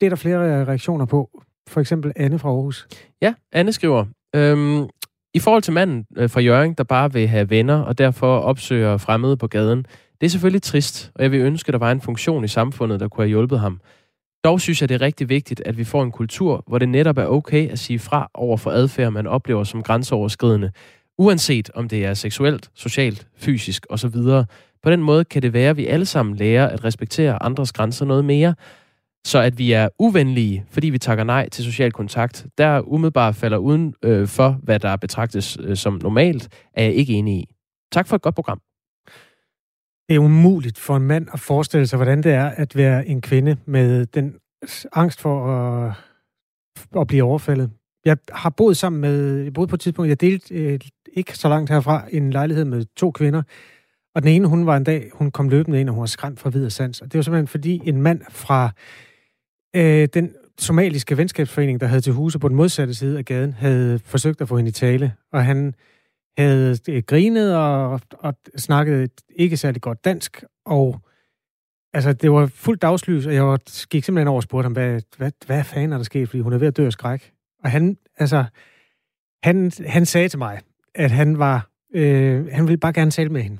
det 0.00 0.06
er 0.06 0.10
der 0.10 0.16
flere 0.16 0.64
reaktioner 0.64 1.04
på. 1.04 1.42
For 1.68 1.80
eksempel 1.80 2.12
Anne 2.16 2.38
fra 2.38 2.48
Aarhus. 2.48 2.88
Ja, 3.22 3.34
Anne 3.52 3.72
skriver, 3.72 4.04
øhm, 4.36 4.88
i 5.34 5.38
forhold 5.38 5.62
til 5.62 5.72
manden 5.72 6.06
øh, 6.16 6.30
fra 6.30 6.40
Jørgen, 6.40 6.74
der 6.74 6.84
bare 6.84 7.12
vil 7.12 7.28
have 7.28 7.50
venner 7.50 7.80
og 7.80 7.98
derfor 7.98 8.38
opsøger 8.38 8.96
fremmede 8.96 9.36
på 9.36 9.46
gaden, 9.46 9.86
det 10.20 10.26
er 10.26 10.30
selvfølgelig 10.30 10.62
trist, 10.62 11.10
og 11.14 11.22
jeg 11.22 11.32
vil 11.32 11.40
ønske, 11.40 11.68
at 11.68 11.72
der 11.72 11.78
var 11.78 11.92
en 11.92 12.00
funktion 12.00 12.44
i 12.44 12.48
samfundet, 12.48 13.00
der 13.00 13.08
kunne 13.08 13.24
have 13.24 13.28
hjulpet 13.28 13.60
ham. 13.60 13.80
Dog 14.44 14.60
synes 14.60 14.80
jeg, 14.80 14.88
det 14.88 14.94
er 14.94 15.00
rigtig 15.00 15.28
vigtigt, 15.28 15.62
at 15.66 15.78
vi 15.78 15.84
får 15.84 16.02
en 16.02 16.12
kultur, 16.12 16.64
hvor 16.66 16.78
det 16.78 16.88
netop 16.88 17.18
er 17.18 17.26
okay 17.26 17.68
at 17.68 17.78
sige 17.78 17.98
fra 17.98 18.30
over 18.34 18.56
for 18.56 18.70
adfærd, 18.70 19.12
man 19.12 19.26
oplever 19.26 19.64
som 19.64 19.82
grænseoverskridende, 19.82 20.70
uanset 21.18 21.70
om 21.74 21.88
det 21.88 22.04
er 22.04 22.14
seksuelt, 22.14 22.70
socialt, 22.74 23.26
fysisk 23.36 23.86
osv. 23.90 24.14
På 24.82 24.90
den 24.90 25.02
måde 25.02 25.24
kan 25.24 25.42
det 25.42 25.52
være, 25.52 25.70
at 25.70 25.76
vi 25.76 25.86
alle 25.86 26.06
sammen 26.06 26.36
lærer 26.36 26.68
at 26.68 26.84
respektere 26.84 27.42
andres 27.42 27.72
grænser 27.72 28.04
noget 28.06 28.24
mere. 28.24 28.54
Så 29.26 29.38
at 29.38 29.58
vi 29.58 29.72
er 29.72 29.88
uvenlige, 29.98 30.64
fordi 30.70 30.90
vi 30.90 30.98
takker 30.98 31.24
nej 31.24 31.48
til 31.48 31.64
social 31.64 31.92
kontakt, 31.92 32.46
der 32.58 32.80
umiddelbart 32.80 33.34
falder 33.34 33.58
uden 33.58 33.94
øh, 34.04 34.28
for, 34.28 34.60
hvad 34.62 34.78
der 34.78 34.96
betragtes 34.96 35.58
øh, 35.60 35.76
som 35.76 36.00
normalt, 36.02 36.48
er 36.74 36.84
jeg 36.84 36.94
ikke 36.94 37.12
enig 37.12 37.34
i. 37.34 37.54
Tak 37.92 38.06
for 38.06 38.16
et 38.16 38.22
godt 38.22 38.34
program. 38.34 38.60
Det 40.08 40.16
er 40.16 40.18
umuligt 40.18 40.78
for 40.78 40.96
en 40.96 41.02
mand 41.02 41.28
at 41.32 41.40
forestille 41.40 41.86
sig, 41.86 41.96
hvordan 41.96 42.22
det 42.22 42.32
er 42.32 42.48
at 42.48 42.76
være 42.76 43.06
en 43.06 43.20
kvinde 43.20 43.56
med 43.66 44.06
den 44.06 44.34
angst 44.92 45.20
for 45.20 45.46
at, 45.46 45.94
at 47.00 47.06
blive 47.06 47.22
overfaldet. 47.22 47.70
Jeg 48.04 48.16
har 48.32 48.50
boet 48.50 48.76
sammen 48.76 49.00
med, 49.00 49.42
jeg 49.42 49.52
boede 49.52 49.68
på 49.68 49.74
et 49.74 49.80
tidspunkt, 49.80 50.08
jeg 50.08 50.20
delte 50.20 50.54
øh, 50.54 50.80
ikke 51.12 51.38
så 51.38 51.48
langt 51.48 51.70
herfra 51.70 52.04
en 52.10 52.30
lejlighed 52.30 52.64
med 52.64 52.84
to 52.96 53.10
kvinder, 53.10 53.42
og 54.14 54.22
den 54.22 54.30
ene, 54.30 54.48
hun 54.48 54.66
var 54.66 54.76
en 54.76 54.84
dag, 54.84 55.10
hun 55.12 55.30
kom 55.30 55.48
løbende 55.48 55.80
ind, 55.80 55.88
og 55.88 55.94
hun 55.94 56.00
var 56.00 56.06
skræmt 56.06 56.40
fra 56.40 56.50
videre 56.50 56.70
sans. 56.70 57.00
Og 57.00 57.12
det 57.12 57.18
var 57.18 57.22
simpelthen 57.22 57.46
fordi 57.46 57.80
en 57.84 58.02
mand 58.02 58.20
fra 58.30 58.70
øh, 59.76 60.08
den 60.14 60.34
somaliske 60.58 61.16
venskabsforening, 61.16 61.80
der 61.80 61.86
havde 61.86 62.00
til 62.00 62.12
huse 62.12 62.38
på 62.38 62.48
den 62.48 62.56
modsatte 62.56 62.94
side 62.94 63.18
af 63.18 63.24
gaden, 63.24 63.52
havde 63.52 63.98
forsøgt 63.98 64.40
at 64.40 64.48
få 64.48 64.56
hende 64.56 64.68
i 64.68 64.72
tale, 64.72 65.14
og 65.32 65.44
han 65.44 65.74
havde 66.38 66.78
øh, 66.88 67.02
grinet 67.02 67.56
og, 67.56 68.00
og 68.12 68.34
snakket 68.56 69.10
ikke 69.36 69.56
særlig 69.56 69.82
godt 69.82 70.04
dansk, 70.04 70.44
og 70.66 71.00
altså, 71.92 72.12
det 72.12 72.32
var 72.32 72.46
fuldt 72.46 72.82
dagslys, 72.82 73.26
og 73.26 73.34
jeg 73.34 73.46
var, 73.46 73.86
gik 73.86 74.04
simpelthen 74.04 74.28
over 74.28 74.36
og 74.36 74.42
spurgte 74.42 74.64
ham, 74.64 74.72
hvad, 74.72 75.00
hvad, 75.16 75.32
hvad 75.46 75.64
fanden 75.64 75.92
er 75.92 75.96
der 75.96 76.04
sket, 76.04 76.28
fordi 76.28 76.40
hun 76.40 76.52
er 76.52 76.58
ved 76.58 76.68
at 76.68 76.76
dø 76.76 76.86
af 76.86 76.92
skræk. 76.92 77.32
Og 77.64 77.70
han, 77.70 77.96
altså, 78.18 78.44
han, 79.42 79.72
han 79.86 80.06
sagde 80.06 80.28
til 80.28 80.38
mig, 80.38 80.60
at 80.94 81.10
han 81.10 81.38
var, 81.38 81.70
øh, 81.94 82.46
han 82.46 82.66
ville 82.66 82.78
bare 82.78 82.92
gerne 82.92 83.10
tale 83.10 83.28
med 83.28 83.42
hende. 83.42 83.58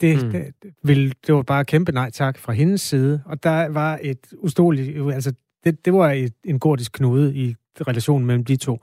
Og 0.00 0.06
det, 0.06 0.24
mm. 0.24 0.30
det, 0.30 0.52
ville, 0.82 1.12
det 1.26 1.34
var 1.34 1.42
bare 1.42 1.64
kæmpe 1.64 1.92
nej 1.92 2.10
tak 2.10 2.38
fra 2.38 2.52
hendes 2.52 2.80
side. 2.80 3.22
Og 3.26 3.42
der 3.42 3.68
var 3.68 3.98
et 4.02 4.26
ustoligt, 4.38 5.12
altså 5.12 5.32
det, 5.64 5.84
det 5.84 5.92
var 5.92 6.10
et, 6.10 6.34
en 6.44 6.58
gordisk 6.58 6.92
knude 6.92 7.34
i 7.34 7.54
relationen 7.80 8.26
mellem 8.26 8.44
de 8.44 8.56
to. 8.56 8.78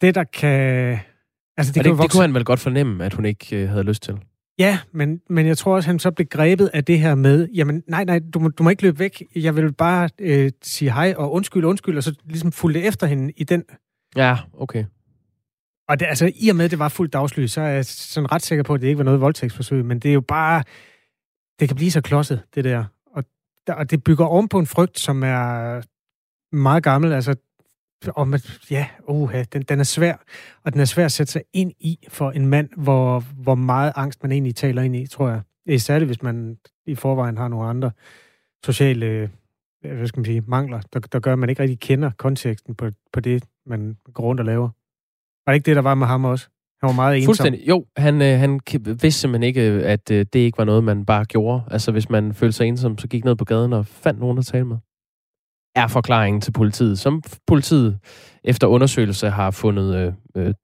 Det, 0.00 0.14
der 0.14 0.24
kan... 0.24 0.98
Altså, 1.56 1.72
det, 1.72 1.74
kan 1.74 1.84
det, 1.84 1.90
vokse... 1.90 2.02
det 2.02 2.12
kunne 2.12 2.20
han 2.20 2.34
vel 2.34 2.44
godt 2.44 2.60
fornemme, 2.60 3.04
at 3.04 3.14
hun 3.14 3.24
ikke 3.24 3.62
øh, 3.62 3.68
havde 3.68 3.84
lyst 3.84 4.02
til? 4.02 4.18
Ja, 4.58 4.78
men, 4.92 5.20
men 5.30 5.46
jeg 5.46 5.58
tror 5.58 5.74
også, 5.74 5.88
han 5.88 5.98
så 5.98 6.10
blev 6.10 6.26
grebet 6.26 6.70
af 6.74 6.84
det 6.84 6.98
her 7.00 7.14
med, 7.14 7.48
jamen 7.54 7.82
nej, 7.88 8.04
nej, 8.04 8.20
du 8.34 8.38
må, 8.38 8.48
du 8.48 8.62
må 8.62 8.70
ikke 8.70 8.82
løbe 8.82 8.98
væk. 8.98 9.22
Jeg 9.34 9.56
vil 9.56 9.72
bare 9.72 10.08
øh, 10.20 10.50
sige 10.62 10.92
hej 10.92 11.14
og 11.16 11.32
undskyld, 11.32 11.64
undskyld, 11.64 11.96
og 11.96 12.02
så 12.02 12.14
ligesom 12.24 12.52
fulgte 12.52 12.82
efter 12.82 13.06
hende 13.06 13.32
i 13.36 13.44
den. 13.44 13.64
Ja, 14.16 14.36
okay. 14.52 14.84
Og 15.88 16.00
det, 16.00 16.06
altså, 16.06 16.32
i 16.34 16.48
og 16.48 16.56
med, 16.56 16.64
at 16.64 16.70
det 16.70 16.78
var 16.78 16.88
fuldt 16.88 17.12
dagslys, 17.12 17.52
så 17.52 17.60
er 17.60 17.68
jeg 17.68 17.84
sådan 17.84 18.32
ret 18.32 18.42
sikker 18.42 18.62
på, 18.62 18.74
at 18.74 18.80
det 18.80 18.86
ikke 18.86 18.98
var 18.98 19.04
noget 19.04 19.20
voldtægtsforsøg, 19.20 19.84
men 19.84 19.98
det 19.98 20.08
er 20.08 20.14
jo 20.14 20.20
bare, 20.20 20.62
det 21.60 21.68
kan 21.68 21.76
blive 21.76 21.90
så 21.90 22.00
klodset, 22.00 22.42
det 22.54 22.64
der. 22.64 22.84
Og, 23.06 23.24
der, 23.66 23.74
og 23.74 23.90
det 23.90 24.04
bygger 24.04 24.24
oven 24.24 24.48
på 24.48 24.58
en 24.58 24.66
frygt, 24.66 24.98
som 24.98 25.22
er 25.22 25.82
meget 26.56 26.82
gammel. 26.82 27.12
Altså, 27.12 27.34
om 28.16 28.34
at, 28.34 28.60
ja, 28.70 28.88
uha, 29.08 29.42
den, 29.52 29.62
den 29.62 29.80
er 29.80 29.84
svær, 29.84 30.16
og 30.62 30.72
den 30.72 30.80
er 30.80 30.84
svær 30.84 31.04
at 31.04 31.12
sætte 31.12 31.32
sig 31.32 31.42
ind 31.52 31.72
i 31.80 31.98
for 32.08 32.30
en 32.30 32.46
mand, 32.46 32.68
hvor, 32.76 33.20
hvor 33.20 33.54
meget 33.54 33.92
angst 33.96 34.22
man 34.22 34.32
egentlig 34.32 34.54
taler 34.56 34.82
ind 34.82 34.96
i, 34.96 35.06
tror 35.06 35.42
jeg. 35.66 35.80
Særligt, 35.80 36.08
hvis 36.08 36.22
man 36.22 36.58
i 36.86 36.94
forvejen 36.94 37.38
har 37.38 37.48
nogle 37.48 37.68
andre 37.68 37.90
sociale 38.64 39.06
øh, 39.06 39.28
hvad 39.92 40.06
skal 40.06 40.20
man 40.20 40.24
sige, 40.24 40.42
mangler, 40.46 40.80
der, 40.92 41.00
der 41.00 41.20
gør, 41.20 41.32
at 41.32 41.38
man 41.38 41.48
ikke 41.48 41.62
rigtig 41.62 41.80
kender 41.80 42.10
konteksten 42.18 42.74
på, 42.74 42.90
på 43.12 43.20
det, 43.20 43.44
man 43.66 43.96
går 44.14 44.24
rundt 44.24 44.40
og 44.40 44.46
laver. 44.46 44.70
Var 45.46 45.52
det 45.52 45.54
ikke 45.54 45.66
det, 45.66 45.76
der 45.76 45.82
var 45.82 45.94
med 45.94 46.06
ham 46.06 46.24
også? 46.24 46.48
Han 46.80 46.88
var 46.88 46.94
meget 46.94 47.16
ensom. 47.16 47.28
Fuldstændig. 47.28 47.68
Jo, 47.68 47.86
han, 47.96 48.22
øh, 48.22 48.38
han 48.38 48.60
vidste 48.86 49.10
simpelthen 49.10 49.42
ikke, 49.42 49.60
at 49.62 50.10
øh, 50.10 50.26
det 50.32 50.38
ikke 50.38 50.58
var 50.58 50.64
noget, 50.64 50.84
man 50.84 51.04
bare 51.04 51.24
gjorde. 51.24 51.62
Altså, 51.70 51.92
hvis 51.92 52.10
man 52.10 52.34
følte 52.34 52.52
sig 52.56 52.66
ensom, 52.66 52.98
så 52.98 53.08
gik 53.08 53.24
ned 53.24 53.36
på 53.36 53.44
gaden 53.44 53.72
og 53.72 53.86
fandt 53.86 54.20
nogen 54.20 54.38
at 54.38 54.46
tale 54.46 54.64
med. 54.64 54.76
Er 55.76 55.86
forklaringen 55.88 56.40
til 56.40 56.52
politiet, 56.52 56.98
som 56.98 57.22
politiet 57.46 57.98
efter 58.44 58.66
undersøgelse 58.66 59.30
har 59.30 59.50
fundet 59.50 59.96
øh, 59.96 60.12
øh, 60.36 60.54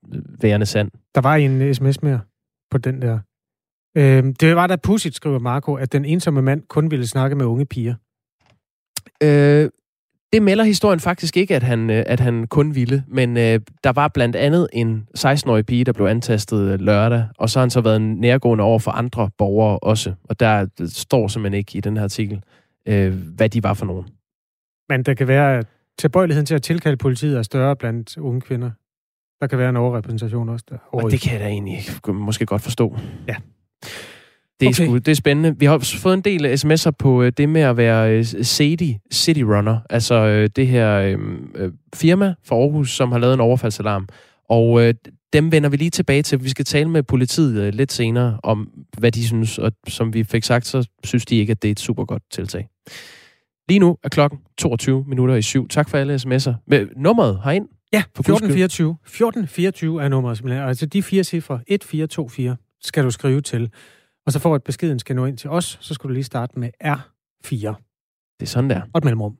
værende 0.40 0.66
sand. 0.66 0.90
Der 1.14 1.21
var 1.21 1.37
en 1.37 1.75
sms 1.75 2.03
mere 2.03 2.21
på 2.71 2.79
den 2.79 3.03
der. 3.03 3.19
Øh, 3.97 4.35
det 4.40 4.57
var 4.57 4.66
da 4.66 4.77
pudsigt, 4.77 5.14
skriver 5.14 5.38
Marco, 5.38 5.75
at 5.75 5.93
den 5.93 6.05
ensomme 6.05 6.43
mand 6.43 6.62
kun 6.69 6.90
ville 6.90 7.07
snakke 7.07 7.37
med 7.37 7.47
unge 7.47 7.66
piger. 7.66 7.95
Øh, 9.23 9.71
det 10.33 10.43
melder 10.43 10.64
historien 10.64 11.01
faktisk 11.01 11.37
ikke, 11.37 11.57
at 11.57 11.62
han, 11.62 11.90
øh, 11.90 12.03
at 12.07 12.21
han 12.21 12.47
kun 12.47 12.75
ville, 12.75 13.05
men 13.09 13.37
øh, 13.37 13.61
der 13.85 13.93
var 13.93 14.09
blandt 14.09 14.37
andet 14.37 14.69
en 14.73 15.09
16-årig 15.19 15.66
pige, 15.66 15.85
der 15.85 15.93
blev 15.93 16.07
antastet 16.07 16.73
øh, 16.73 16.81
lørdag, 16.81 17.25
og 17.38 17.51
så 17.51 17.59
har 17.59 17.62
han 17.62 17.71
så 17.71 17.81
været 17.81 18.03
nærgående 18.03 18.64
over 18.64 18.79
for 18.79 18.90
andre 18.90 19.31
borgere 19.38 19.79
også, 19.79 20.14
og 20.25 20.40
der 20.40 20.66
står 20.87 21.29
simpelthen 21.29 21.59
ikke 21.59 21.79
i 21.79 21.81
den 21.81 21.97
her 21.97 22.05
artikel, 22.05 22.43
øh, 22.88 23.14
hvad 23.37 23.49
de 23.49 23.62
var 23.62 23.75
for 23.75 23.87
nogen. 23.87 24.07
Men 24.88 25.03
der 25.03 25.14
kan 25.14 25.29
være 25.29 25.64
tilbøjeligheden 25.99 26.47
til 26.47 26.55
at 26.55 26.62
tilkalde 26.62 26.97
politiet 26.97 27.38
er 27.38 27.43
større 27.43 27.77
blandt 27.77 28.19
unge 28.19 28.40
kvinder. 28.40 28.71
Der 29.40 29.47
kan 29.47 29.59
være 29.59 29.69
en 29.69 29.77
overrepræsentation 29.77 30.49
også 30.49 30.64
der. 30.71 30.77
Og 30.87 31.11
det 31.11 31.21
kan 31.21 31.33
jeg 31.33 31.40
da 31.40 31.47
egentlig 31.47 31.79
måske 32.07 32.47
godt 32.47 32.62
forstå. 32.62 32.97
Ja. 33.29 33.37
Det 34.61 34.66
er, 34.66 34.70
okay. 34.70 34.85
sgu, 34.85 34.99
det 34.99 35.09
er 35.09 35.14
spændende. 35.14 35.59
Vi 35.59 35.66
har 35.66 35.79
fået 35.79 36.14
en 36.14 36.20
del 36.20 36.46
sms'er 36.46 36.90
på 36.99 37.23
øh, 37.23 37.33
det 37.37 37.49
med 37.49 37.61
at 37.61 37.77
være 37.77 38.12
øh, 38.12 38.25
Sadie 38.25 38.99
City 39.12 39.40
Runner, 39.40 39.79
altså 39.90 40.14
øh, 40.14 40.49
det 40.57 40.66
her 40.66 41.16
øh, 41.55 41.73
firma 41.94 42.35
fra 42.44 42.57
Aarhus, 42.57 42.90
som 42.90 43.12
har 43.12 43.18
lavet 43.18 43.35
en 43.35 43.40
overfaldsalarm. 43.40 44.09
Og 44.49 44.83
øh, 44.83 44.94
dem 45.33 45.53
vender 45.53 45.68
vi 45.68 45.77
lige 45.77 45.90
tilbage 45.90 46.23
til. 46.23 46.44
Vi 46.44 46.49
skal 46.49 46.64
tale 46.64 46.90
med 46.90 47.03
politiet 47.03 47.62
øh, 47.62 47.75
lidt 47.75 47.92
senere 47.92 48.40
om, 48.42 48.68
hvad 48.99 49.12
de 49.12 49.27
synes. 49.27 49.59
Og 49.59 49.73
som 49.88 50.14
vi 50.14 50.25
fik 50.25 50.44
sagt, 50.44 50.66
så 50.66 50.88
synes 51.05 51.27
de 51.27 51.37
ikke, 51.37 51.51
at 51.51 51.62
det 51.62 51.68
er 51.68 51.73
et 51.73 51.81
super 51.81 52.05
godt 52.05 52.23
tiltag. 52.31 52.68
Lige 53.68 53.79
nu 53.79 53.96
er 54.05 54.09
klokken 54.09 54.38
22 54.59 55.05
minutter 55.09 55.35
i 55.35 55.42
syv. 55.42 55.68
Tak 55.68 55.88
for 55.88 55.99
alle 55.99 56.14
sms'er. 56.14 56.53
Med 56.66 56.87
nummeret 56.96 57.40
herind? 57.44 57.68
Ja, 57.92 57.99
1424. 57.99 58.90
1424 58.90 60.03
er 60.03 60.09
nummeret 60.09 60.37
simpelthen. 60.37 60.68
Altså 60.68 60.87
de 60.87 61.03
fire 61.03 61.25
cifre, 61.25 61.55
1424, 61.55 62.57
skal 62.81 63.05
du 63.05 63.11
skrive 63.11 63.40
til 63.40 63.70
og 64.26 64.33
så 64.33 64.38
for 64.38 64.54
at 64.54 64.62
beskeden 64.64 64.98
skal 64.98 65.16
nå 65.16 65.26
ind 65.26 65.38
til 65.38 65.50
os, 65.50 65.78
så 65.80 65.94
skal 65.94 66.09
du 66.09 66.12
lige 66.12 66.24
starte 66.24 66.59
med 66.59 66.70
R4. 66.85 67.74
Det 68.40 68.46
er 68.46 68.50
sådan 68.50 68.70
der. 68.70 68.83
Og 68.92 68.98
et 68.98 69.04
mellemrum. 69.04 69.37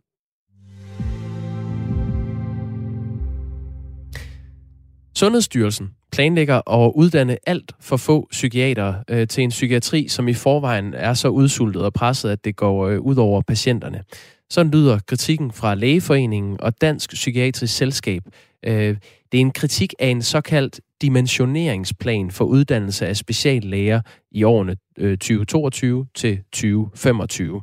Sundhedsstyrelsen 5.16 5.90
planlægger 6.12 6.70
at 6.70 6.92
uddanne 6.94 7.36
alt 7.46 7.72
for 7.80 7.96
få 7.96 8.28
psykiater 8.30 8.94
øh, 9.10 9.28
til 9.28 9.44
en 9.44 9.50
psykiatri, 9.50 10.08
som 10.08 10.28
i 10.28 10.34
forvejen 10.34 10.94
er 10.94 11.14
så 11.14 11.28
udsultet 11.28 11.82
og 11.82 11.92
presset, 11.92 12.30
at 12.30 12.44
det 12.44 12.56
går 12.56 12.86
øh, 12.86 13.00
ud 13.00 13.16
over 13.16 13.42
patienterne. 13.42 14.02
Sådan 14.50 14.72
lyder 14.72 14.98
kritikken 15.06 15.52
fra 15.52 15.74
Lægeforeningen 15.74 16.60
og 16.60 16.80
Dansk 16.80 17.10
Psykiatrisk 17.10 17.76
Selskab. 17.76 18.22
Øh, 18.62 18.96
det 19.32 19.38
er 19.38 19.40
en 19.40 19.52
kritik 19.52 19.94
af 19.98 20.08
en 20.08 20.22
såkaldt 20.22 20.80
dimensioneringsplan 21.02 22.30
for 22.30 22.44
uddannelse 22.44 23.06
af 23.06 23.16
speciallæger 23.16 24.00
i 24.30 24.42
årene 24.42 24.76
2022 24.98 26.00
øh, 26.00 26.06
til 26.14 26.38
2025. 26.52 27.62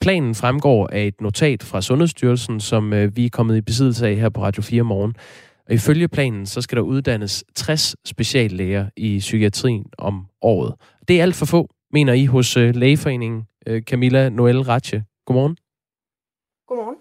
Planen 0.00 0.34
fremgår 0.34 0.88
af 0.92 1.06
et 1.06 1.20
notat 1.20 1.62
fra 1.62 1.82
Sundhedsstyrelsen, 1.82 2.60
som 2.60 2.92
øh, 2.92 3.16
vi 3.16 3.26
er 3.26 3.30
kommet 3.30 3.56
i 3.56 3.60
besiddelse 3.60 4.08
af 4.08 4.16
her 4.16 4.28
på 4.28 4.42
Radio 4.42 4.62
4 4.62 4.82
morgen. 4.82 5.14
Og 5.66 5.74
ifølge 5.74 6.08
planen, 6.08 6.46
så 6.46 6.60
skal 6.60 6.76
der 6.76 6.82
uddannes 6.82 7.44
60 7.54 7.96
speciallæger 8.04 8.88
i 8.96 9.18
psykiatrien 9.18 9.86
om 9.98 10.26
året. 10.42 10.74
Det 11.08 11.18
er 11.18 11.22
alt 11.22 11.34
for 11.36 11.46
få, 11.46 11.68
mener 11.92 12.12
I 12.12 12.26
hos 12.26 12.56
øh, 12.56 12.74
Lægeforeningen. 12.76 13.46
Camilla 13.80 14.28
Noel 14.28 14.60
Ratche. 14.60 15.04
Godmorgen. 15.26 15.56
Godmorgen. 16.68 16.96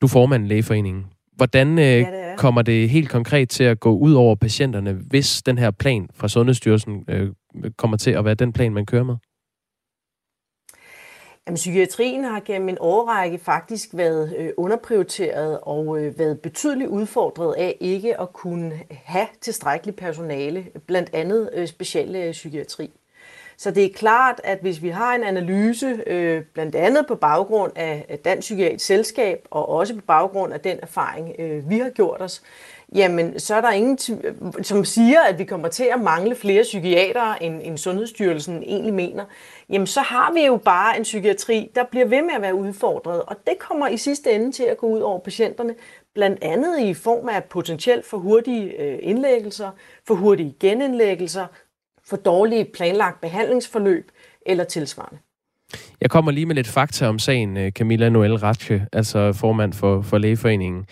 Du 0.00 0.06
er 0.06 0.10
formand 0.10 0.44
i 0.44 0.48
Lægeforeningen. 0.48 1.04
Hvordan 1.36 1.78
øh, 1.78 1.84
ja, 1.84 1.98
det 1.98 2.38
kommer 2.38 2.62
det 2.62 2.90
helt 2.90 3.10
konkret 3.10 3.48
til 3.48 3.64
at 3.64 3.80
gå 3.80 3.96
ud 3.98 4.14
over 4.14 4.34
patienterne, 4.34 4.92
hvis 4.92 5.42
den 5.42 5.58
her 5.58 5.70
plan 5.70 6.08
fra 6.14 6.28
Sundhedsstyrelsen 6.28 7.04
øh, 7.08 7.32
kommer 7.76 7.96
til 7.96 8.10
at 8.10 8.24
være 8.24 8.34
den 8.34 8.52
plan, 8.52 8.74
man 8.74 8.86
kører 8.86 9.04
med? 9.04 9.16
Jamen, 11.46 11.56
psykiatrien 11.56 12.24
har 12.24 12.40
gennem 12.40 12.68
en 12.68 12.76
årrække 12.80 13.38
faktisk 13.38 13.88
været 13.92 14.34
øh, 14.38 14.50
underprioriteret 14.56 15.58
og 15.62 16.02
øh, 16.02 16.18
været 16.18 16.40
betydeligt 16.40 16.90
udfordret 16.90 17.54
af 17.54 17.76
ikke 17.80 18.20
at 18.20 18.32
kunne 18.32 18.80
have 18.90 19.26
tilstrækkeligt 19.40 19.98
personale, 19.98 20.66
blandt 20.86 21.10
andet 21.14 21.50
øh, 21.54 21.66
specielle 21.66 22.32
psykiatri. 22.32 22.90
Så 23.58 23.70
det 23.70 23.84
er 23.84 23.92
klart, 23.94 24.40
at 24.44 24.58
hvis 24.60 24.82
vi 24.82 24.88
har 24.88 25.14
en 25.14 25.24
analyse, 25.24 26.02
øh, 26.06 26.42
blandt 26.54 26.74
andet 26.74 27.06
på 27.06 27.14
baggrund 27.14 27.72
af 27.76 28.18
Dansk 28.24 28.46
Psykiatrisk 28.46 28.86
Selskab, 28.86 29.46
og 29.50 29.68
også 29.68 29.94
på 29.94 30.00
baggrund 30.06 30.52
af 30.52 30.60
den 30.60 30.78
erfaring, 30.82 31.32
øh, 31.38 31.70
vi 31.70 31.78
har 31.78 31.90
gjort 31.90 32.22
os, 32.22 32.42
jamen 32.94 33.40
så 33.40 33.54
er 33.54 33.60
der 33.60 33.70
ingen, 33.70 33.98
som 34.62 34.84
siger, 34.84 35.20
at 35.20 35.38
vi 35.38 35.44
kommer 35.44 35.68
til 35.68 35.88
at 35.94 36.00
mangle 36.00 36.36
flere 36.36 36.62
psykiatere, 36.62 37.42
end, 37.42 37.60
end 37.64 37.78
Sundhedsstyrelsen 37.78 38.62
egentlig 38.62 38.94
mener. 38.94 39.24
Jamen 39.68 39.86
så 39.86 40.00
har 40.00 40.32
vi 40.32 40.46
jo 40.46 40.56
bare 40.56 40.96
en 40.96 41.02
psykiatri, 41.02 41.70
der 41.74 41.84
bliver 41.84 42.06
ved 42.06 42.22
med 42.22 42.34
at 42.36 42.42
være 42.42 42.54
udfordret, 42.54 43.22
og 43.22 43.36
det 43.46 43.58
kommer 43.58 43.88
i 43.88 43.96
sidste 43.96 44.32
ende 44.32 44.52
til 44.52 44.64
at 44.64 44.76
gå 44.76 44.86
ud 44.86 45.00
over 45.00 45.18
patienterne, 45.18 45.74
blandt 46.14 46.38
andet 46.42 46.80
i 46.80 46.94
form 46.94 47.28
af 47.28 47.44
potentielt 47.44 48.06
for 48.06 48.16
hurtige 48.16 48.82
øh, 48.82 48.98
indlæggelser, 49.02 49.70
for 50.06 50.14
hurtige 50.14 50.56
genindlæggelser, 50.60 51.46
for 52.08 52.16
dårlige 52.16 52.66
planlagt 52.74 53.20
behandlingsforløb 53.20 54.10
eller 54.46 54.64
tilsvarende. 54.64 55.18
Jeg 56.00 56.10
kommer 56.10 56.30
lige 56.30 56.46
med 56.46 56.54
lidt 56.54 56.66
fakta 56.68 57.08
om 57.08 57.18
sagen, 57.18 57.56
øh, 57.56 57.72
Camilla 57.72 58.08
Noel 58.08 58.34
Ratche, 58.34 58.86
altså 58.92 59.32
formand 59.32 59.72
for, 59.72 60.02
for 60.02 60.18
Lægeforeningen. 60.18 60.86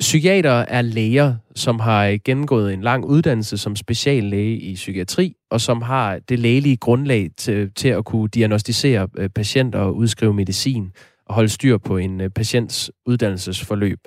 Psykiater 0.00 0.50
er 0.50 0.82
læger, 0.82 1.34
som 1.54 1.80
har 1.80 2.18
gennemgået 2.24 2.72
en 2.72 2.82
lang 2.82 3.04
uddannelse 3.04 3.58
som 3.58 3.76
speciallæge 3.76 4.56
i 4.56 4.74
psykiatri, 4.74 5.36
og 5.50 5.60
som 5.60 5.82
har 5.82 6.18
det 6.28 6.38
lægelige 6.38 6.76
grundlag 6.76 7.30
til, 7.36 7.70
til 7.74 7.88
at 7.88 8.04
kunne 8.04 8.28
diagnostisere 8.28 9.08
øh, 9.18 9.28
patienter 9.28 9.78
og 9.78 9.96
udskrive 9.96 10.34
medicin 10.34 10.92
og 11.26 11.34
holde 11.34 11.48
styr 11.48 11.78
på 11.78 11.96
en 11.96 12.20
øh, 12.20 12.30
patients 12.30 12.90
uddannelsesforløb. 13.06 13.98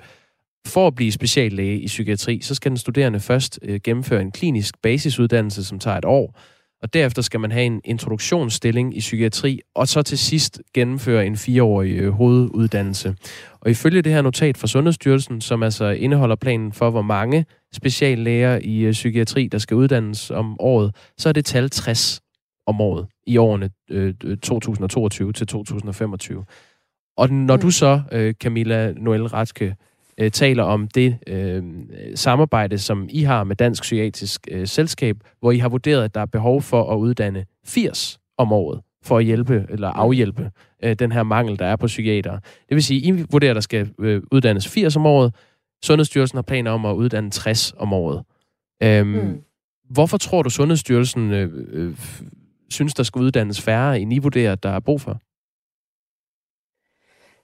For 0.66 0.86
at 0.86 0.94
blive 0.94 1.12
speciallæge 1.12 1.80
i 1.80 1.86
psykiatri, 1.86 2.40
så 2.40 2.54
skal 2.54 2.70
den 2.70 2.78
studerende 2.78 3.20
først 3.20 3.60
gennemføre 3.84 4.20
en 4.20 4.30
klinisk 4.30 4.82
basisuddannelse, 4.82 5.64
som 5.64 5.78
tager 5.78 5.98
et 5.98 6.04
år, 6.04 6.38
og 6.82 6.94
derefter 6.94 7.22
skal 7.22 7.40
man 7.40 7.52
have 7.52 7.64
en 7.64 7.80
introduktionsstilling 7.84 8.96
i 8.96 9.00
psykiatri, 9.00 9.60
og 9.74 9.88
så 9.88 10.02
til 10.02 10.18
sidst 10.18 10.62
gennemføre 10.74 11.26
en 11.26 11.36
fireårig 11.36 11.92
øh, 11.92 12.10
hoveduddannelse. 12.10 13.16
Og 13.60 13.70
ifølge 13.70 14.02
det 14.02 14.12
her 14.12 14.22
notat 14.22 14.56
fra 14.56 14.66
Sundhedsstyrelsen, 14.66 15.40
som 15.40 15.62
altså 15.62 15.84
indeholder 15.84 16.36
planen 16.36 16.72
for, 16.72 16.90
hvor 16.90 17.02
mange 17.02 17.46
speciallæger 17.72 18.58
i 18.62 18.78
øh, 18.78 18.92
psykiatri, 18.92 19.46
der 19.46 19.58
skal 19.58 19.74
uddannes 19.74 20.30
om 20.30 20.60
året, 20.60 20.94
så 21.18 21.28
er 21.28 21.32
det 21.32 21.44
tal 21.44 21.70
60 21.70 22.20
om 22.66 22.80
året 22.80 23.06
i 23.26 23.36
årene 23.36 23.70
øh, 23.90 24.14
2022 24.42 25.32
til 25.32 25.46
2025. 25.46 26.44
Og 27.16 27.30
når 27.30 27.56
du 27.56 27.70
så, 27.70 28.02
øh, 28.12 28.34
Camilla 28.34 28.92
Noel 28.92 29.26
Ratke, 29.26 29.76
øh, 30.18 30.30
taler 30.30 30.62
om 30.62 30.88
det 30.88 31.18
øh, 31.26 31.62
samarbejde, 32.14 32.78
som 32.78 33.06
I 33.10 33.22
har 33.22 33.44
med 33.44 33.56
Dansk 33.56 33.82
Psykiatrisk 33.82 34.48
øh, 34.50 34.66
Selskab, 34.66 35.16
hvor 35.40 35.52
I 35.52 35.58
har 35.58 35.68
vurderet, 35.68 36.04
at 36.04 36.14
der 36.14 36.20
er 36.20 36.26
behov 36.26 36.62
for 36.62 36.92
at 36.92 36.96
uddanne 36.96 37.44
80 37.64 38.18
om 38.38 38.52
året 38.52 38.80
for 39.04 39.18
at 39.18 39.24
hjælpe 39.24 39.66
eller 39.68 39.88
afhjælpe 39.88 40.50
øh, 40.84 40.94
den 40.94 41.12
her 41.12 41.22
mangel, 41.22 41.58
der 41.58 41.66
er 41.66 41.76
på 41.76 41.86
psykiater. 41.86 42.32
Det 42.68 42.74
vil 42.74 42.82
sige, 42.82 43.00
I 43.00 43.24
vurderer, 43.30 43.50
at 43.50 43.54
der 43.54 43.60
skal 43.60 43.90
øh, 44.00 44.22
uddannes 44.32 44.68
80 44.68 44.96
om 44.96 45.06
året. 45.06 45.34
Sundhedsstyrelsen 45.84 46.36
har 46.36 46.42
planer 46.42 46.70
om 46.70 46.86
at 46.86 46.94
uddanne 46.94 47.30
60 47.30 47.74
om 47.76 47.92
året. 47.92 48.22
Øhm, 48.82 49.08
mm. 49.08 49.40
Hvorfor 49.90 50.18
tror 50.18 50.42
du, 50.42 50.50
Sundhedsstyrelsen 50.50 51.32
øh, 51.32 51.50
øh, 51.72 51.96
synes, 52.70 52.94
der 52.94 53.02
skal 53.02 53.22
uddannes 53.22 53.60
færre, 53.60 54.00
end 54.00 54.12
I 54.12 54.18
vurderer, 54.18 54.54
der 54.54 54.70
er 54.70 54.80
brug 54.80 55.00
for? 55.00 55.20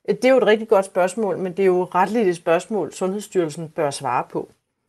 Det 0.09 0.25
er 0.25 0.29
jo 0.29 0.37
et 0.37 0.47
rigtig 0.47 0.69
godt 0.69 0.85
spørgsmål, 0.85 1.39
men 1.39 1.53
det 1.53 1.63
er 1.63 1.67
jo 1.67 1.85
retligt 1.85 2.29
et 2.29 2.37
spørgsmål, 2.37 2.93
Sundhedsstyrelsen 2.93 3.69
bør 3.69 3.91
svare 3.91 4.25
på. 4.31 4.49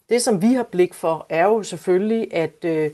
Det, 0.10 0.22
som 0.22 0.42
vi 0.42 0.54
har 0.54 0.64
blik 0.64 0.94
for, 0.94 1.26
er 1.30 1.46
jo 1.46 1.64
selvfølgelig, 1.64 2.34
at 2.34 2.66
øh, 2.66 2.92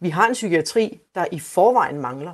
vi 0.00 0.08
har 0.08 0.26
en 0.26 0.32
psykiatri, 0.32 1.00
der 1.14 1.24
i 1.32 1.40
forvejen 1.40 2.00
mangler. 2.00 2.32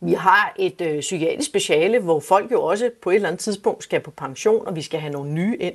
Vi 0.00 0.12
har 0.12 0.54
et 0.58 0.80
øh, 0.80 1.00
psykiatrisk 1.00 1.48
speciale, 1.48 1.98
hvor 1.98 2.20
folk 2.20 2.52
jo 2.52 2.62
også 2.62 2.90
på 3.02 3.10
et 3.10 3.14
eller 3.14 3.28
andet 3.28 3.40
tidspunkt 3.40 3.84
skal 3.84 4.00
på 4.00 4.10
pension, 4.10 4.66
og 4.66 4.76
vi 4.76 4.82
skal 4.82 5.00
have 5.00 5.12
nogle 5.12 5.30
nye 5.30 5.56
ind. 5.56 5.74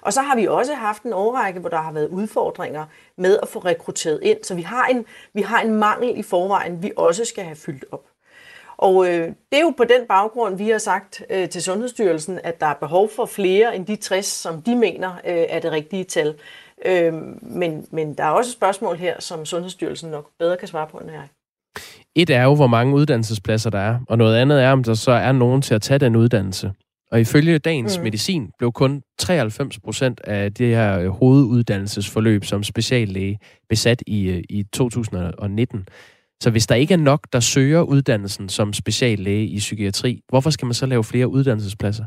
Og 0.00 0.12
så 0.12 0.22
har 0.22 0.36
vi 0.36 0.46
også 0.46 0.74
haft 0.74 1.02
en 1.02 1.12
årrække, 1.12 1.60
hvor 1.60 1.68
der 1.68 1.76
har 1.76 1.92
været 1.92 2.08
udfordringer 2.08 2.86
med 3.16 3.38
at 3.42 3.48
få 3.48 3.58
rekrutteret 3.58 4.20
ind. 4.22 4.44
Så 4.44 4.54
vi 4.54 4.62
har 4.62 4.86
en, 4.86 5.06
vi 5.32 5.42
har 5.42 5.60
en 5.60 5.74
mangel 5.74 6.18
i 6.18 6.22
forvejen, 6.22 6.82
vi 6.82 6.92
også 6.96 7.24
skal 7.24 7.44
have 7.44 7.56
fyldt 7.56 7.84
op. 7.92 8.04
Og 8.78 9.06
øh, 9.06 9.28
det 9.52 9.58
er 9.58 9.60
jo 9.60 9.74
på 9.76 9.84
den 9.84 10.06
baggrund, 10.08 10.56
vi 10.56 10.68
har 10.68 10.78
sagt 10.78 11.22
øh, 11.30 11.48
til 11.48 11.62
Sundhedsstyrelsen, 11.62 12.40
at 12.44 12.60
der 12.60 12.66
er 12.66 12.74
behov 12.74 13.08
for 13.16 13.26
flere 13.26 13.76
end 13.76 13.86
de 13.86 13.96
60, 13.96 14.26
som 14.26 14.62
de 14.62 14.76
mener 14.76 15.12
øh, 15.12 15.44
er 15.48 15.60
det 15.60 15.72
rigtige 15.72 16.04
tal. 16.04 16.34
Øh, 16.86 17.12
men, 17.42 17.86
men 17.90 18.14
der 18.14 18.24
er 18.24 18.30
også 18.30 18.48
et 18.48 18.52
spørgsmål 18.52 18.96
her, 18.96 19.20
som 19.20 19.44
Sundhedsstyrelsen 19.44 20.10
nok 20.10 20.30
bedre 20.38 20.56
kan 20.56 20.68
svare 20.68 20.86
på 20.86 20.98
end 20.98 21.10
jeg. 21.10 21.28
Et 22.16 22.30
er 22.30 22.42
jo, 22.42 22.54
hvor 22.54 22.66
mange 22.66 22.94
uddannelsespladser 22.94 23.70
der 23.70 23.78
er, 23.78 23.98
og 24.08 24.18
noget 24.18 24.36
andet 24.36 24.62
er, 24.62 24.72
om 24.72 24.84
der 24.84 24.94
så 24.94 25.10
er 25.10 25.32
nogen 25.32 25.62
til 25.62 25.74
at 25.74 25.82
tage 25.82 25.98
den 25.98 26.16
uddannelse. 26.16 26.72
Og 27.10 27.20
ifølge 27.20 27.58
dagens 27.58 27.98
mm. 27.98 28.04
medicin 28.04 28.50
blev 28.58 28.72
kun 28.72 29.02
93 29.18 29.78
procent 29.78 30.20
af 30.24 30.54
det 30.54 30.76
her 30.76 31.08
hoveduddannelsesforløb 31.08 32.44
som 32.44 32.62
speciallæge 32.62 33.38
besat 33.68 34.02
i, 34.06 34.28
øh, 34.28 34.42
i 34.48 34.62
2019. 34.72 35.88
Så 36.42 36.50
hvis 36.50 36.66
der 36.66 36.74
ikke 36.74 36.94
er 36.94 36.98
nok, 36.98 37.26
der 37.32 37.40
søger 37.40 37.82
uddannelsen 37.82 38.48
som 38.48 38.72
speciallæge 38.72 39.46
i 39.46 39.58
psykiatri, 39.58 40.20
hvorfor 40.28 40.50
skal 40.50 40.66
man 40.66 40.74
så 40.74 40.86
lave 40.86 41.04
flere 41.04 41.28
uddannelsespladser? 41.28 42.04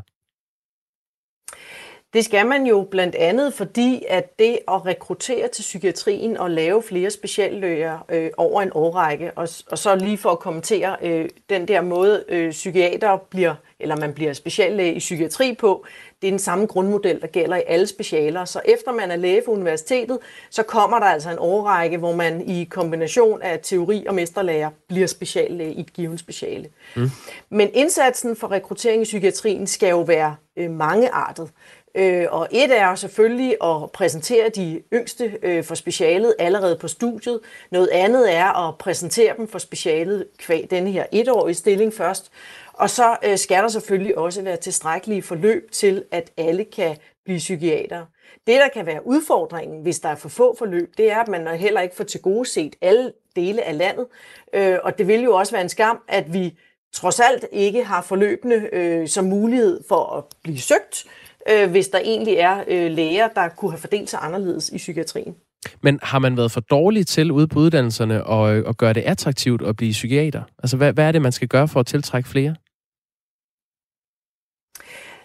Det 2.12 2.24
skal 2.24 2.46
man 2.46 2.66
jo 2.66 2.88
blandt 2.90 3.14
andet, 3.14 3.54
fordi 3.54 4.04
at 4.08 4.38
det 4.38 4.58
at 4.68 4.86
rekruttere 4.86 5.48
til 5.48 5.62
psykiatrien 5.62 6.36
og 6.36 6.50
lave 6.50 6.82
flere 6.82 7.10
speciallæger 7.10 7.98
øh, 8.08 8.30
over 8.36 8.62
en 8.62 8.70
årrække, 8.74 9.30
og, 9.30 9.48
og 9.70 9.78
så 9.78 9.96
lige 9.96 10.18
for 10.18 10.30
at 10.30 10.38
kommentere 10.38 10.96
øh, 11.02 11.28
den 11.48 11.68
der 11.68 11.80
måde, 11.80 12.24
øh, 12.28 12.50
psykiater 12.50 13.16
bliver, 13.16 13.54
eller 13.80 13.96
man 13.96 14.14
bliver 14.14 14.32
speciallæge 14.32 14.94
i 14.94 14.98
psykiatri 14.98 15.54
på, 15.54 15.86
det 16.22 16.28
er 16.28 16.32
den 16.32 16.38
samme 16.38 16.66
grundmodel, 16.66 17.20
der 17.20 17.26
gælder 17.26 17.56
i 17.56 17.62
alle 17.66 17.86
specialer. 17.86 18.44
Så 18.44 18.60
efter 18.64 18.92
man 18.92 19.10
er 19.10 19.16
læge 19.16 19.42
for 19.44 19.52
universitetet, 19.52 20.18
så 20.50 20.62
kommer 20.62 20.98
der 20.98 21.06
altså 21.06 21.30
en 21.30 21.38
årrække, 21.38 21.98
hvor 21.98 22.14
man 22.14 22.48
i 22.48 22.64
kombination 22.64 23.42
af 23.42 23.60
teori 23.62 24.06
og 24.08 24.14
mesterlærer 24.14 24.70
bliver 24.88 25.06
speciallæge 25.06 25.72
i 25.72 25.80
et 25.80 25.92
givet 25.92 26.20
speciale. 26.20 26.68
Mm. 26.96 27.10
Men 27.50 27.70
indsatsen 27.74 28.36
for 28.36 28.50
rekruttering 28.50 29.02
i 29.02 29.04
psykiatrien 29.04 29.66
skal 29.66 29.88
jo 29.90 30.00
være 30.00 30.36
øh, 30.56 30.70
mangeartet. 30.70 31.50
Øh, 31.94 32.26
og 32.30 32.48
et 32.50 32.78
er 32.78 32.94
selvfølgelig 32.94 33.56
at 33.64 33.90
præsentere 33.92 34.48
de 34.48 34.82
yngste 34.92 35.38
øh, 35.42 35.64
for 35.64 35.74
specialet 35.74 36.34
allerede 36.38 36.76
på 36.76 36.88
studiet. 36.88 37.40
Noget 37.70 37.88
andet 37.92 38.34
er 38.34 38.68
at 38.68 38.78
præsentere 38.78 39.34
dem 39.36 39.48
for 39.48 39.58
specialet 39.58 40.26
kvæg 40.38 40.66
denne 40.70 40.90
her 40.90 41.06
etårige 41.12 41.54
stilling 41.54 41.94
først. 41.94 42.30
Og 42.72 42.90
så 42.90 43.16
øh, 43.24 43.38
skal 43.38 43.62
der 43.62 43.68
selvfølgelig 43.68 44.18
også 44.18 44.42
være 44.42 44.56
tilstrækkelige 44.56 45.22
forløb 45.22 45.70
til, 45.72 46.04
at 46.10 46.32
alle 46.36 46.64
kan 46.64 46.96
blive 47.24 47.38
psykiater. 47.38 48.06
Det, 48.46 48.60
der 48.60 48.68
kan 48.74 48.86
være 48.86 49.06
udfordringen, 49.06 49.82
hvis 49.82 50.00
der 50.00 50.08
er 50.08 50.14
for 50.14 50.28
få 50.28 50.56
forløb, 50.58 50.92
det 50.96 51.10
er, 51.10 51.18
at 51.18 51.28
man 51.28 51.56
heller 51.56 51.80
ikke 51.80 51.96
får 51.96 52.04
til 52.04 52.20
gode 52.20 52.46
set 52.46 52.76
alle 52.80 53.12
dele 53.36 53.62
af 53.62 53.78
landet. 53.78 54.06
Øh, 54.52 54.78
og 54.82 54.98
det 54.98 55.06
vil 55.06 55.22
jo 55.22 55.34
også 55.34 55.52
være 55.52 55.62
en 55.62 55.68
skam, 55.68 56.02
at 56.08 56.32
vi 56.32 56.58
trods 56.92 57.20
alt 57.20 57.44
ikke 57.52 57.84
har 57.84 58.02
forløbende 58.02 58.68
øh, 58.72 59.08
som 59.08 59.24
mulighed 59.24 59.80
for 59.88 60.16
at 60.16 60.24
blive 60.42 60.58
søgt, 60.58 61.04
øh, 61.50 61.70
hvis 61.70 61.88
der 61.88 61.98
egentlig 61.98 62.34
er 62.34 62.64
øh, 62.68 62.90
læger, 62.90 63.28
der 63.28 63.48
kunne 63.48 63.70
have 63.70 63.80
fordelt 63.80 64.10
sig 64.10 64.18
anderledes 64.22 64.68
i 64.68 64.76
psykiatrien. 64.76 65.36
Men 65.80 65.98
har 66.02 66.18
man 66.18 66.36
været 66.36 66.52
for 66.52 66.60
dårlig 66.60 67.06
til 67.06 67.30
ude 67.30 67.48
på 67.48 67.58
uddannelserne 67.58 68.24
og, 68.24 68.56
øh, 68.56 68.68
at 68.68 68.76
gøre 68.76 68.92
det 68.92 69.00
attraktivt 69.00 69.62
at 69.62 69.76
blive 69.76 69.92
psykiater? 69.92 70.42
Altså, 70.58 70.76
hvad, 70.76 70.92
hvad 70.92 71.04
er 71.04 71.12
det, 71.12 71.22
man 71.22 71.32
skal 71.32 71.48
gøre 71.48 71.68
for 71.68 71.80
at 71.80 71.86
tiltrække 71.86 72.28
flere? 72.28 72.54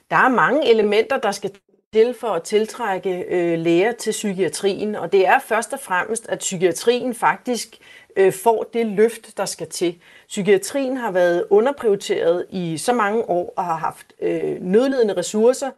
Der 0.10 0.16
er 0.16 0.30
mange 0.30 0.70
elementer, 0.70 1.18
der 1.18 1.32
skal 1.32 1.52
til 1.94 2.16
for 2.20 2.28
at 2.28 2.44
tiltrække 2.44 3.26
øh, 3.30 3.60
læger 3.60 3.92
til 3.92 4.12
psykiatrien, 4.12 4.96
og 4.96 5.12
det 5.12 5.28
er 5.28 5.40
først 5.40 5.74
og 5.74 5.80
fremmest, 5.80 6.28
at 6.30 6.40
psykiatrien 6.40 7.14
faktisk 7.14 7.78
øh, 8.18 8.34
får 8.34 8.70
det 8.74 8.86
løft, 8.86 9.38
der 9.38 9.46
skal 9.46 9.68
til. 9.68 9.98
Psykiatrien 10.28 10.98
har 10.98 11.12
været 11.12 11.46
underprioriteret 11.50 12.46
i 12.50 12.78
så 12.78 12.94
mange 12.94 13.30
år 13.30 13.54
og 13.58 13.66
har 13.66 13.76
haft 13.76 14.14
øh, 14.22 14.62
nødledende 14.62 15.18
ressourcer 15.18 15.70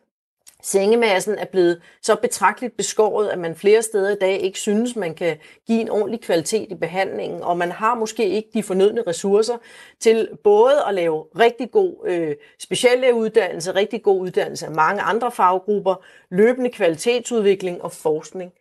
Sengemassen 0.63 1.35
er 1.35 1.45
blevet 1.45 1.81
så 2.01 2.15
betragteligt 2.15 2.77
beskåret, 2.77 3.27
at 3.29 3.39
man 3.39 3.55
flere 3.55 3.81
steder 3.81 4.09
i 4.09 4.15
dag 4.21 4.39
ikke 4.39 4.59
synes, 4.59 4.95
man 4.95 5.15
kan 5.15 5.37
give 5.67 5.81
en 5.81 5.89
ordentlig 5.89 6.21
kvalitet 6.21 6.71
i 6.71 6.75
behandlingen, 6.75 7.43
og 7.43 7.57
man 7.57 7.71
har 7.71 7.95
måske 7.95 8.29
ikke 8.29 8.49
de 8.53 8.63
fornødne 8.63 9.03
ressourcer 9.07 9.57
til 9.99 10.29
både 10.43 10.83
at 10.87 10.93
lave 10.93 11.25
rigtig 11.39 11.71
god 11.71 11.95
øh, 12.05 12.35
speciallægeuddannelse, 12.59 13.75
rigtig 13.75 14.03
god 14.03 14.21
uddannelse 14.21 14.65
af 14.65 14.71
mange 14.71 15.01
andre 15.01 15.31
faggrupper, 15.31 15.95
løbende 16.29 16.69
kvalitetsudvikling 16.69 17.81
og 17.81 17.91
forskning. 17.91 18.53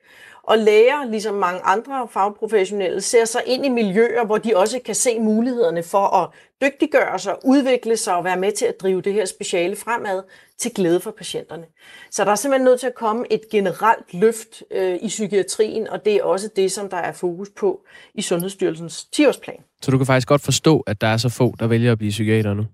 Og 0.42 0.58
læger, 0.58 1.04
ligesom 1.04 1.34
mange 1.34 1.60
andre 1.60 2.08
fagprofessionelle, 2.10 3.00
ser 3.00 3.24
sig 3.24 3.42
ind 3.46 3.66
i 3.66 3.68
miljøer, 3.68 4.24
hvor 4.24 4.38
de 4.38 4.56
også 4.56 4.80
kan 4.84 4.94
se 4.94 5.20
mulighederne 5.20 5.82
for 5.82 6.16
at 6.16 6.28
dygtiggøre 6.62 7.18
sig, 7.18 7.36
udvikle 7.44 7.96
sig 7.96 8.14
og 8.14 8.24
være 8.24 8.36
med 8.36 8.52
til 8.52 8.64
at 8.64 8.80
drive 8.80 9.00
det 9.00 9.12
her 9.12 9.24
speciale 9.24 9.76
fremad 9.76 10.22
til 10.58 10.74
glæde 10.74 11.00
for 11.00 11.10
patienterne. 11.10 11.64
Så 12.10 12.24
der 12.24 12.30
er 12.30 12.34
simpelthen 12.34 12.64
nødt 12.64 12.80
til 12.80 12.86
at 12.86 12.94
komme 12.94 13.26
et 13.30 13.40
generelt 13.50 14.14
løft 14.14 14.62
øh, 14.70 14.98
i 15.02 15.08
psykiatrien, 15.08 15.88
og 15.88 16.04
det 16.04 16.14
er 16.14 16.22
også 16.22 16.48
det, 16.56 16.72
som 16.72 16.88
der 16.88 16.96
er 16.96 17.12
fokus 17.12 17.48
på 17.56 17.80
i 18.14 18.22
Sundhedsstyrelsens 18.22 19.08
10-årsplan. 19.16 19.78
Så 19.82 19.90
du 19.90 19.96
kan 19.98 20.06
faktisk 20.06 20.28
godt 20.28 20.42
forstå, 20.42 20.80
at 20.80 21.00
der 21.00 21.06
er 21.06 21.16
så 21.16 21.28
få, 21.28 21.54
der 21.60 21.66
vælger 21.66 21.92
at 21.92 21.98
blive 21.98 22.10
psykiater 22.10 22.54
nu? 22.54 22.64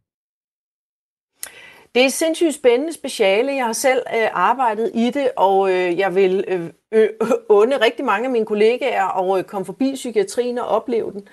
Det 1.94 2.02
er 2.02 2.06
et 2.06 2.12
sindssygt 2.12 2.54
spændende 2.54 2.92
speciale. 2.92 3.52
Jeg 3.52 3.64
har 3.64 3.72
selv 3.72 4.02
øh, 4.16 4.28
arbejdet 4.32 4.90
i 4.94 5.10
det, 5.10 5.28
og 5.36 5.70
øh, 5.70 5.98
jeg 5.98 6.14
vil 6.14 6.44
øh, 6.48 6.70
øh, 6.92 7.08
unde 7.48 7.76
rigtig 7.76 8.04
mange 8.04 8.24
af 8.24 8.30
mine 8.30 8.46
kollegaer 8.46 9.32
at 9.32 9.38
øh, 9.38 9.44
komme 9.44 9.64
forbi 9.64 9.92
psykiatrien 9.94 10.58
og 10.58 10.66
opleve 10.66 11.12
den. 11.12 11.28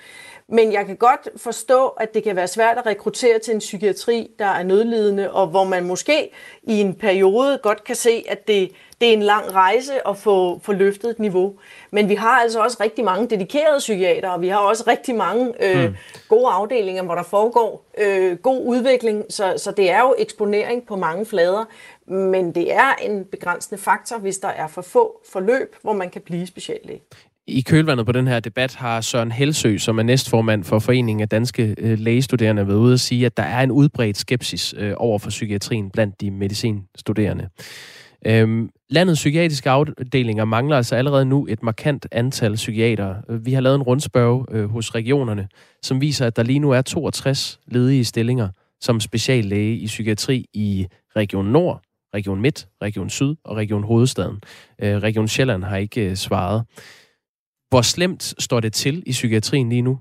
Men 0.48 0.74
jeg 0.74 0.86
kan 0.86 0.96
godt 0.96 1.30
forstå, 1.36 1.88
at 1.88 2.14
det 2.14 2.24
kan 2.24 2.36
være 2.36 2.48
svært 2.48 2.78
at 2.78 2.86
rekruttere 2.86 3.40
til 3.40 3.54
en 3.54 3.60
psykiatri, 3.60 4.32
der 4.40 4.46
er 4.46 4.64
nødlidende, 4.64 5.32
og 5.32 5.48
hvor 5.48 5.64
man 5.64 5.86
måske 5.86 6.32
i 6.64 6.82
en 6.82 6.94
periode 6.94 7.60
godt 7.64 7.84
kan 7.84 7.96
se, 7.96 8.24
at 8.28 8.48
det, 8.48 8.72
det 9.02 9.10
er 9.10 9.14
en 9.14 9.22
lang 9.22 9.54
rejse 9.54 10.08
at 10.08 10.18
få, 10.18 10.60
få 10.64 10.74
løftet 10.74 11.10
et 11.10 11.20
niveau. 11.20 11.54
Men 11.92 12.10
vi 12.10 12.16
har 12.16 12.40
altså 12.42 12.60
også 12.60 12.78
rigtig 12.82 13.06
mange 13.06 13.30
dedikerede 13.30 13.80
psykiater, 13.80 14.30
og 14.30 14.42
vi 14.42 14.48
har 14.48 14.60
også 14.60 14.84
rigtig 14.88 15.16
mange 15.16 15.54
øh, 15.66 15.90
mm. 15.90 15.96
gode 16.30 16.48
afdelinger, 16.48 17.04
hvor 17.04 17.16
der 17.16 17.24
foregår 17.24 17.86
øh, 17.98 18.38
god 18.38 18.66
udvikling. 18.66 19.26
Så, 19.30 19.54
så 19.58 19.72
det 19.72 19.92
er 19.92 20.00
jo 20.00 20.16
eksponering 20.18 20.88
på 20.88 20.96
mange 20.96 21.26
flader, 21.26 21.66
men 22.06 22.56
det 22.56 22.74
er 22.74 22.94
en 23.02 23.26
begrænsende 23.26 23.82
faktor, 23.82 24.18
hvis 24.18 24.38
der 24.38 24.48
er 24.48 24.68
for 24.68 24.82
få 24.82 25.22
forløb, 25.32 25.76
hvor 25.82 25.94
man 25.94 26.10
kan 26.10 26.22
blive 26.22 26.48
speciallæge. 26.48 27.02
I 27.52 27.62
kølvandet 27.62 28.06
på 28.06 28.12
den 28.12 28.28
her 28.28 28.40
debat 28.40 28.76
har 28.76 29.02
Søren 29.02 29.32
Helsø, 29.32 29.78
som 29.78 30.00
er 30.00 30.04
næstformand 30.04 30.64
for 30.64 30.80
Foreningen 30.80 31.22
af 31.22 31.30
Danske 31.30 31.76
øh, 31.78 32.00
Lægestuderende, 32.00 32.68
været 32.68 32.78
ude 32.78 32.94
at 32.94 33.00
sige, 33.00 33.26
at 33.26 33.38
der 33.38 33.44
er 33.44 33.64
en 33.64 33.72
udbredt 33.72 34.18
skepsis 34.18 34.74
øh, 34.78 34.94
over 34.98 35.20
for 35.20 35.30
psykiatrien 35.30 35.90
blandt 35.90 36.22
de 36.22 36.32
medicinstuderende. 36.32 37.50
Øhm, 38.26 38.70
landets 38.90 39.20
psykiatriske 39.20 39.70
afdelinger 39.70 40.46
mangler 40.46 40.78
altså 40.78 40.96
allerede 40.96 41.26
nu 41.26 41.48
et 41.50 41.64
markant 41.64 42.08
antal 42.12 42.56
psykiater. 42.56 43.16
Vi 43.38 43.54
har 43.54 43.62
lavet 43.62 43.76
en 43.76 43.82
rundspørg 43.82 44.46
øh, 44.52 44.70
hos 44.70 44.96
regionerne, 44.96 45.48
som 45.84 46.02
viser, 46.02 46.28
at 46.28 46.36
der 46.36 46.44
lige 46.44 46.60
nu 46.60 46.72
er 46.72 46.82
62 46.82 47.60
ledige 47.68 48.06
stillinger 48.06 48.50
som 48.82 49.00
speciallæge 49.00 49.78
i 49.78 49.86
psykiatri 49.86 50.46
i 50.54 50.88
Region 51.16 51.46
Nord, 51.46 51.82
Region 52.14 52.42
Midt, 52.42 52.68
Region 52.82 53.10
Syd 53.10 53.36
og 53.44 53.58
Region 53.58 53.84
Hovedstaden. 53.84 54.42
Øh, 54.82 54.98
Region 54.98 55.28
Sjælland 55.28 55.64
har 55.64 55.78
ikke 55.78 56.10
øh, 56.10 56.16
svaret. 56.16 56.64
Hvor 57.72 57.82
slemt 57.82 58.34
står 58.40 58.60
det 58.60 58.74
til 58.74 59.04
i 59.06 59.12
psykiatrien 59.12 59.70
lige 59.70 59.82
nu? 59.82 60.00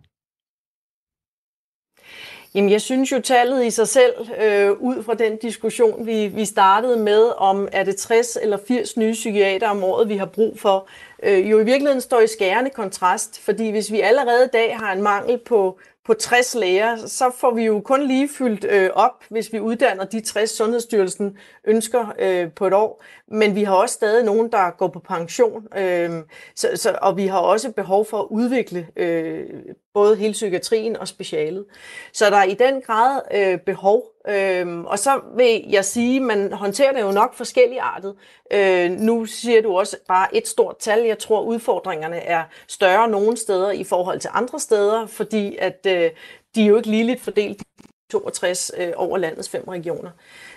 Jamen, 2.54 2.70
jeg 2.70 2.80
synes 2.80 3.12
jo 3.12 3.20
tallet 3.20 3.66
i 3.66 3.70
sig 3.70 3.88
selv, 3.88 4.14
øh, 4.40 4.70
ud 4.70 5.02
fra 5.02 5.14
den 5.14 5.36
diskussion, 5.36 6.06
vi, 6.06 6.26
vi 6.26 6.44
startede 6.44 6.96
med, 6.96 7.32
om 7.36 7.68
er 7.72 7.84
det 7.84 7.96
60 7.96 8.38
eller 8.42 8.58
80 8.68 8.96
nye 8.96 9.12
psykiater 9.12 9.68
om 9.68 9.84
året, 9.84 10.08
vi 10.08 10.16
har 10.16 10.26
brug 10.26 10.58
for, 10.58 10.88
øh, 11.22 11.50
jo 11.50 11.58
i 11.58 11.64
virkeligheden 11.64 12.00
står 12.00 12.20
i 12.20 12.26
skærende 12.26 12.70
kontrast. 12.70 13.40
Fordi 13.40 13.70
hvis 13.70 13.92
vi 13.92 14.00
allerede 14.00 14.44
i 14.44 14.52
dag 14.52 14.76
har 14.78 14.92
en 14.92 15.02
mangel 15.02 15.38
på 15.38 15.78
på 16.04 16.14
60 16.14 16.54
læger, 16.54 16.96
så 16.96 17.30
får 17.38 17.54
vi 17.54 17.64
jo 17.64 17.80
kun 17.80 18.06
lige 18.06 18.28
fyldt 18.28 18.64
øh, 18.64 18.90
op, 18.94 19.24
hvis 19.28 19.52
vi 19.52 19.60
uddanner 19.60 20.04
de 20.04 20.20
60, 20.20 20.50
Sundhedsstyrelsen 20.50 21.38
ønsker 21.64 22.12
øh, 22.18 22.52
på 22.52 22.66
et 22.66 22.72
år. 22.72 23.04
Men 23.28 23.54
vi 23.54 23.64
har 23.64 23.74
også 23.74 23.94
stadig 23.94 24.24
nogen, 24.24 24.52
der 24.52 24.70
går 24.70 24.88
på 24.88 24.98
pension, 24.98 25.66
øh, 25.76 26.10
så, 26.56 26.68
så, 26.74 26.98
og 27.02 27.16
vi 27.16 27.26
har 27.26 27.38
også 27.38 27.72
behov 27.72 28.04
for 28.04 28.20
at 28.20 28.26
udvikle 28.30 28.88
øh, 28.96 29.46
både 29.94 30.16
hele 30.16 30.32
psykiatrien 30.32 30.96
og 30.96 31.08
specialet. 31.08 31.64
Så 32.12 32.30
der 32.30 32.36
er 32.36 32.44
i 32.44 32.54
den 32.54 32.82
grad 32.82 33.20
øh, 33.34 33.58
behov. 33.58 34.04
Øhm, 34.28 34.84
og 34.84 34.98
så 34.98 35.20
vil 35.36 35.64
jeg 35.68 35.84
sige, 35.84 36.16
at 36.16 36.22
man 36.22 36.52
håndterer 36.52 36.92
det 36.92 37.00
jo 37.00 37.10
nok 37.10 37.34
forskelligartet. 37.34 38.14
Øh, 38.52 38.90
nu 38.90 39.24
siger 39.24 39.62
du 39.62 39.78
også 39.78 39.96
bare 40.08 40.36
et 40.36 40.48
stort 40.48 40.76
tal. 40.78 41.00
Jeg 41.00 41.18
tror, 41.18 41.42
udfordringerne 41.42 42.16
er 42.16 42.44
større 42.68 43.08
nogle 43.08 43.36
steder 43.36 43.70
i 43.70 43.84
forhold 43.84 44.20
til 44.20 44.30
andre 44.34 44.60
steder, 44.60 45.06
fordi 45.06 45.56
at 45.56 45.86
øh, 45.86 46.10
de 46.54 46.62
er 46.62 46.66
jo 46.66 46.76
ikke 46.76 46.90
ligeligt 46.90 47.20
fordelt 47.20 47.62
62 48.10 48.72
øh, 48.76 48.92
over 48.96 49.18
landets 49.18 49.48
fem 49.48 49.64
regioner. 49.68 50.10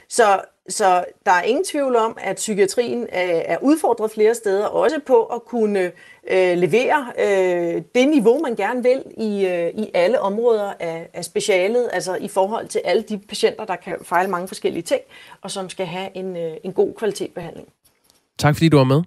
Så, 0.10 0.42
så 0.70 1.05
der 1.26 1.32
er 1.32 1.41
ingen 1.43 1.66
tvivl 1.66 1.95
om, 1.95 2.18
at 2.22 2.36
psykiatrien 2.36 3.07
er, 3.09 3.57
udfordret 3.61 4.11
flere 4.11 4.36
steder, 4.36 4.66
også 4.66 4.99
på 5.05 5.26
at 5.26 5.45
kunne 5.45 5.91
øh, 6.32 6.57
levere 6.57 7.14
øh, 7.20 7.82
det 7.95 8.09
niveau, 8.09 8.39
man 8.39 8.55
gerne 8.55 8.84
vil 8.84 9.03
i, 9.18 9.45
øh, 9.45 9.84
i 9.84 9.91
alle 9.93 10.20
områder 10.20 10.74
af, 10.80 11.09
af 11.14 11.26
specialet, 11.26 11.89
altså 11.93 12.16
i 12.16 12.28
forhold 12.28 12.68
til 12.68 12.82
alle 12.86 13.03
de 13.03 13.18
patienter, 13.18 13.66
der 13.66 13.76
kan 13.76 13.97
fejle 14.03 14.30
mange 14.30 14.47
forskellige 14.47 14.84
ting, 14.84 15.01
og 15.41 15.51
som 15.51 15.70
skal 15.70 15.86
have 15.86 16.18
en, 16.18 16.38
øh, 16.38 16.57
en 16.64 16.74
god 16.74 16.93
kvalitetsbehandling. 16.93 17.68
Tak 18.39 18.55
fordi 18.55 18.70
du 18.70 18.78
var 18.78 18.84
med. 18.84 19.03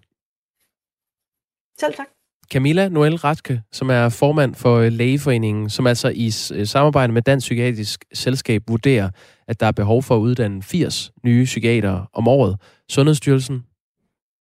Selv 1.79 1.95
tak. 1.95 2.16
Camilla 2.53 2.89
Noel 2.89 3.17
Ratke, 3.17 3.61
som 3.73 3.91
er 3.91 4.09
formand 4.09 4.55
for 4.55 4.77
øh, 4.77 4.93
Lægeforeningen, 4.93 5.71
som 5.71 5.87
altså 5.87 6.09
i 6.09 6.27
øh, 6.55 6.67
samarbejde 6.67 7.13
med 7.13 7.23
Dansk 7.23 7.45
Psykiatrisk 7.45 8.05
Selskab 8.15 8.63
vurderer, 8.69 9.11
at 9.49 9.61
der 9.61 9.67
er 9.67 9.73
behov 9.73 10.03
for 10.03 10.17
at 10.17 10.21
uddanne 10.21 10.63
80 10.63 11.13
nye 11.25 11.45
psykiatere 11.45 12.07
om 12.13 12.29
året. 12.29 12.57
Sundhedsstyrelsen, 12.91 13.63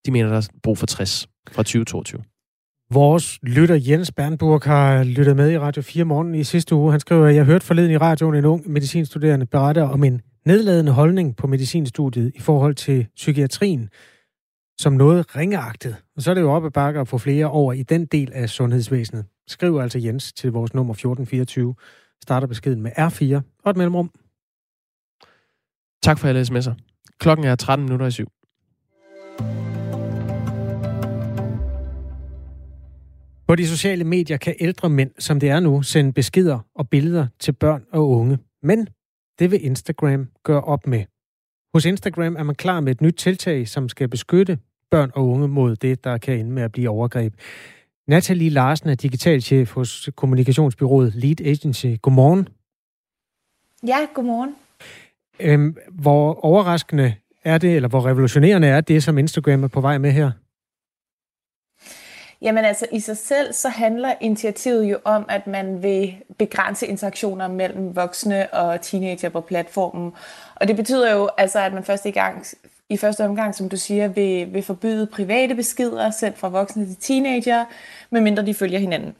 de 0.05 0.11
mener, 0.11 0.29
der 0.29 0.37
er 0.37 0.47
brug 0.63 0.77
for 0.77 0.85
60 0.85 1.27
fra 1.51 1.63
2022. 1.63 2.23
Vores 2.91 3.39
lytter 3.43 3.75
Jens 3.87 4.11
Bernburg 4.11 4.61
har 4.63 5.03
lyttet 5.03 5.35
med 5.35 5.51
i 5.51 5.57
Radio 5.57 5.81
4 5.81 6.05
morgen 6.05 6.35
i 6.35 6.43
sidste 6.43 6.75
uge. 6.75 6.91
Han 6.91 6.99
skriver, 6.99 7.27
at 7.27 7.35
jeg 7.35 7.45
hørte 7.45 7.65
forleden 7.65 7.91
i 7.91 7.97
radioen 7.97 8.35
en 8.35 8.45
ung 8.45 8.71
medicinstuderende 8.71 9.45
berette 9.45 9.83
om 9.83 10.03
en 10.03 10.21
nedladende 10.45 10.91
holdning 10.91 11.35
på 11.35 11.47
medicinstudiet 11.47 12.31
i 12.35 12.39
forhold 12.39 12.75
til 12.75 13.07
psykiatrien 13.15 13.89
som 14.77 14.93
noget 14.93 15.35
ringeagtet. 15.35 15.95
Og 16.15 16.21
så 16.21 16.29
er 16.29 16.33
det 16.33 16.41
jo 16.41 16.51
op 16.51 16.65
ad 16.65 16.71
bakke 16.71 16.99
at 16.99 17.07
få 17.07 17.17
flere 17.17 17.45
over 17.45 17.73
i 17.73 17.83
den 17.83 18.05
del 18.05 18.31
af 18.33 18.49
sundhedsvæsenet. 18.49 19.25
Skriv 19.47 19.77
altså 19.77 19.99
Jens 19.99 20.33
til 20.33 20.51
vores 20.51 20.73
nummer 20.73 20.93
1424. 20.93 21.75
Starter 22.21 22.47
beskeden 22.47 22.81
med 22.81 22.91
R4 22.91 23.41
og 23.63 23.71
et 23.71 23.77
mellemrum. 23.77 24.11
Tak 26.03 26.19
for 26.19 26.27
alle 26.27 26.41
sms'er. 26.41 26.73
Klokken 27.19 27.45
er 27.45 27.55
13 27.55 27.85
minutter 27.85 28.05
i 28.05 28.11
syv. 28.11 28.27
På 33.47 33.55
de 33.55 33.67
sociale 33.67 34.03
medier 34.03 34.37
kan 34.37 34.55
ældre 34.59 34.89
mænd, 34.89 35.11
som 35.19 35.39
det 35.39 35.49
er 35.49 35.59
nu, 35.59 35.81
sende 35.81 36.13
beskeder 36.13 36.59
og 36.75 36.89
billeder 36.89 37.27
til 37.39 37.51
børn 37.51 37.83
og 37.91 38.09
unge. 38.09 38.37
Men 38.63 38.87
det 39.39 39.51
vil 39.51 39.65
Instagram 39.65 40.27
gøre 40.43 40.61
op 40.61 40.87
med. 40.87 41.03
Hos 41.75 41.85
Instagram 41.85 42.35
er 42.35 42.43
man 42.43 42.55
klar 42.55 42.79
med 42.79 42.91
et 42.91 43.01
nyt 43.01 43.13
tiltag, 43.13 43.67
som 43.67 43.89
skal 43.89 44.07
beskytte 44.07 44.59
børn 44.91 45.11
og 45.15 45.27
unge 45.27 45.47
mod 45.47 45.75
det, 45.75 46.03
der 46.03 46.17
kan 46.17 46.39
ende 46.39 46.51
med 46.51 46.63
at 46.63 46.71
blive 46.71 46.89
overgreb. 46.89 47.33
Natalie 48.07 48.49
Larsen 48.49 48.89
er 48.89 48.95
digitalchef 48.95 49.73
hos 49.73 50.09
kommunikationsbyrået 50.15 51.15
Lead 51.15 51.41
Agency. 51.41 51.87
Godmorgen. 52.01 52.47
Ja, 53.87 53.97
godmorgen. 54.13 54.55
Øhm, 55.39 55.77
hvor 55.91 56.45
overraskende 56.45 57.15
er 57.43 57.57
det, 57.57 57.75
eller 57.75 57.89
hvor 57.89 58.05
revolutionerende 58.05 58.67
er 58.67 58.81
det, 58.81 59.03
som 59.03 59.17
Instagram 59.17 59.63
er 59.63 59.67
på 59.67 59.81
vej 59.81 59.97
med 59.97 60.11
her? 60.11 60.31
Jamen 62.45 62.65
altså 62.65 62.85
i 62.91 62.99
sig 62.99 63.17
selv, 63.17 63.53
så 63.53 63.69
handler 63.69 64.13
initiativet 64.21 64.83
jo 64.85 64.97
om, 65.03 65.25
at 65.29 65.47
man 65.47 65.83
vil 65.83 66.15
begrænse 66.37 66.87
interaktioner 66.87 67.47
mellem 67.47 67.95
voksne 67.95 68.53
og 68.53 68.81
teenager 68.81 69.29
på 69.29 69.41
platformen. 69.41 70.13
Og 70.55 70.67
det 70.67 70.75
betyder 70.75 71.13
jo 71.13 71.29
altså, 71.37 71.59
at 71.59 71.73
man 71.73 71.83
først 71.83 72.05
i 72.05 72.11
gang 72.11 72.45
i 72.89 72.97
første 72.97 73.25
omgang, 73.25 73.55
som 73.55 73.69
du 73.69 73.77
siger, 73.77 74.07
vil, 74.07 74.53
vil 74.53 74.63
forbyde 74.63 75.07
private 75.07 75.55
beskeder 75.55 76.09
sendt 76.09 76.37
fra 76.37 76.47
voksne 76.47 76.85
til 76.85 76.95
teenager, 76.95 77.65
medmindre 78.09 78.45
de 78.45 78.53
følger 78.53 78.79
hinanden. 78.79 79.15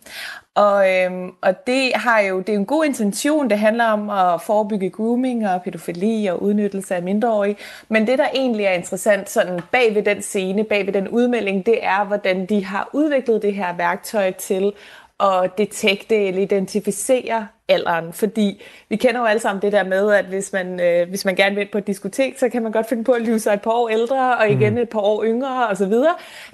Og, 0.56 0.92
øhm, 0.92 1.32
og 1.42 1.68
det 1.68 1.92
har 1.96 2.20
jo 2.20 2.40
det 2.40 2.50
er 2.50 2.60
en 2.60 2.66
god 2.66 2.86
intention. 2.86 3.50
Det 3.50 3.60
handler 3.60 3.86
om 3.86 4.10
at 4.10 4.42
forebygge 4.42 4.90
grooming 4.90 5.48
og 5.48 5.62
pædofili 5.62 6.26
og 6.26 6.44
udnyttelse 6.44 6.96
af 6.96 7.04
mindreårige. 7.04 7.58
Men 7.90 8.08
det, 8.08 8.20
der 8.20 8.28
egentlig 8.34 8.66
er 8.66 8.72
interessant 8.72 9.30
sådan 9.30 9.60
bag 9.72 9.96
ved 9.96 10.04
den 10.04 10.22
scene, 10.22 10.64
bag 10.64 10.86
ved 10.86 10.94
den 10.94 11.08
udmelding, 11.08 11.66
det 11.66 11.86
er, 11.86 12.06
hvordan 12.06 12.46
de 12.46 12.66
har 12.66 12.90
udviklet 12.94 13.42
det 13.42 13.56
her 13.56 13.76
værktøj 13.76 14.32
til 14.32 14.74
at 15.20 15.58
detekte 15.58 16.16
eller 16.16 16.42
identificere 16.42 17.48
alderen. 17.70 18.14
Fordi 18.14 18.62
vi 18.90 18.96
kender 18.96 19.20
jo 19.20 19.26
alle 19.26 19.40
sammen 19.40 19.62
det 19.62 19.72
der 19.72 19.84
med, 19.84 20.12
at 20.12 20.26
hvis 20.26 20.54
man, 20.54 20.80
øh, 20.80 21.10
hvis 21.10 21.26
man 21.26 21.36
gerne 21.36 21.56
vil 21.56 21.68
på 21.72 21.78
et 21.78 21.88
diskotek, 21.88 22.40
så 22.40 22.50
kan 22.50 22.64
man 22.64 22.72
godt 22.72 22.90
finde 22.90 23.04
på 23.04 23.12
at 23.12 23.22
lyve 23.22 23.40
sig 23.40 23.54
et 23.54 23.62
par 23.62 23.72
år 23.72 23.90
ældre, 23.90 24.38
og 24.38 24.50
igen 24.50 24.74
mm. 24.74 24.80
et 24.80 24.90
par 24.90 25.00
år 25.00 25.24
yngre 25.24 25.68
osv. 25.68 25.94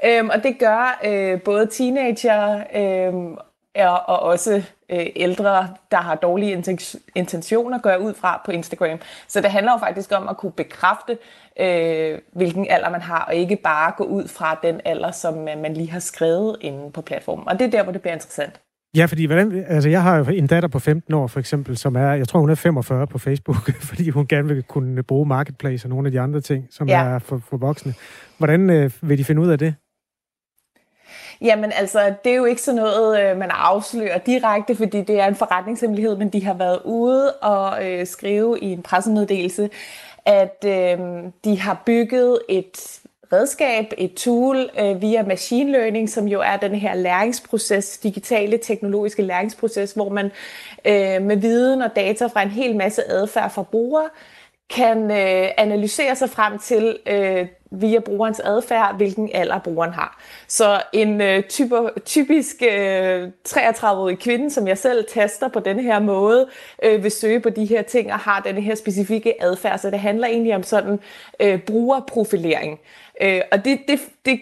Øhm, 0.06 0.30
og 0.30 0.44
det 0.44 0.60
gør 0.60 1.00
øh, 1.06 1.42
både 1.42 1.66
teenager 1.66 2.64
øh, 2.76 3.38
og 4.08 4.20
også 4.20 4.64
øh, 4.90 5.08
ældre, 5.16 5.76
der 5.92 5.98
har 5.98 6.16
dårlige 6.16 6.64
intentioner, 7.16 7.80
gør 7.80 7.98
ud 7.98 8.14
fra 8.14 8.42
på 8.46 8.52
Instagram. 8.52 9.00
Så 9.28 9.42
det 9.42 9.52
handler 9.52 9.72
jo 9.72 9.78
faktisk 9.78 10.12
om 10.12 10.28
at 10.28 10.38
kunne 10.38 10.52
bekræfte, 10.52 11.18
øh, 11.60 12.20
hvilken 12.32 12.68
alder 12.70 12.90
man 12.90 13.02
har, 13.02 13.26
og 13.26 13.36
ikke 13.36 13.56
bare 13.56 13.94
gå 13.98 14.04
ud 14.04 14.28
fra 14.28 14.60
den 14.64 14.82
alder, 14.86 15.12
som 15.12 15.34
man 15.34 15.74
lige 15.74 15.92
har 15.92 16.00
skrevet 16.00 16.58
inde 16.62 16.92
på 16.92 17.02
platformen. 17.02 17.48
Og 17.48 17.60
det 17.60 17.68
er 17.68 17.72
der, 17.72 17.84
hvor 17.84 17.92
det 17.92 18.02
bliver 18.02 18.14
interessant. 18.14 18.60
Ja, 18.96 19.06
fordi 19.06 19.26
hvordan, 19.26 19.66
altså 19.68 19.90
jeg 19.90 20.04
har 20.04 20.18
jo 20.18 20.24
en 20.24 20.48
datter 20.48 20.70
på 20.70 20.80
15 20.80 21.14
år 21.14 21.28
for 21.28 21.40
eksempel, 21.40 21.78
som 21.78 21.96
er, 21.96 22.14
jeg 22.14 22.28
tror 22.28 22.40
hun 22.40 22.50
er 22.50 22.56
45 22.56 23.08
på 23.08 23.18
Facebook, 23.18 23.72
fordi 23.90 24.10
hun 24.10 24.28
gerne 24.28 24.48
vil 24.48 24.64
kunne 24.64 25.04
bruge 25.04 25.26
Marketplace 25.26 25.86
og 25.86 25.90
nogle 25.90 26.08
af 26.08 26.12
de 26.12 26.20
andre 26.20 26.42
ting, 26.42 26.68
som 26.72 26.88
ja. 26.88 27.04
er 27.04 27.20
for, 27.20 27.42
for 27.50 27.58
voksne. 27.58 27.94
Hvordan 28.38 28.70
øh, 28.70 28.92
vil 29.02 29.18
de 29.18 29.24
finde 29.24 29.42
ud 29.42 29.50
af 29.50 29.60
det? 29.60 29.76
Jamen 31.42 31.72
altså, 31.76 32.14
det 32.24 32.32
er 32.32 32.36
jo 32.36 32.46
ikke 32.46 32.62
sådan 32.62 32.82
noget, 32.82 33.32
øh, 33.32 33.38
man 33.38 33.50
afslører 33.52 34.18
direkte, 34.18 34.76
fordi 34.76 35.02
det 35.02 35.20
er 35.20 35.28
en 35.28 35.36
forretningshemmelighed, 35.36 36.18
men 36.18 36.30
de 36.30 36.44
har 36.44 36.54
været 36.54 36.80
ude 36.86 37.34
og 37.34 37.90
øh, 37.90 38.08
skrive 38.08 38.60
i 38.60 38.66
en 38.66 38.82
pressemeddelelse, 38.82 39.70
at 40.26 40.66
øh, 40.66 41.00
de 41.44 41.60
har 41.60 41.84
bygget 41.86 42.40
et 42.50 43.01
redskab, 43.34 43.94
et 43.98 44.14
tool 44.14 44.70
øh, 44.80 45.02
via 45.02 45.24
machine 45.24 45.72
learning, 45.72 46.10
som 46.10 46.28
jo 46.28 46.42
er 46.42 46.58
den 46.58 46.76
her 46.76 46.96
læringsproces, 46.96 47.98
digitale 47.98 48.58
teknologiske 48.58 49.22
læringsproces, 49.22 49.92
hvor 49.92 50.10
man 50.10 50.26
øh, 50.86 51.22
med 51.22 51.36
viden 51.36 51.82
og 51.82 51.96
data 51.96 52.26
fra 52.26 52.42
en 52.42 52.50
hel 52.50 52.76
masse 52.76 53.12
adfærd 53.12 53.52
fra 53.52 53.64
brugere 53.64 54.10
kan 54.70 55.12
øh, 55.12 55.48
analysere 55.58 56.16
sig 56.16 56.30
frem 56.30 56.60
til 56.60 56.98
øh, 57.06 57.48
via 57.72 58.00
brugerens 58.00 58.40
adfærd, 58.40 58.96
hvilken 58.96 59.30
alder 59.34 59.60
brugeren 59.60 59.94
har. 59.94 60.22
Så 60.48 60.82
en 60.94 61.22
øh, 61.22 61.44
typer, 61.44 61.90
typisk 62.06 62.56
øh, 62.72 63.30
33-årig 63.48 64.20
kvinde, 64.20 64.52
som 64.52 64.68
jeg 64.68 64.78
selv 64.78 65.06
tester 65.10 65.48
på 65.48 65.60
den 65.60 65.80
her 65.80 66.00
måde, 66.00 66.48
øh, 66.84 67.04
vil 67.04 67.12
søge 67.12 67.40
på 67.40 67.50
de 67.50 67.66
her 67.66 67.82
ting 67.82 68.14
og 68.14 68.20
har 68.20 68.40
den 68.40 68.58
her 68.58 68.76
specifikke 68.76 69.44
adfærd. 69.44 69.80
Så 69.80 69.90
det 69.90 70.00
handler 70.00 70.28
egentlig 70.28 70.56
om 70.56 70.64
sådan 70.64 71.00
øh, 71.40 71.62
brugerprofilering. 71.62 72.80
Øh, 73.22 73.42
og 73.52 73.66
det, 73.66 73.80
det, 73.88 74.00
det 74.26 74.40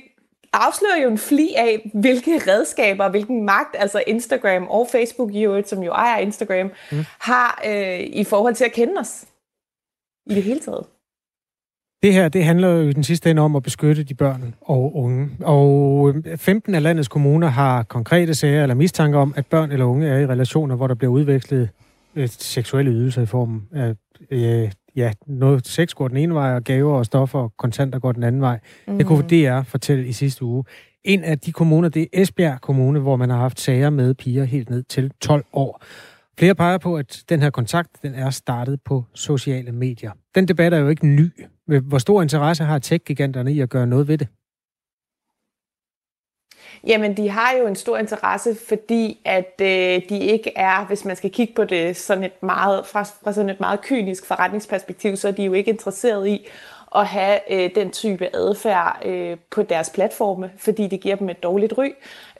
afslører 0.54 1.02
jo 1.04 1.10
en 1.10 1.18
fli 1.18 1.54
af, 1.58 1.92
hvilke 1.94 2.38
redskaber, 2.48 3.10
hvilken 3.10 3.46
magt, 3.46 3.76
altså 3.80 4.04
Instagram 4.08 4.68
og 4.68 4.88
Facebook, 4.92 5.32
som 5.66 5.84
jo 5.84 5.92
ejer 5.92 6.20
Instagram, 6.20 6.72
mm. 6.92 7.06
har 7.20 7.62
øh, 7.68 8.00
i 8.00 8.24
forhold 8.24 8.56
til 8.56 8.66
at 8.66 8.72
kende 8.72 8.94
os 9.00 9.26
i 10.26 10.36
det 10.36 10.44
hele 10.44 10.60
taget. 10.60 10.86
Det 12.04 12.14
her, 12.14 12.30
det 12.30 12.46
handler 12.46 12.68
jo 12.68 12.90
i 12.90 12.94
den 12.94 13.04
sidste 13.04 13.30
ende 13.30 13.42
om 13.42 13.56
at 13.56 13.64
beskytte 13.64 14.04
de 14.04 14.14
børn 14.14 14.56
og 14.62 14.96
unge. 14.96 15.30
Og 15.42 16.16
15 16.36 16.76
af 16.76 16.84
landets 16.84 17.08
kommuner 17.08 17.48
har 17.48 17.84
konkrete 17.84 18.36
sager 18.36 18.62
eller 18.62 18.76
mistanke 18.76 19.18
om, 19.18 19.34
at 19.38 19.46
børn 19.46 19.72
eller 19.72 19.86
unge 19.86 20.08
er 20.08 20.20
i 20.20 20.26
relationer, 20.26 20.76
hvor 20.76 20.88
der 20.88 20.96
bliver 20.96 21.12
udvekslet 21.12 21.70
øh, 22.16 22.28
seksuelle 22.30 22.92
ydelser 22.92 23.22
i 23.22 23.26
form 23.26 23.62
af 23.74 23.96
øh, 24.32 24.72
ja, 24.96 25.12
noget 25.28 25.68
sex 25.68 25.94
går 25.94 26.08
den 26.08 26.18
ene 26.18 26.34
vej, 26.34 26.56
og 26.56 26.64
gaver 26.64 26.94
og 26.94 27.06
stoffer 27.06 27.40
og 27.40 27.54
kontanter 27.58 28.00
går 28.00 28.12
den 28.12 28.24
anden 28.24 28.42
vej. 28.42 28.60
Mm. 28.88 28.98
Det 28.98 29.06
kunne 29.06 29.24
DR 29.30 29.62
fortælle 29.62 30.08
i 30.08 30.12
sidste 30.12 30.46
uge. 30.46 30.64
En 31.04 31.24
af 31.24 31.40
de 31.40 31.52
kommuner, 31.52 31.90
det 31.90 32.02
er 32.02 32.22
Esbjerg 32.22 32.62
Kommune, 32.62 33.00
hvor 33.00 33.16
man 33.16 33.30
har 33.30 33.38
haft 33.38 33.60
sager 33.60 33.90
med 33.90 34.14
piger 34.14 34.44
helt 34.44 34.70
ned 34.70 34.84
til 34.84 35.12
12 35.22 35.46
år. 35.54 35.84
Flere 36.40 36.56
peger 36.56 36.78
på, 36.78 36.98
at 36.98 37.24
den 37.30 37.42
her 37.42 37.50
kontakt 37.50 37.90
den 38.02 38.16
er 38.16 38.30
startet 38.30 38.82
på 38.86 39.04
sociale 39.14 39.72
medier. 39.72 40.12
Den 40.36 40.48
debat 40.48 40.74
er 40.74 40.78
jo 40.78 40.88
ikke 40.90 41.08
ny. 41.08 41.32
Hvor 41.66 41.98
stor 41.98 42.22
interesse 42.22 42.64
har 42.64 42.80
tech-giganterne 42.80 43.54
i 43.54 43.60
at 43.60 43.70
gøre 43.70 43.88
noget 43.88 44.08
ved 44.08 44.18
det? 44.18 44.28
Jamen, 46.88 47.18
de 47.18 47.30
har 47.30 47.52
jo 47.62 47.68
en 47.68 47.76
stor 47.76 47.98
interesse, 47.98 48.56
fordi 48.68 49.22
at 49.26 49.54
øh, 49.62 50.02
de 50.10 50.20
ikke 50.20 50.52
er, 50.56 50.86
hvis 50.86 51.06
man 51.06 51.16
skal 51.16 51.32
kigge 51.32 51.54
på 51.54 51.64
det 51.64 51.98
sådan 51.98 52.24
et 52.24 52.44
meget, 52.44 52.86
fra, 52.86 53.04
fra 53.04 53.34
sådan 53.34 53.50
et 53.50 53.60
meget 53.60 53.82
kynisk 53.82 54.26
forretningsperspektiv, 54.26 55.16
så 55.16 55.28
er 55.28 55.32
de 55.32 55.44
jo 55.44 55.54
ikke 55.54 55.72
interesseret 55.72 56.28
i 56.28 56.48
at 56.96 57.06
have 57.06 57.40
øh, 57.50 57.70
den 57.76 57.92
type 57.92 58.36
adfærd 58.36 59.02
øh, 59.06 59.38
på 59.50 59.64
deres 59.64 59.90
platforme, 59.90 60.52
fordi 60.58 60.88
det 60.88 61.02
giver 61.02 61.16
dem 61.16 61.30
et 61.30 61.44
dårligt 61.44 61.74
ry. 61.78 61.88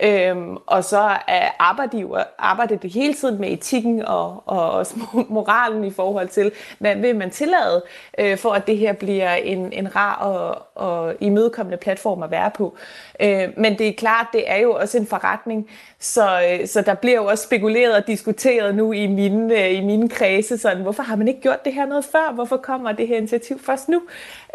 Øhm, 0.04 0.58
og 0.68 0.84
så 0.84 1.18
arbejder 1.60 1.98
de 1.98 2.26
arbejder 2.40 2.76
de 2.76 2.88
hele 2.88 3.14
tiden 3.14 3.42
med 3.42 3.52
etikken 3.52 4.06
og, 4.06 4.44
og 4.46 4.72
også 4.72 4.96
moralen 5.30 5.84
i 5.84 5.92
forhold 5.92 6.28
til, 6.28 6.52
hvad 6.80 6.96
vil 6.96 7.16
man 7.16 7.32
tillade, 7.32 7.84
øh, 8.18 8.38
for 8.38 8.52
at 8.52 8.68
det 8.68 8.78
her 8.78 8.94
bliver 8.94 9.34
en, 9.34 9.74
en 9.74 9.96
rar 9.96 10.16
og, 10.16 10.62
og 10.76 11.16
imødekommende 11.20 11.78
platform 11.78 12.24
at 12.24 12.32
være 12.32 12.52
på. 12.52 12.76
Øh, 13.20 13.50
men 13.58 13.78
det 13.78 13.88
er 13.88 13.94
klart, 13.94 14.28
det 14.34 14.52
er 14.52 14.58
jo 14.58 14.74
også 14.74 14.98
en 14.98 15.08
forretning, 15.08 15.70
så, 16.00 16.42
øh, 16.52 16.68
så 16.68 16.82
der 16.82 16.94
bliver 16.94 17.16
jo 17.16 17.26
også 17.26 17.44
spekuleret 17.44 17.96
og 17.96 18.08
diskuteret 18.08 18.76
nu 18.76 18.92
i 18.92 19.08
mine, 19.08 19.64
øh, 19.64 19.78
i 19.78 19.82
mine 19.82 20.10
kredse, 20.10 20.58
sådan, 20.58 20.84
hvorfor 20.84 21.04
har 21.04 21.16
man 21.16 21.28
ikke 21.28 21.42
gjort 21.42 21.66
det 21.66 21.74
her 21.74 21.86
noget 21.86 22.06
før? 22.06 22.32
Hvorfor 22.34 22.58
kommer 22.58 22.92
det 22.92 23.08
her 23.08 23.18
initiativ 23.18 23.60
først 23.60 23.90
nu? 23.90 24.02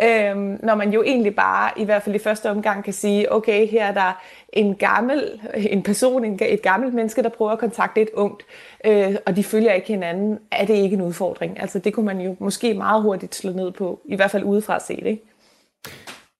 Øhm, 0.03 0.59
når 0.63 0.75
man 0.75 0.93
jo 0.93 1.03
egentlig 1.03 1.37
bare, 1.37 1.71
i 1.77 1.85
hvert 1.85 2.03
fald 2.03 2.15
i 2.15 2.19
første 2.19 2.51
omgang, 2.51 2.85
kan 2.85 2.93
sige, 2.93 3.33
okay, 3.33 3.67
her 3.67 3.85
er 3.85 3.93
der 3.93 4.23
en 4.53 4.75
gammel, 4.75 5.41
en 5.57 5.83
person, 5.83 6.25
en, 6.25 6.39
et 6.43 6.63
gammelt 6.63 6.95
menneske, 6.95 7.23
der 7.23 7.29
prøver 7.29 7.51
at 7.51 7.59
kontakte 7.59 8.01
et 8.01 8.09
ungt, 8.15 8.43
øh, 8.87 9.17
og 9.27 9.37
de 9.37 9.45
følger 9.45 9.73
ikke 9.73 9.89
hinanden, 9.89 10.39
er 10.53 10.67
det 10.67 10.75
ikke 10.75 10.95
en 10.95 11.03
udfordring. 11.03 11.61
Altså 11.61 11.79
det 11.79 11.95
kunne 11.95 12.07
man 12.07 12.21
jo 12.21 12.37
måske 12.39 12.75
meget 12.75 13.03
hurtigt 13.03 13.35
slå 13.35 13.53
ned 13.53 13.71
på, 13.71 14.01
i 14.05 14.17
hvert 14.17 14.31
fald 14.31 14.45
udefra 14.45 14.81
set, 14.81 15.07
ikke? 15.07 15.23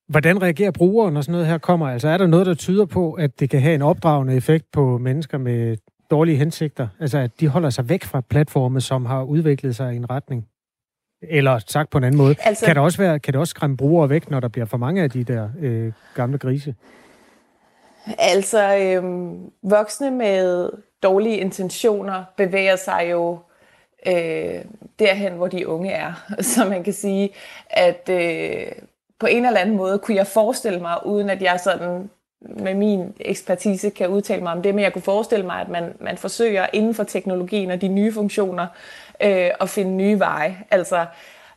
Hvordan 0.07 0.41
reagerer 0.41 0.71
brugere, 0.71 1.11
når 1.11 1.21
sådan 1.21 1.31
noget 1.31 1.47
her 1.47 1.57
kommer? 1.57 1.87
Altså 1.87 2.07
er 2.07 2.17
der 2.17 2.27
noget, 2.27 2.45
der 2.45 2.53
tyder 2.53 2.85
på, 2.85 3.13
at 3.13 3.39
det 3.39 3.49
kan 3.49 3.61
have 3.61 3.75
en 3.75 3.81
opdragende 3.81 4.35
effekt 4.35 4.71
på 4.71 4.97
mennesker 4.97 5.37
med 5.37 5.77
dårlige 6.11 6.37
hensigter? 6.37 6.87
Altså 6.99 7.17
at 7.17 7.39
de 7.39 7.47
holder 7.47 7.69
sig 7.69 7.89
væk 7.89 8.03
fra 8.03 8.21
platforme, 8.21 8.81
som 8.81 9.05
har 9.05 9.23
udviklet 9.23 9.75
sig 9.75 9.93
i 9.93 9.95
en 9.95 10.09
retning? 10.09 10.47
Eller 11.29 11.59
sagt 11.67 11.89
på 11.89 11.97
en 11.97 12.03
anden 12.03 12.17
måde, 12.17 12.35
altså, 12.43 12.65
kan, 12.65 12.75
det 12.75 12.83
også 12.83 12.97
være, 12.97 13.19
kan 13.19 13.33
det 13.33 13.39
også 13.39 13.51
skræmme 13.51 13.77
brugere 13.77 14.09
væk, 14.09 14.29
når 14.29 14.39
der 14.39 14.47
bliver 14.47 14.65
for 14.65 14.77
mange 14.77 15.03
af 15.03 15.09
de 15.09 15.23
der 15.23 15.49
øh, 15.59 15.91
gamle 16.15 16.37
grise? 16.37 16.75
Altså, 18.17 18.77
øhm, 18.77 19.51
voksne 19.63 20.11
med 20.11 20.69
dårlige 21.03 21.37
intentioner 21.37 22.23
bevæger 22.37 22.75
sig 22.75 23.07
jo 23.11 23.39
øh, 24.07 24.61
derhen, 24.99 25.33
hvor 25.33 25.47
de 25.47 25.67
unge 25.67 25.91
er. 25.91 26.13
Så 26.41 26.65
man 26.69 26.83
kan 26.83 26.93
sige, 26.93 27.29
at 27.69 28.09
øh, 28.09 28.71
på 29.19 29.25
en 29.25 29.45
eller 29.45 29.59
anden 29.59 29.77
måde 29.77 29.99
kunne 29.99 30.17
jeg 30.17 30.27
forestille 30.27 30.79
mig, 30.79 31.05
uden 31.05 31.29
at 31.29 31.41
jeg 31.41 31.59
sådan 31.59 32.09
med 32.41 32.73
min 32.73 33.13
ekspertise 33.19 33.89
kan 33.89 34.09
udtale 34.09 34.43
mig 34.43 34.51
om 34.51 34.61
det, 34.61 34.75
men 34.75 34.83
jeg 34.83 34.93
kunne 34.93 35.01
forestille 35.01 35.45
mig, 35.45 35.61
at 35.61 35.69
man, 35.69 35.93
man 35.99 36.17
forsøger 36.17 36.67
inden 36.73 36.93
for 36.93 37.03
teknologien 37.03 37.71
og 37.71 37.81
de 37.81 37.87
nye 37.87 38.13
funktioner 38.13 38.67
øh, 39.23 39.49
at 39.61 39.69
finde 39.69 39.91
nye 39.91 40.19
veje. 40.19 40.57
Altså, 40.71 41.05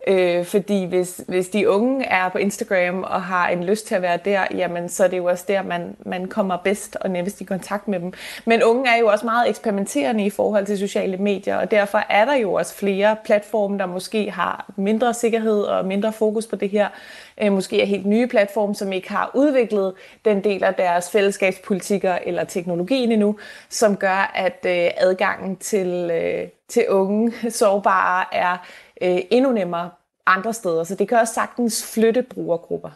Øh, 0.06 0.44
fordi 0.44 0.84
hvis, 0.84 1.20
hvis 1.28 1.48
de 1.48 1.70
unge 1.70 2.04
er 2.04 2.28
på 2.28 2.38
Instagram 2.38 3.02
og 3.02 3.22
har 3.22 3.48
en 3.48 3.64
lyst 3.64 3.86
til 3.86 3.94
at 3.94 4.02
være 4.02 4.18
der, 4.24 4.44
jamen 4.54 4.88
så 4.88 5.04
er 5.04 5.08
det 5.08 5.16
jo 5.16 5.24
også 5.24 5.44
der, 5.48 5.62
man, 5.62 5.96
man 6.06 6.28
kommer 6.28 6.56
bedst 6.56 6.96
og 7.00 7.10
nemmest 7.10 7.40
i 7.40 7.44
kontakt 7.44 7.88
med 7.88 8.00
dem. 8.00 8.12
Men 8.44 8.62
unge 8.62 8.90
er 8.90 8.96
jo 8.96 9.06
også 9.06 9.24
meget 9.24 9.48
eksperimenterende 9.48 10.24
i 10.24 10.30
forhold 10.30 10.66
til 10.66 10.78
sociale 10.78 11.16
medier, 11.16 11.56
og 11.56 11.70
derfor 11.70 11.98
er 11.98 12.24
der 12.24 12.34
jo 12.34 12.52
også 12.52 12.74
flere 12.74 13.16
platforme, 13.24 13.78
der 13.78 13.86
måske 13.86 14.30
har 14.30 14.70
mindre 14.76 15.14
sikkerhed 15.14 15.60
og 15.60 15.84
mindre 15.84 16.12
fokus 16.12 16.46
på 16.46 16.56
det 16.56 16.70
her. 16.70 16.88
Øh, 17.42 17.52
måske 17.52 17.82
er 17.82 17.86
helt 17.86 18.06
nye 18.06 18.26
platforme, 18.26 18.74
som 18.74 18.92
ikke 18.92 19.10
har 19.10 19.30
udviklet 19.34 19.94
den 20.24 20.44
del 20.44 20.64
af 20.64 20.74
deres 20.74 21.10
fællesskabspolitikker 21.10 22.18
eller 22.26 22.44
teknologien 22.44 23.12
endnu, 23.12 23.38
som 23.68 23.96
gør, 23.96 24.32
at 24.34 24.66
øh, 24.66 24.90
adgangen 24.96 25.56
til, 25.56 26.10
øh, 26.12 26.48
til 26.68 26.88
unge 26.88 27.32
sårbare 27.50 28.34
er 28.34 28.56
øh, 29.02 29.18
endnu 29.30 29.52
nemmere 29.52 29.90
andre 30.26 30.52
steder. 30.54 30.84
Så 30.84 30.94
det 30.94 31.08
kan 31.08 31.18
også 31.18 31.34
sagtens 31.34 31.94
flytte 31.94 32.22
brugergrupper. 32.22 32.90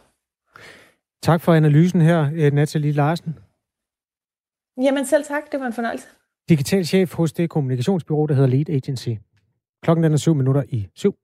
Tak 1.22 1.40
for 1.40 1.54
analysen 1.54 2.00
her, 2.00 2.30
øh, 2.34 2.52
Nathalie 2.52 2.92
Larsen. 2.92 3.38
Jamen 4.82 5.06
selv 5.06 5.24
tak, 5.24 5.52
det 5.52 5.60
var 5.60 5.66
en 5.66 5.72
fornøjelse. 5.72 6.06
Digital 6.48 6.84
chef 6.84 7.14
hos 7.14 7.32
det 7.32 7.50
kommunikationsbyrå, 7.50 8.26
der 8.26 8.34
hedder 8.34 8.48
Lead 8.48 8.70
Agency. 8.70 9.08
Klokken 9.82 10.04
er 10.04 10.16
syv 10.16 10.34
minutter 10.34 10.62
i 10.68 10.88
syv. 10.94 11.14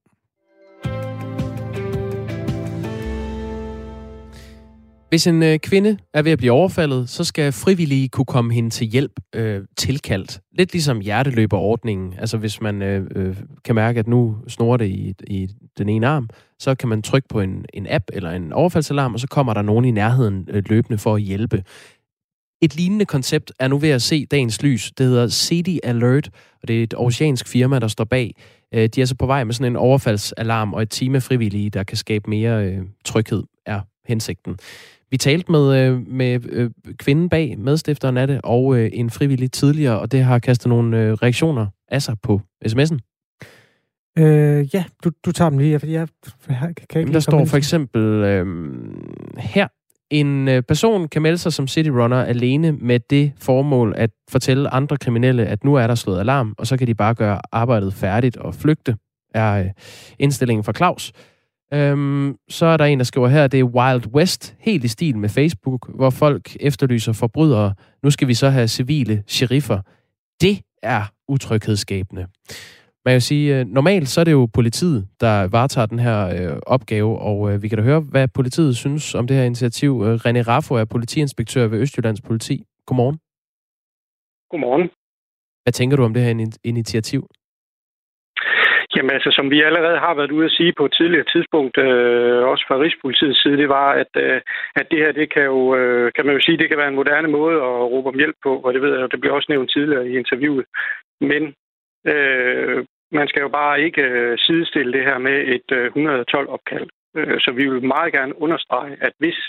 Hvis 5.09 5.27
en 5.27 5.43
øh, 5.43 5.59
kvinde 5.59 5.97
er 6.13 6.21
ved 6.21 6.31
at 6.31 6.37
blive 6.37 6.51
overfaldet, 6.51 7.09
så 7.09 7.23
skal 7.23 7.51
frivillige 7.51 8.09
kunne 8.09 8.25
komme 8.25 8.53
hende 8.53 8.69
til 8.69 8.87
hjælp 8.87 9.11
øh, 9.35 9.61
tilkaldt. 9.77 10.41
Lidt 10.57 10.73
ligesom 10.73 10.99
hjerteløberordningen. 10.99 12.13
Altså 12.17 12.37
hvis 12.37 12.61
man 12.61 12.81
øh, 12.81 13.07
øh, 13.15 13.37
kan 13.65 13.75
mærke, 13.75 13.99
at 13.99 14.07
nu 14.07 14.37
snor 14.47 14.77
det 14.77 14.85
i, 14.85 15.13
i 15.27 15.47
den 15.77 15.89
ene 15.89 16.07
arm, 16.07 16.29
så 16.59 16.75
kan 16.75 16.89
man 16.89 17.01
trykke 17.01 17.27
på 17.27 17.41
en, 17.41 17.65
en 17.73 17.87
app 17.89 18.03
eller 18.13 18.31
en 18.31 18.53
overfaldsalarm, 18.53 19.13
og 19.13 19.19
så 19.19 19.27
kommer 19.27 19.53
der 19.53 19.61
nogen 19.61 19.85
i 19.85 19.91
nærheden 19.91 20.47
øh, 20.51 20.63
løbende 20.69 20.97
for 20.97 21.15
at 21.15 21.21
hjælpe. 21.21 21.63
Et 22.61 22.75
lignende 22.75 23.05
koncept 23.05 23.51
er 23.59 23.67
nu 23.67 23.77
ved 23.77 23.89
at 23.89 24.01
se 24.01 24.25
dagens 24.25 24.63
lys. 24.63 24.91
Det 24.97 25.05
hedder 25.05 25.27
City 25.27 25.77
Alert, 25.83 26.29
og 26.61 26.67
det 26.67 26.79
er 26.79 26.83
et 26.83 26.93
oceansk 26.97 27.47
firma, 27.47 27.79
der 27.79 27.87
står 27.87 28.03
bag. 28.03 28.35
Øh, 28.73 28.89
de 28.95 29.01
er 29.01 29.05
så 29.05 29.15
på 29.15 29.25
vej 29.25 29.43
med 29.43 29.53
sådan 29.53 29.71
en 29.71 29.75
overfaldsalarm 29.75 30.73
og 30.73 30.81
et 30.81 30.89
team 30.89 31.15
af 31.15 31.23
frivillige, 31.23 31.69
der 31.69 31.83
kan 31.83 31.97
skabe 31.97 32.29
mere 32.29 32.65
øh, 32.65 32.81
tryghed, 33.05 33.43
er 33.65 33.81
hensigten. 34.09 34.57
Vi 35.11 35.17
talte 35.17 35.51
med, 35.51 35.77
øh, 35.77 36.07
med 36.07 36.39
øh, 36.49 36.71
kvinden 36.97 37.29
bag, 37.29 37.59
medstifteren 37.59 38.17
af 38.17 38.27
det, 38.27 38.41
og 38.43 38.77
øh, 38.77 38.89
en 38.93 39.09
frivillig 39.09 39.51
tidligere, 39.51 39.99
og 39.99 40.11
det 40.11 40.23
har 40.23 40.39
kastet 40.39 40.69
nogle 40.69 41.15
reaktioner 41.15 41.67
af 41.87 42.01
sig 42.01 42.15
på 42.23 42.41
sms'en. 42.65 42.97
Øh, 44.19 44.75
ja, 44.75 44.83
du, 45.03 45.11
du 45.25 45.31
tager 45.31 45.49
dem 45.49 45.59
lige, 45.59 45.79
fordi 45.79 45.93
jeg, 45.93 46.07
jeg 46.49 46.73
kan 46.89 47.01
ikke 47.01 47.13
Der 47.13 47.19
står 47.19 47.45
for 47.45 47.57
eksempel 47.57 48.01
øh, 48.01 48.45
her, 49.37 49.67
en 50.09 50.63
person 50.67 51.07
kan 51.07 51.21
melde 51.21 51.37
sig 51.37 51.53
som 51.53 51.67
city 51.67 51.89
runner 51.89 52.23
alene 52.23 52.71
med 52.71 52.99
det 52.99 53.31
formål 53.37 53.93
at 53.97 54.09
fortælle 54.29 54.73
andre 54.73 54.97
kriminelle, 54.97 55.45
at 55.45 55.63
nu 55.63 55.75
er 55.75 55.87
der 55.87 55.95
slået 55.95 56.19
alarm, 56.19 56.55
og 56.57 56.67
så 56.67 56.77
kan 56.77 56.87
de 56.87 56.95
bare 56.95 57.13
gøre 57.13 57.41
arbejdet 57.51 57.93
færdigt 57.93 58.37
og 58.37 58.55
flygte, 58.55 58.95
er 59.33 59.69
indstillingen 60.19 60.63
fra 60.63 60.73
Claus. 60.73 61.11
Øhm, 61.73 62.35
så 62.49 62.65
er 62.65 62.77
der 62.77 62.85
en, 62.85 62.99
der 62.99 63.03
skriver 63.03 63.27
her, 63.27 63.47
det 63.47 63.59
er 63.59 63.63
Wild 63.63 64.07
West, 64.07 64.55
helt 64.59 64.83
i 64.83 64.87
stil 64.87 65.17
med 65.17 65.29
Facebook, 65.29 65.89
hvor 65.95 66.09
folk 66.09 66.57
efterlyser 66.59 67.13
forbrydere. 67.13 67.73
Nu 68.03 68.11
skal 68.11 68.27
vi 68.27 68.33
så 68.33 68.49
have 68.49 68.67
civile 68.67 69.23
sheriffer. 69.27 69.81
Det 70.41 70.61
er 70.83 71.01
utryghedsskabende. 71.27 72.27
Man 73.05 73.13
kan 73.13 73.21
sige, 73.21 73.59
øh, 73.59 73.65
normalt 73.65 74.09
så 74.09 74.19
er 74.19 74.23
det 74.23 74.31
jo 74.31 74.49
politiet, 74.53 75.07
der 75.19 75.47
varetager 75.47 75.85
den 75.85 75.99
her 75.99 76.27
øh, 76.27 76.59
opgave, 76.65 77.19
og 77.19 77.51
øh, 77.51 77.63
vi 77.63 77.67
kan 77.67 77.77
da 77.77 77.83
høre, 77.83 77.99
hvad 77.99 78.27
politiet 78.27 78.77
synes 78.77 79.15
om 79.15 79.27
det 79.27 79.37
her 79.37 79.43
initiativ. 79.43 80.03
Øh, 80.05 80.15
René 80.15 80.41
Raffo 80.41 80.75
er 80.75 80.85
politiinspektør 80.85 81.67
ved 81.67 81.79
Østjyllands 81.79 82.21
Politi. 82.21 82.63
Godmorgen. 82.85 83.17
Godmorgen. 84.51 84.89
Hvad 85.63 85.73
tænker 85.73 85.97
du 85.97 86.03
om 86.03 86.13
det 86.13 86.23
her 86.23 86.57
initiativ? 86.63 87.27
Jamen 88.95 89.11
altså, 89.11 89.31
som 89.37 89.51
vi 89.51 89.61
allerede 89.61 89.99
har 90.05 90.13
været 90.13 90.31
ude 90.31 90.45
at 90.45 90.51
sige 90.51 90.73
på 90.77 90.85
et 90.85 90.93
tidligere 90.99 91.31
tidspunkt, 91.33 91.77
øh, 91.77 92.43
også 92.51 92.63
fra 92.67 92.79
Rigspolitiets 92.79 93.41
side, 93.41 93.57
det 93.57 93.69
var, 93.69 93.89
at, 94.01 94.11
øh, 94.15 94.41
at 94.75 94.87
det 94.91 94.99
her, 95.03 95.11
det 95.11 95.33
kan 95.33 95.43
jo, 95.43 95.75
øh, 95.75 96.11
kan 96.15 96.25
man 96.25 96.35
jo 96.35 96.41
sige, 96.43 96.57
det 96.57 96.69
kan 96.69 96.77
være 96.77 96.87
en 96.87 96.99
moderne 97.01 97.27
måde 97.27 97.55
at 97.55 97.85
råbe 97.93 98.09
om 98.09 98.19
hjælp 98.21 98.37
på, 98.43 98.51
og 98.65 98.73
det 98.73 98.81
ved 98.81 98.99
jeg, 98.99 99.11
det 99.11 99.21
blev 99.21 99.33
også 99.33 99.49
nævnt 99.49 99.71
tidligere 99.71 100.07
i 100.09 100.17
interviewet. 100.17 100.65
Men 101.21 101.43
øh, 102.13 102.85
man 103.11 103.27
skal 103.27 103.41
jo 103.41 103.49
bare 103.49 103.81
ikke 103.81 104.01
øh, 104.01 104.37
sidestille 104.37 104.93
det 104.93 105.03
her 105.03 105.17
med 105.17 105.37
et 105.55 105.69
øh, 105.71 105.85
112-opkald. 105.95 106.87
Øh, 107.17 107.39
så 107.39 107.51
vi 107.51 107.69
vil 107.69 107.83
meget 107.95 108.13
gerne 108.13 108.41
understrege, 108.41 108.97
at 109.01 109.13
hvis 109.19 109.39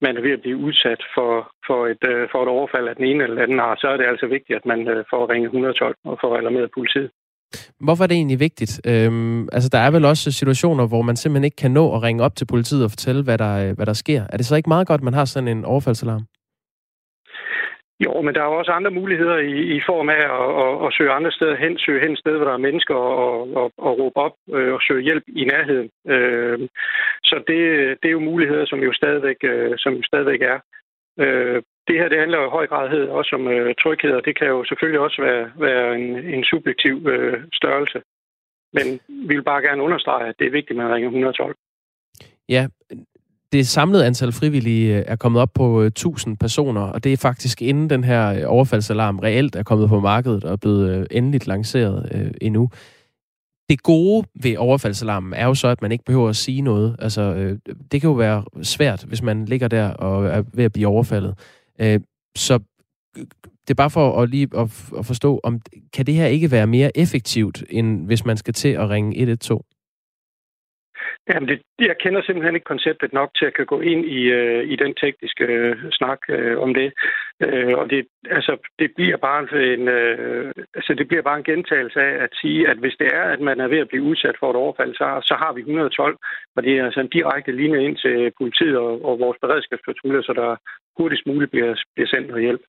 man 0.00 0.16
er 0.16 0.20
ved 0.20 0.32
at 0.32 0.40
blive 0.40 0.56
udsat 0.56 1.02
for, 1.14 1.50
for, 1.66 1.86
et, 1.86 2.04
øh, 2.08 2.28
for 2.32 2.42
et 2.42 2.48
overfald 2.48 2.88
af 2.88 2.96
den 2.96 3.04
ene 3.04 3.22
eller 3.22 3.34
den 3.34 3.44
anden 3.44 3.60
art, 3.60 3.80
så 3.80 3.88
er 3.88 3.96
det 3.96 4.06
altså 4.06 4.26
vigtigt, 4.26 4.56
at 4.56 4.66
man 4.66 4.88
øh, 4.88 5.04
får 5.10 5.30
ringe 5.32 5.46
112 5.46 5.94
og 6.04 6.18
får 6.20 6.36
alarmeret 6.36 6.70
politiet. 6.74 7.10
Hvorfor 7.80 8.04
er 8.04 8.08
det 8.08 8.16
egentlig 8.16 8.40
vigtigt? 8.40 8.80
Øhm, 8.90 9.48
altså, 9.52 9.68
der 9.72 9.78
er 9.78 9.90
vel 9.90 10.04
også 10.04 10.32
situationer, 10.32 10.88
hvor 10.88 11.02
man 11.02 11.16
simpelthen 11.16 11.44
ikke 11.44 11.62
kan 11.64 11.70
nå 11.70 11.94
at 11.96 12.02
ringe 12.02 12.24
op 12.24 12.36
til 12.36 12.46
politiet 12.46 12.84
og 12.84 12.90
fortælle, 12.90 13.22
hvad 13.24 13.38
der, 13.38 13.68
øh, 13.68 13.76
hvad 13.76 13.86
der 13.86 13.92
sker. 13.92 14.22
Er 14.32 14.36
det 14.36 14.46
så 14.46 14.56
ikke 14.56 14.68
meget 14.68 14.86
godt, 14.86 15.00
at 15.00 15.04
man 15.04 15.14
har 15.14 15.24
sådan 15.24 15.48
en 15.48 15.64
overfaldsalarm? 15.64 16.24
Jo, 18.04 18.20
men 18.22 18.34
der 18.34 18.40
er 18.40 18.50
jo 18.50 18.58
også 18.58 18.72
andre 18.72 18.90
muligheder 18.90 19.38
i, 19.38 19.76
i 19.76 19.80
form 19.86 20.08
af 20.08 20.22
at, 20.38 20.48
at, 20.64 20.86
at 20.86 20.94
søge 20.96 21.10
andre 21.10 21.32
steder 21.32 21.56
hen, 21.56 21.78
søge 21.78 22.00
hen 22.06 22.16
sted, 22.16 22.36
hvor 22.36 22.46
der 22.46 22.52
er 22.52 22.66
mennesker, 22.66 22.94
og, 22.94 23.56
og, 23.60 23.72
og 23.78 23.98
råbe 23.98 24.16
op 24.16 24.34
øh, 24.54 24.72
og 24.74 24.80
søge 24.82 25.02
hjælp 25.02 25.24
i 25.28 25.44
nærheden. 25.44 25.88
Øh, 26.14 26.58
så 27.24 27.36
det, 27.48 27.60
det 28.00 28.08
er 28.08 28.16
jo 28.18 28.28
muligheder, 28.30 28.66
som 28.66 28.78
jo 28.78 28.92
stadigvæk, 28.92 29.36
øh, 29.42 29.74
som 29.78 30.02
stadigvæk 30.02 30.42
er. 30.42 30.58
Øh, 31.20 31.62
det 31.88 31.96
her 31.98 32.08
det 32.08 32.18
handler 32.18 32.38
jo 32.38 32.46
i 32.46 32.56
høj 32.58 32.66
grad 32.66 33.08
også 33.08 33.36
om 33.38 33.48
øh, 33.48 33.74
tryghed, 33.82 34.12
og 34.12 34.24
det 34.24 34.38
kan 34.38 34.46
jo 34.46 34.64
selvfølgelig 34.64 35.00
også 35.00 35.22
være, 35.22 35.50
være 35.66 35.98
en, 35.98 36.06
en 36.34 36.44
subjektiv 36.44 37.06
øh, 37.14 37.44
størrelse. 37.52 37.98
Men 38.72 38.86
vi 39.28 39.34
vil 39.34 39.42
bare 39.42 39.62
gerne 39.62 39.82
understrege, 39.82 40.28
at 40.28 40.34
det 40.38 40.46
er 40.46 40.50
vigtigt, 40.58 40.78
at 40.78 40.84
man 40.84 40.94
ringer 40.94 41.08
112. 41.08 41.56
Ja, 42.48 42.66
det 43.52 43.66
samlede 43.66 44.06
antal 44.06 44.32
frivillige 44.32 44.98
øh, 44.98 45.04
er 45.06 45.16
kommet 45.16 45.42
op 45.42 45.52
på 45.54 45.80
øh, 45.82 45.86
1000 45.86 46.36
personer, 46.36 46.80
og 46.80 47.04
det 47.04 47.12
er 47.12 47.16
faktisk 47.16 47.62
inden 47.62 47.90
den 47.90 48.04
her 48.04 48.32
øh, 48.32 48.42
overfaldsalarm 48.46 49.18
reelt 49.18 49.56
er 49.56 49.62
kommet 49.62 49.88
på 49.88 50.00
markedet 50.00 50.44
og 50.44 50.52
er 50.52 50.56
blevet 50.56 51.08
endeligt 51.10 51.46
lanceret 51.46 52.10
øh, 52.14 52.30
endnu. 52.40 52.70
Det 53.70 53.82
gode 53.82 54.26
ved 54.42 54.56
overfaldsalarmen 54.56 55.34
er 55.34 55.46
jo 55.46 55.54
så, 55.54 55.68
at 55.68 55.82
man 55.82 55.92
ikke 55.92 56.04
behøver 56.04 56.28
at 56.28 56.36
sige 56.36 56.62
noget. 56.62 56.96
Altså, 56.98 57.22
øh, 57.22 57.58
det 57.92 58.00
kan 58.00 58.10
jo 58.10 58.16
være 58.16 58.44
svært, 58.62 59.04
hvis 59.08 59.22
man 59.22 59.44
ligger 59.44 59.68
der 59.68 59.90
og 59.90 60.26
er 60.26 60.42
ved 60.54 60.64
at 60.64 60.72
blive 60.72 60.88
overfaldet. 60.88 61.34
Øh, 61.80 62.00
så 62.36 62.60
det 63.64 63.70
er 63.70 63.82
bare 63.82 63.90
for 63.90 64.22
at 64.22 64.30
lige 64.30 64.48
at, 64.56 64.90
at 64.98 65.06
forstå, 65.06 65.40
om 65.44 65.60
kan 65.92 66.06
det 66.06 66.14
her 66.14 66.26
ikke 66.26 66.50
være 66.50 66.66
mere 66.66 66.90
effektivt, 66.98 67.64
end 67.70 68.06
hvis 68.06 68.24
man 68.24 68.36
skal 68.36 68.54
til 68.54 68.68
at 68.68 68.90
ringe 68.90 69.16
112? 69.16 69.64
Jamen, 71.28 71.48
det, 71.48 71.62
jeg 71.78 71.96
kender 72.00 72.22
simpelthen 72.22 72.54
ikke 72.54 72.72
konceptet 72.74 73.12
nok 73.12 73.30
til 73.38 73.46
at 73.46 73.54
kan 73.54 73.66
gå 73.66 73.80
ind 73.80 74.04
i, 74.04 74.22
øh, 74.40 74.64
i 74.72 74.76
den 74.76 74.94
tekniske 74.94 75.44
øh, 75.44 75.76
snak 75.90 76.18
øh, 76.28 76.58
om 76.58 76.74
det. 76.74 76.92
Øh, 77.42 77.78
og 77.78 77.90
det, 77.90 78.06
altså, 78.30 78.56
det 78.78 78.90
bliver 78.96 79.16
bare 79.16 79.40
en, 79.74 79.88
øh, 79.88 80.52
altså, 80.74 80.94
det 80.94 81.08
bliver 81.08 81.22
bare 81.22 81.38
en 81.38 81.50
gentagelse 81.52 82.00
af 82.00 82.24
at 82.24 82.30
sige, 82.40 82.68
at 82.68 82.76
hvis 82.76 82.96
det 82.98 83.08
er, 83.14 83.22
at 83.22 83.40
man 83.40 83.60
er 83.60 83.68
ved 83.68 83.78
at 83.78 83.88
blive 83.88 84.02
udsat 84.02 84.36
for 84.40 84.50
et 84.50 84.56
overfald, 84.56 84.94
så, 84.94 85.06
så 85.22 85.34
har 85.34 85.52
vi 85.52 85.60
112, 85.60 86.16
og 86.56 86.62
det 86.62 86.72
er 86.78 86.84
altså 86.84 87.00
en 87.00 87.14
direkte 87.18 87.52
linje 87.52 87.84
ind 87.84 87.96
til 87.96 88.32
politiet 88.38 88.76
og, 88.76 89.04
og 89.04 89.18
vores 89.18 89.38
beredskabspatruljer, 89.40 90.22
så 90.22 90.32
der 90.32 90.56
hurtigst 90.98 91.26
muligt 91.26 91.50
bliver, 91.50 91.74
bliver 91.94 92.08
sendt 92.08 92.28
noget 92.28 92.42
hjælp. 92.42 92.60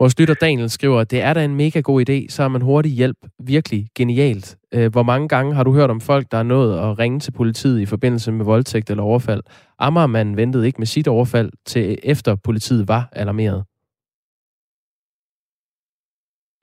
Vores 0.00 0.18
lytter 0.20 0.34
Daniel 0.34 0.70
skriver, 0.70 1.04
det 1.04 1.20
er 1.22 1.34
da 1.34 1.44
en 1.44 1.56
mega 1.56 1.80
god 1.80 1.98
idé, 2.08 2.28
så 2.28 2.42
er 2.42 2.48
man 2.48 2.62
hurtig 2.62 2.92
hjælp 2.92 3.16
virkelig 3.46 3.86
genialt. 3.96 4.56
Øh, 4.74 4.92
hvor 4.92 5.02
mange 5.02 5.28
gange 5.28 5.54
har 5.54 5.64
du 5.64 5.72
hørt 5.72 5.90
om 5.90 6.00
folk, 6.00 6.26
der 6.32 6.38
er 6.38 6.42
nået 6.42 6.72
at 6.78 6.98
ringe 6.98 7.20
til 7.20 7.32
politiet 7.32 7.80
i 7.80 7.86
forbindelse 7.86 8.32
med 8.32 8.44
voldtægt 8.44 8.90
eller 8.90 9.02
overfald? 9.02 9.42
Amagermanden 9.78 10.36
ventede 10.36 10.66
ikke 10.66 10.78
med 10.78 10.86
sit 10.86 11.08
overfald 11.08 11.50
til 11.66 11.98
efter 12.02 12.36
politiet 12.44 12.88
var 12.88 13.08
alarmeret. 13.12 13.64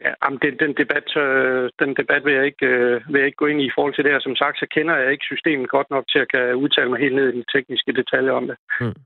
Ja, 0.06 0.12
jamen 0.24 0.40
den, 0.44 0.54
den, 0.64 0.74
debat, 0.82 1.08
øh, 1.24 1.70
den 1.80 1.92
debat 2.02 2.26
vil 2.26 2.34
jeg, 2.34 2.46
ikke, 2.46 2.66
øh, 2.66 3.02
vil 3.12 3.20
jeg 3.20 3.26
ikke 3.26 3.42
gå 3.44 3.46
ind 3.46 3.62
i 3.62 3.66
i 3.66 3.76
forhold 3.76 3.94
til 3.96 4.04
det 4.04 4.12
her. 4.12 4.20
Som 4.20 4.36
sagt, 4.36 4.58
så 4.60 4.68
kender 4.76 4.96
jeg 4.98 5.12
ikke 5.12 5.30
systemet 5.32 5.70
godt 5.70 5.90
nok 5.90 6.06
til 6.12 6.20
at 6.20 6.32
kan 6.34 6.56
udtale 6.56 6.90
mig 6.90 7.00
helt 7.00 7.16
ned 7.16 7.28
i 7.34 7.38
de 7.40 7.46
tekniske 7.54 7.92
detaljer 8.00 8.32
om 8.32 8.48
det. 8.48 8.58
Hmm. 8.80 8.98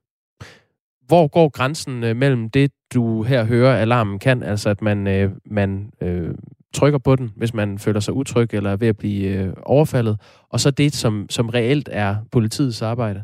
Hvor 1.11 1.27
går 1.27 1.49
grænsen 1.49 2.03
øh, 2.03 2.15
mellem 2.15 2.49
det, 2.49 2.71
du 2.93 3.23
her 3.23 3.45
hører, 3.45 3.75
alarmen 3.75 4.19
kan, 4.19 4.43
altså 4.43 4.69
at 4.69 4.81
man, 4.81 5.07
øh, 5.07 5.31
man 5.45 5.91
øh, 6.01 6.35
trykker 6.73 6.99
på 6.99 7.15
den, 7.15 7.31
hvis 7.35 7.53
man 7.53 7.79
føler 7.79 7.99
sig 7.99 8.13
utryg 8.13 8.53
eller 8.53 8.71
er 8.71 8.75
ved 8.75 8.87
at 8.87 8.97
blive 8.97 9.27
øh, 9.29 9.53
overfaldet, 9.63 10.17
og 10.49 10.59
så 10.59 10.71
det, 10.71 10.93
som, 10.93 11.25
som 11.29 11.49
reelt 11.49 11.89
er 11.91 12.15
politiets 12.31 12.81
arbejde? 12.81 13.23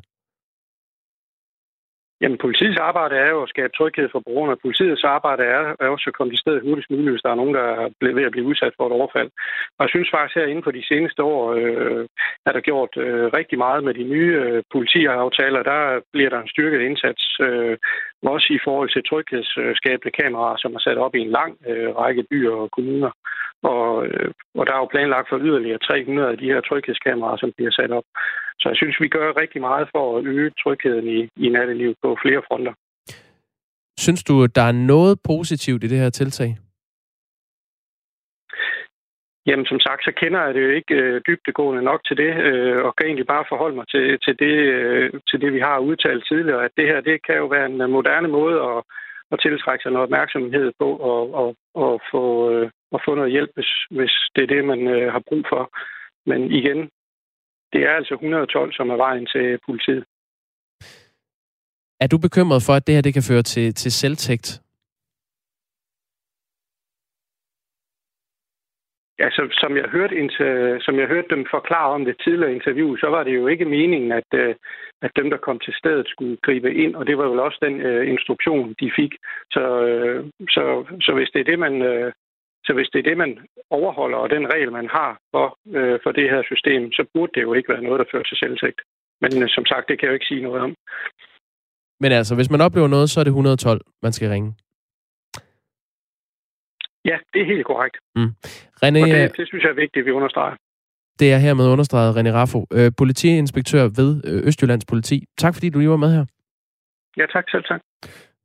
Jamen, 2.21 2.37
politiets 2.37 2.79
arbejde 2.89 3.15
er 3.15 3.29
jo 3.29 3.43
at 3.43 3.49
skabe 3.49 3.73
tryghed 3.77 4.09
for 4.11 4.21
borgerne. 4.27 4.63
Politiets 4.65 5.03
arbejde 5.03 5.43
er, 5.43 5.63
er 5.79 5.87
også 5.87 6.05
at 6.07 6.17
komme 6.17 6.31
til 6.31 6.43
stedet 6.43 6.65
hurtigst 6.65 6.89
muligt, 6.89 7.13
hvis 7.13 7.25
der 7.25 7.31
er 7.31 7.41
nogen, 7.41 7.55
der 7.59 7.67
er 8.07 8.13
ved 8.17 8.29
at 8.29 8.31
blive 8.35 8.49
udsat 8.51 8.73
for 8.77 8.85
et 8.85 8.97
overfald. 8.99 9.29
Og 9.77 9.81
jeg 9.83 9.89
synes 9.89 10.09
faktisk, 10.15 10.35
her 10.35 10.45
inden 10.51 10.63
for 10.63 10.71
de 10.71 10.87
seneste 10.91 11.23
år 11.23 11.41
øh, 11.59 12.05
er 12.47 12.51
der 12.53 12.67
gjort 12.69 12.93
øh, 12.97 13.25
rigtig 13.39 13.57
meget 13.57 13.83
med 13.83 13.93
de 13.93 14.03
nye 14.13 14.33
øh, 14.43 14.63
politiaftaler. 14.73 15.61
Der 15.63 15.81
bliver 16.13 16.29
der 16.29 16.39
en 16.41 16.53
styrket 16.53 16.81
indsats, 16.81 17.23
øh, 17.47 17.77
også 18.35 18.47
i 18.57 18.59
forhold 18.63 18.89
til 18.91 19.03
tryghedsskabende 19.09 20.13
kameraer, 20.21 20.57
som 20.57 20.75
er 20.75 20.79
sat 20.79 20.97
op 21.05 21.15
i 21.15 21.19
en 21.19 21.31
lang 21.39 21.51
øh, 21.69 21.89
række 22.01 22.23
byer 22.31 22.55
og 22.63 22.69
kommuner. 22.71 23.11
Og, 23.63 24.07
øh, 24.07 24.31
og 24.59 24.63
der 24.67 24.73
er 24.73 24.81
jo 24.83 24.93
planlagt 24.93 25.29
for 25.29 25.39
yderligere 25.39 25.77
300 25.77 26.29
af 26.29 26.37
de 26.37 26.51
her 26.51 26.61
tryghedskameraer, 26.61 27.37
som 27.37 27.51
bliver 27.57 27.71
sat 27.71 27.91
op. 27.91 28.07
Så 28.59 28.69
jeg 28.69 28.77
synes, 28.77 28.97
vi 28.99 29.07
gør 29.07 29.39
rigtig 29.41 29.61
meget 29.61 29.89
for 29.95 30.17
at 30.17 30.25
øge 30.25 30.51
trygheden 30.63 31.07
i, 31.07 31.45
i 31.45 31.49
nattelivet 31.49 31.95
på 32.03 32.17
flere 32.23 32.41
fronter. 32.47 32.73
Synes 33.99 34.23
du, 34.23 34.45
der 34.45 34.61
er 34.61 34.71
noget 34.71 35.19
positivt 35.23 35.83
i 35.83 35.87
det 35.87 35.99
her 35.99 36.09
tiltag? 36.09 36.57
Jamen, 39.47 39.65
som 39.65 39.79
sagt, 39.79 40.01
så 40.03 40.11
kender 40.21 40.41
jeg 40.45 40.53
det 40.53 40.63
jo 40.63 40.69
ikke 40.69 40.95
øh, 40.95 41.21
dybdegående 41.27 41.83
nok 41.83 42.01
til 42.07 42.17
det, 42.17 42.31
øh, 42.47 42.85
og 42.85 42.95
kan 42.95 43.05
egentlig 43.05 43.27
bare 43.27 43.45
forholde 43.49 43.75
mig 43.75 43.87
til, 43.87 44.19
til, 44.25 44.35
det, 44.39 44.55
øh, 44.75 45.11
til 45.29 45.41
det, 45.41 45.53
vi 45.53 45.59
har 45.59 45.79
udtalt 45.79 46.23
tidligere, 46.27 46.65
at 46.65 46.71
det 46.77 46.85
her, 46.85 47.01
det 47.01 47.17
kan 47.25 47.35
jo 47.35 47.45
være 47.45 47.65
en 47.65 47.91
moderne 47.91 48.27
måde 48.27 48.57
at, 48.71 48.83
at 49.31 49.39
tiltrække 49.39 49.83
sig 49.83 49.91
noget 49.91 50.07
opmærksomhed 50.07 50.71
på, 50.79 50.89
og, 50.95 51.33
og, 51.41 51.55
og 51.75 52.01
få, 52.11 52.23
øh, 52.51 52.69
at 52.95 53.01
få 53.05 53.15
noget 53.15 53.31
hjælp, 53.31 53.51
hvis, 53.55 53.71
hvis 53.97 54.13
det 54.35 54.43
er 54.43 54.53
det, 54.55 54.65
man 54.65 54.87
øh, 54.87 55.11
har 55.11 55.23
brug 55.29 55.43
for. 55.49 55.63
Men 56.25 56.51
igen, 56.51 56.89
det 57.73 57.81
er 57.87 57.93
altså 57.99 58.13
112, 58.13 58.73
som 58.73 58.89
er 58.89 58.95
vejen 58.95 59.25
til 59.25 59.59
politiet. 59.65 60.03
Er 61.99 62.07
du 62.07 62.17
bekymret 62.17 62.61
for, 62.65 62.73
at 62.73 62.87
det 62.87 62.95
her 62.95 63.01
det 63.01 63.13
kan 63.13 63.27
føre 63.31 63.41
til, 63.41 63.73
til 63.73 63.91
selvtægt? 63.91 64.61
Altså, 69.19 69.41
som 69.51 69.77
jeg, 69.77 69.85
hørte, 69.95 70.15
som 70.85 70.99
jeg 70.99 71.07
hørte 71.07 71.29
dem 71.29 71.45
forklare 71.51 71.91
om 71.93 72.05
det 72.05 72.15
tidligere 72.23 72.53
interview, 72.53 72.95
så 72.95 73.07
var 73.07 73.23
det 73.23 73.35
jo 73.35 73.47
ikke 73.47 73.65
meningen, 73.65 74.11
at, 74.11 74.29
øh, 74.33 74.55
at 75.01 75.11
dem, 75.15 75.29
der 75.29 75.37
kom 75.37 75.59
til 75.59 75.73
stedet, 75.73 76.07
skulle 76.07 76.37
gribe 76.37 76.73
ind, 76.73 76.95
og 76.95 77.07
det 77.07 77.17
var 77.17 77.27
vel 77.27 77.39
også 77.39 77.59
den 77.61 77.75
uh, 77.89 78.07
instruktion, 78.07 78.75
de 78.79 78.91
fik. 78.95 79.13
Så, 79.51 79.63
uh, 79.89 80.29
så, 80.49 80.63
så 81.01 81.11
hvis 81.13 81.29
det 81.33 81.39
er 81.39 81.43
det, 81.51 81.59
man, 81.59 81.75
uh, 81.81 82.11
så 82.67 82.73
hvis 82.73 82.89
det 82.93 82.99
er 82.99 83.09
det, 83.09 83.17
man 83.17 83.31
overholder, 83.69 84.17
og 84.17 84.29
den 84.29 84.45
regel, 84.53 84.71
man 84.71 84.87
har 84.97 85.11
for, 85.33 85.47
øh, 85.77 85.99
for 86.03 86.11
det 86.11 86.29
her 86.33 86.41
system, 86.51 86.81
så 86.91 87.03
burde 87.13 87.31
det 87.35 87.41
jo 87.41 87.53
ikke 87.53 87.69
være 87.73 87.85
noget, 87.87 87.99
der 87.99 88.11
fører 88.11 88.23
til 88.27 88.37
selvtægt. 88.37 88.79
Men 89.21 89.31
øh, 89.43 89.49
som 89.57 89.65
sagt, 89.71 89.87
det 89.89 89.95
kan 89.99 90.05
jeg 90.05 90.11
jo 90.13 90.19
ikke 90.19 90.31
sige 90.31 90.43
noget 90.47 90.61
om. 90.61 90.71
Men 92.03 92.11
altså, 92.11 92.35
hvis 92.35 92.51
man 92.53 92.61
oplever 92.61 92.87
noget, 92.87 93.09
så 93.09 93.19
er 93.19 93.23
det 93.23 93.31
112, 93.31 93.81
man 94.05 94.13
skal 94.13 94.29
ringe? 94.29 94.49
Ja, 97.09 97.17
det 97.33 97.41
er 97.41 97.45
helt 97.53 97.65
korrekt. 97.65 97.97
Mm. 98.15 98.31
René, 98.83 99.01
og 99.03 99.07
det, 99.07 99.37
det 99.37 99.47
synes 99.47 99.63
jeg 99.63 99.69
er 99.69 99.81
vigtigt, 99.83 100.01
at 100.03 100.05
vi 100.05 100.11
understreger. 100.11 100.55
Det 101.19 101.33
er 101.33 101.37
hermed 101.37 101.67
understreget, 101.67 102.15
René 102.17 102.31
Raffo, 102.39 102.65
øh, 102.73 102.91
politiinspektør 102.97 103.83
ved 103.99 104.21
øh, 104.29 104.47
Østjyllands 104.47 104.85
Politi. 104.85 105.25
Tak 105.37 105.53
fordi 105.53 105.69
du 105.69 105.79
lige 105.79 105.89
var 105.89 106.03
med 106.05 106.11
her. 106.17 106.25
Ja, 107.17 107.25
tak 107.25 107.45
selv 107.49 107.63
tak. 107.63 107.81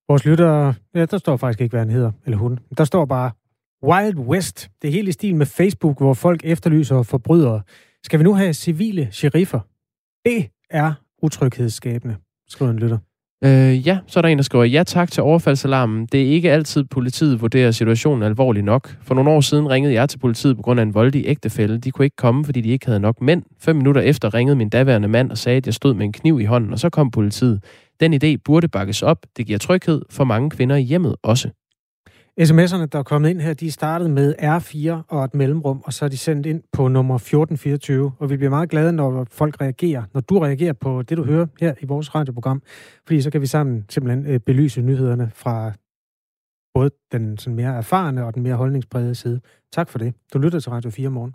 Vores 0.09 0.27
lytter, 0.27 0.75
ja, 0.95 1.05
der 1.05 1.19
står 1.19 1.37
faktisk 1.37 1.61
ikke, 1.61 1.73
hvad 1.73 1.81
han 1.81 1.91
hedder, 1.91 2.13
eller 2.25 2.39
hun. 2.39 2.59
Der 2.79 2.85
står 2.85 3.05
bare, 3.05 3.31
Wild 3.85 4.19
West. 4.19 4.71
Det 4.83 4.89
er 4.89 4.93
helt 4.93 5.09
i 5.09 5.13
stil 5.13 5.35
med 5.37 5.47
Facebook, 5.47 5.99
hvor 5.99 6.15
folk 6.15 6.41
efterlyser 6.45 7.03
forbrydere. 7.03 7.63
Skal 8.05 8.19
vi 8.19 8.25
nu 8.25 8.35
have 8.35 8.55
civile 8.55 9.09
sheriffer? 9.11 9.61
Det 10.25 10.49
er 10.71 10.93
utryghedsskabende, 11.23 12.17
skriver 12.49 12.71
en 12.71 12.79
lytter. 12.79 12.99
Øh, 13.45 13.87
ja, 13.87 13.99
så 14.07 14.21
er 14.21 14.23
der 14.23 14.29
en, 14.29 14.39
der 14.39 14.45
skriver, 14.45 14.65
ja 14.65 14.83
tak 14.85 15.11
til 15.11 15.23
overfaldsalarmen. 15.23 16.07
Det 16.07 16.23
er 16.23 16.27
ikke 16.27 16.53
altid, 16.53 16.85
politiet 16.85 17.41
vurderer 17.41 17.71
situationen 17.71 18.23
alvorlig 18.23 18.63
nok. 18.63 18.97
For 19.03 19.15
nogle 19.15 19.31
år 19.31 19.41
siden 19.41 19.69
ringede 19.69 19.95
jeg 19.95 20.09
til 20.09 20.19
politiet 20.19 20.57
på 20.57 20.63
grund 20.63 20.81
af 20.81 20.85
en 20.85 20.95
voldelig 20.95 21.25
ægtefælde. 21.27 21.79
De 21.79 21.91
kunne 21.91 22.05
ikke 22.05 22.17
komme, 22.17 22.45
fordi 22.45 22.61
de 22.61 22.69
ikke 22.69 22.87
havde 22.87 23.01
nok 23.01 23.21
mænd. 23.21 23.43
Fem 23.61 23.77
minutter 23.77 24.03
efter 24.03 24.35
ringede 24.35 24.57
min 24.57 24.69
daværende 24.69 25.09
mand 25.09 25.31
og 25.31 25.39
sagde, 25.39 25.57
at 25.57 25.67
jeg 25.67 25.75
stod 25.75 25.95
med 25.95 26.05
en 26.05 26.13
kniv 26.13 26.41
i 26.41 26.45
hånden, 26.45 26.73
og 26.73 26.79
så 26.79 26.91
kom 26.91 27.11
politiet. 27.11 27.65
Den 28.01 28.15
idé 28.15 28.37
burde 28.45 28.69
bakkes 28.69 29.03
op. 29.03 29.19
Det 29.37 29.47
giver 29.47 29.59
tryghed 29.59 30.03
for 30.11 30.25
mange 30.25 30.51
kvinder 30.51 30.77
i 30.77 30.83
hjemmet 30.83 31.17
også. 31.23 31.51
SMS'erne, 32.41 32.87
der 32.87 32.99
er 32.99 33.03
kommet 33.03 33.31
ind 33.31 33.41
her, 33.41 33.55
de 33.55 33.67
er 33.67 33.71
startet 33.71 34.11
med 34.11 34.35
R4 34.39 35.05
og 35.09 35.25
et 35.25 35.35
mellemrum, 35.35 35.83
og 35.85 35.93
så 35.93 36.05
er 36.05 36.09
de 36.09 36.17
sendt 36.17 36.47
ind 36.47 36.63
på 36.73 36.89
nummer 36.89 37.15
1424. 37.15 38.13
Og 38.19 38.31
vi 38.31 38.37
bliver 38.37 38.51
meget 38.51 38.71
glade, 38.71 38.93
når 38.93 39.27
folk 39.31 39.61
reagerer, 39.61 40.03
når 40.15 40.21
du 40.21 40.39
reagerer 40.39 40.73
på 40.73 41.03
det, 41.03 41.17
du 41.17 41.25
hører 41.25 41.47
her 41.61 41.75
i 41.81 41.87
vores 41.87 42.15
radioprogram, 42.15 42.63
fordi 43.07 43.21
så 43.21 43.31
kan 43.31 43.41
vi 43.41 43.47
sammen 43.47 43.85
simpelthen 43.89 44.27
øh, 44.27 44.41
belyse 44.41 44.83
nyhederne 44.83 45.31
fra 45.35 45.73
både 46.75 46.91
den 47.13 47.39
sådan 47.39 47.57
mere 47.57 47.77
erfarne 47.77 48.25
og 48.25 48.35
den 48.35 48.43
mere 48.43 48.55
holdningsbrede 48.55 49.15
side. 49.15 49.41
Tak 49.73 49.89
for 49.89 49.99
det. 49.99 50.15
Du 50.33 50.39
lytter 50.39 50.61
til 50.61 50.71
Radio 50.71 50.91
4 50.91 51.11
morgen. 51.11 51.35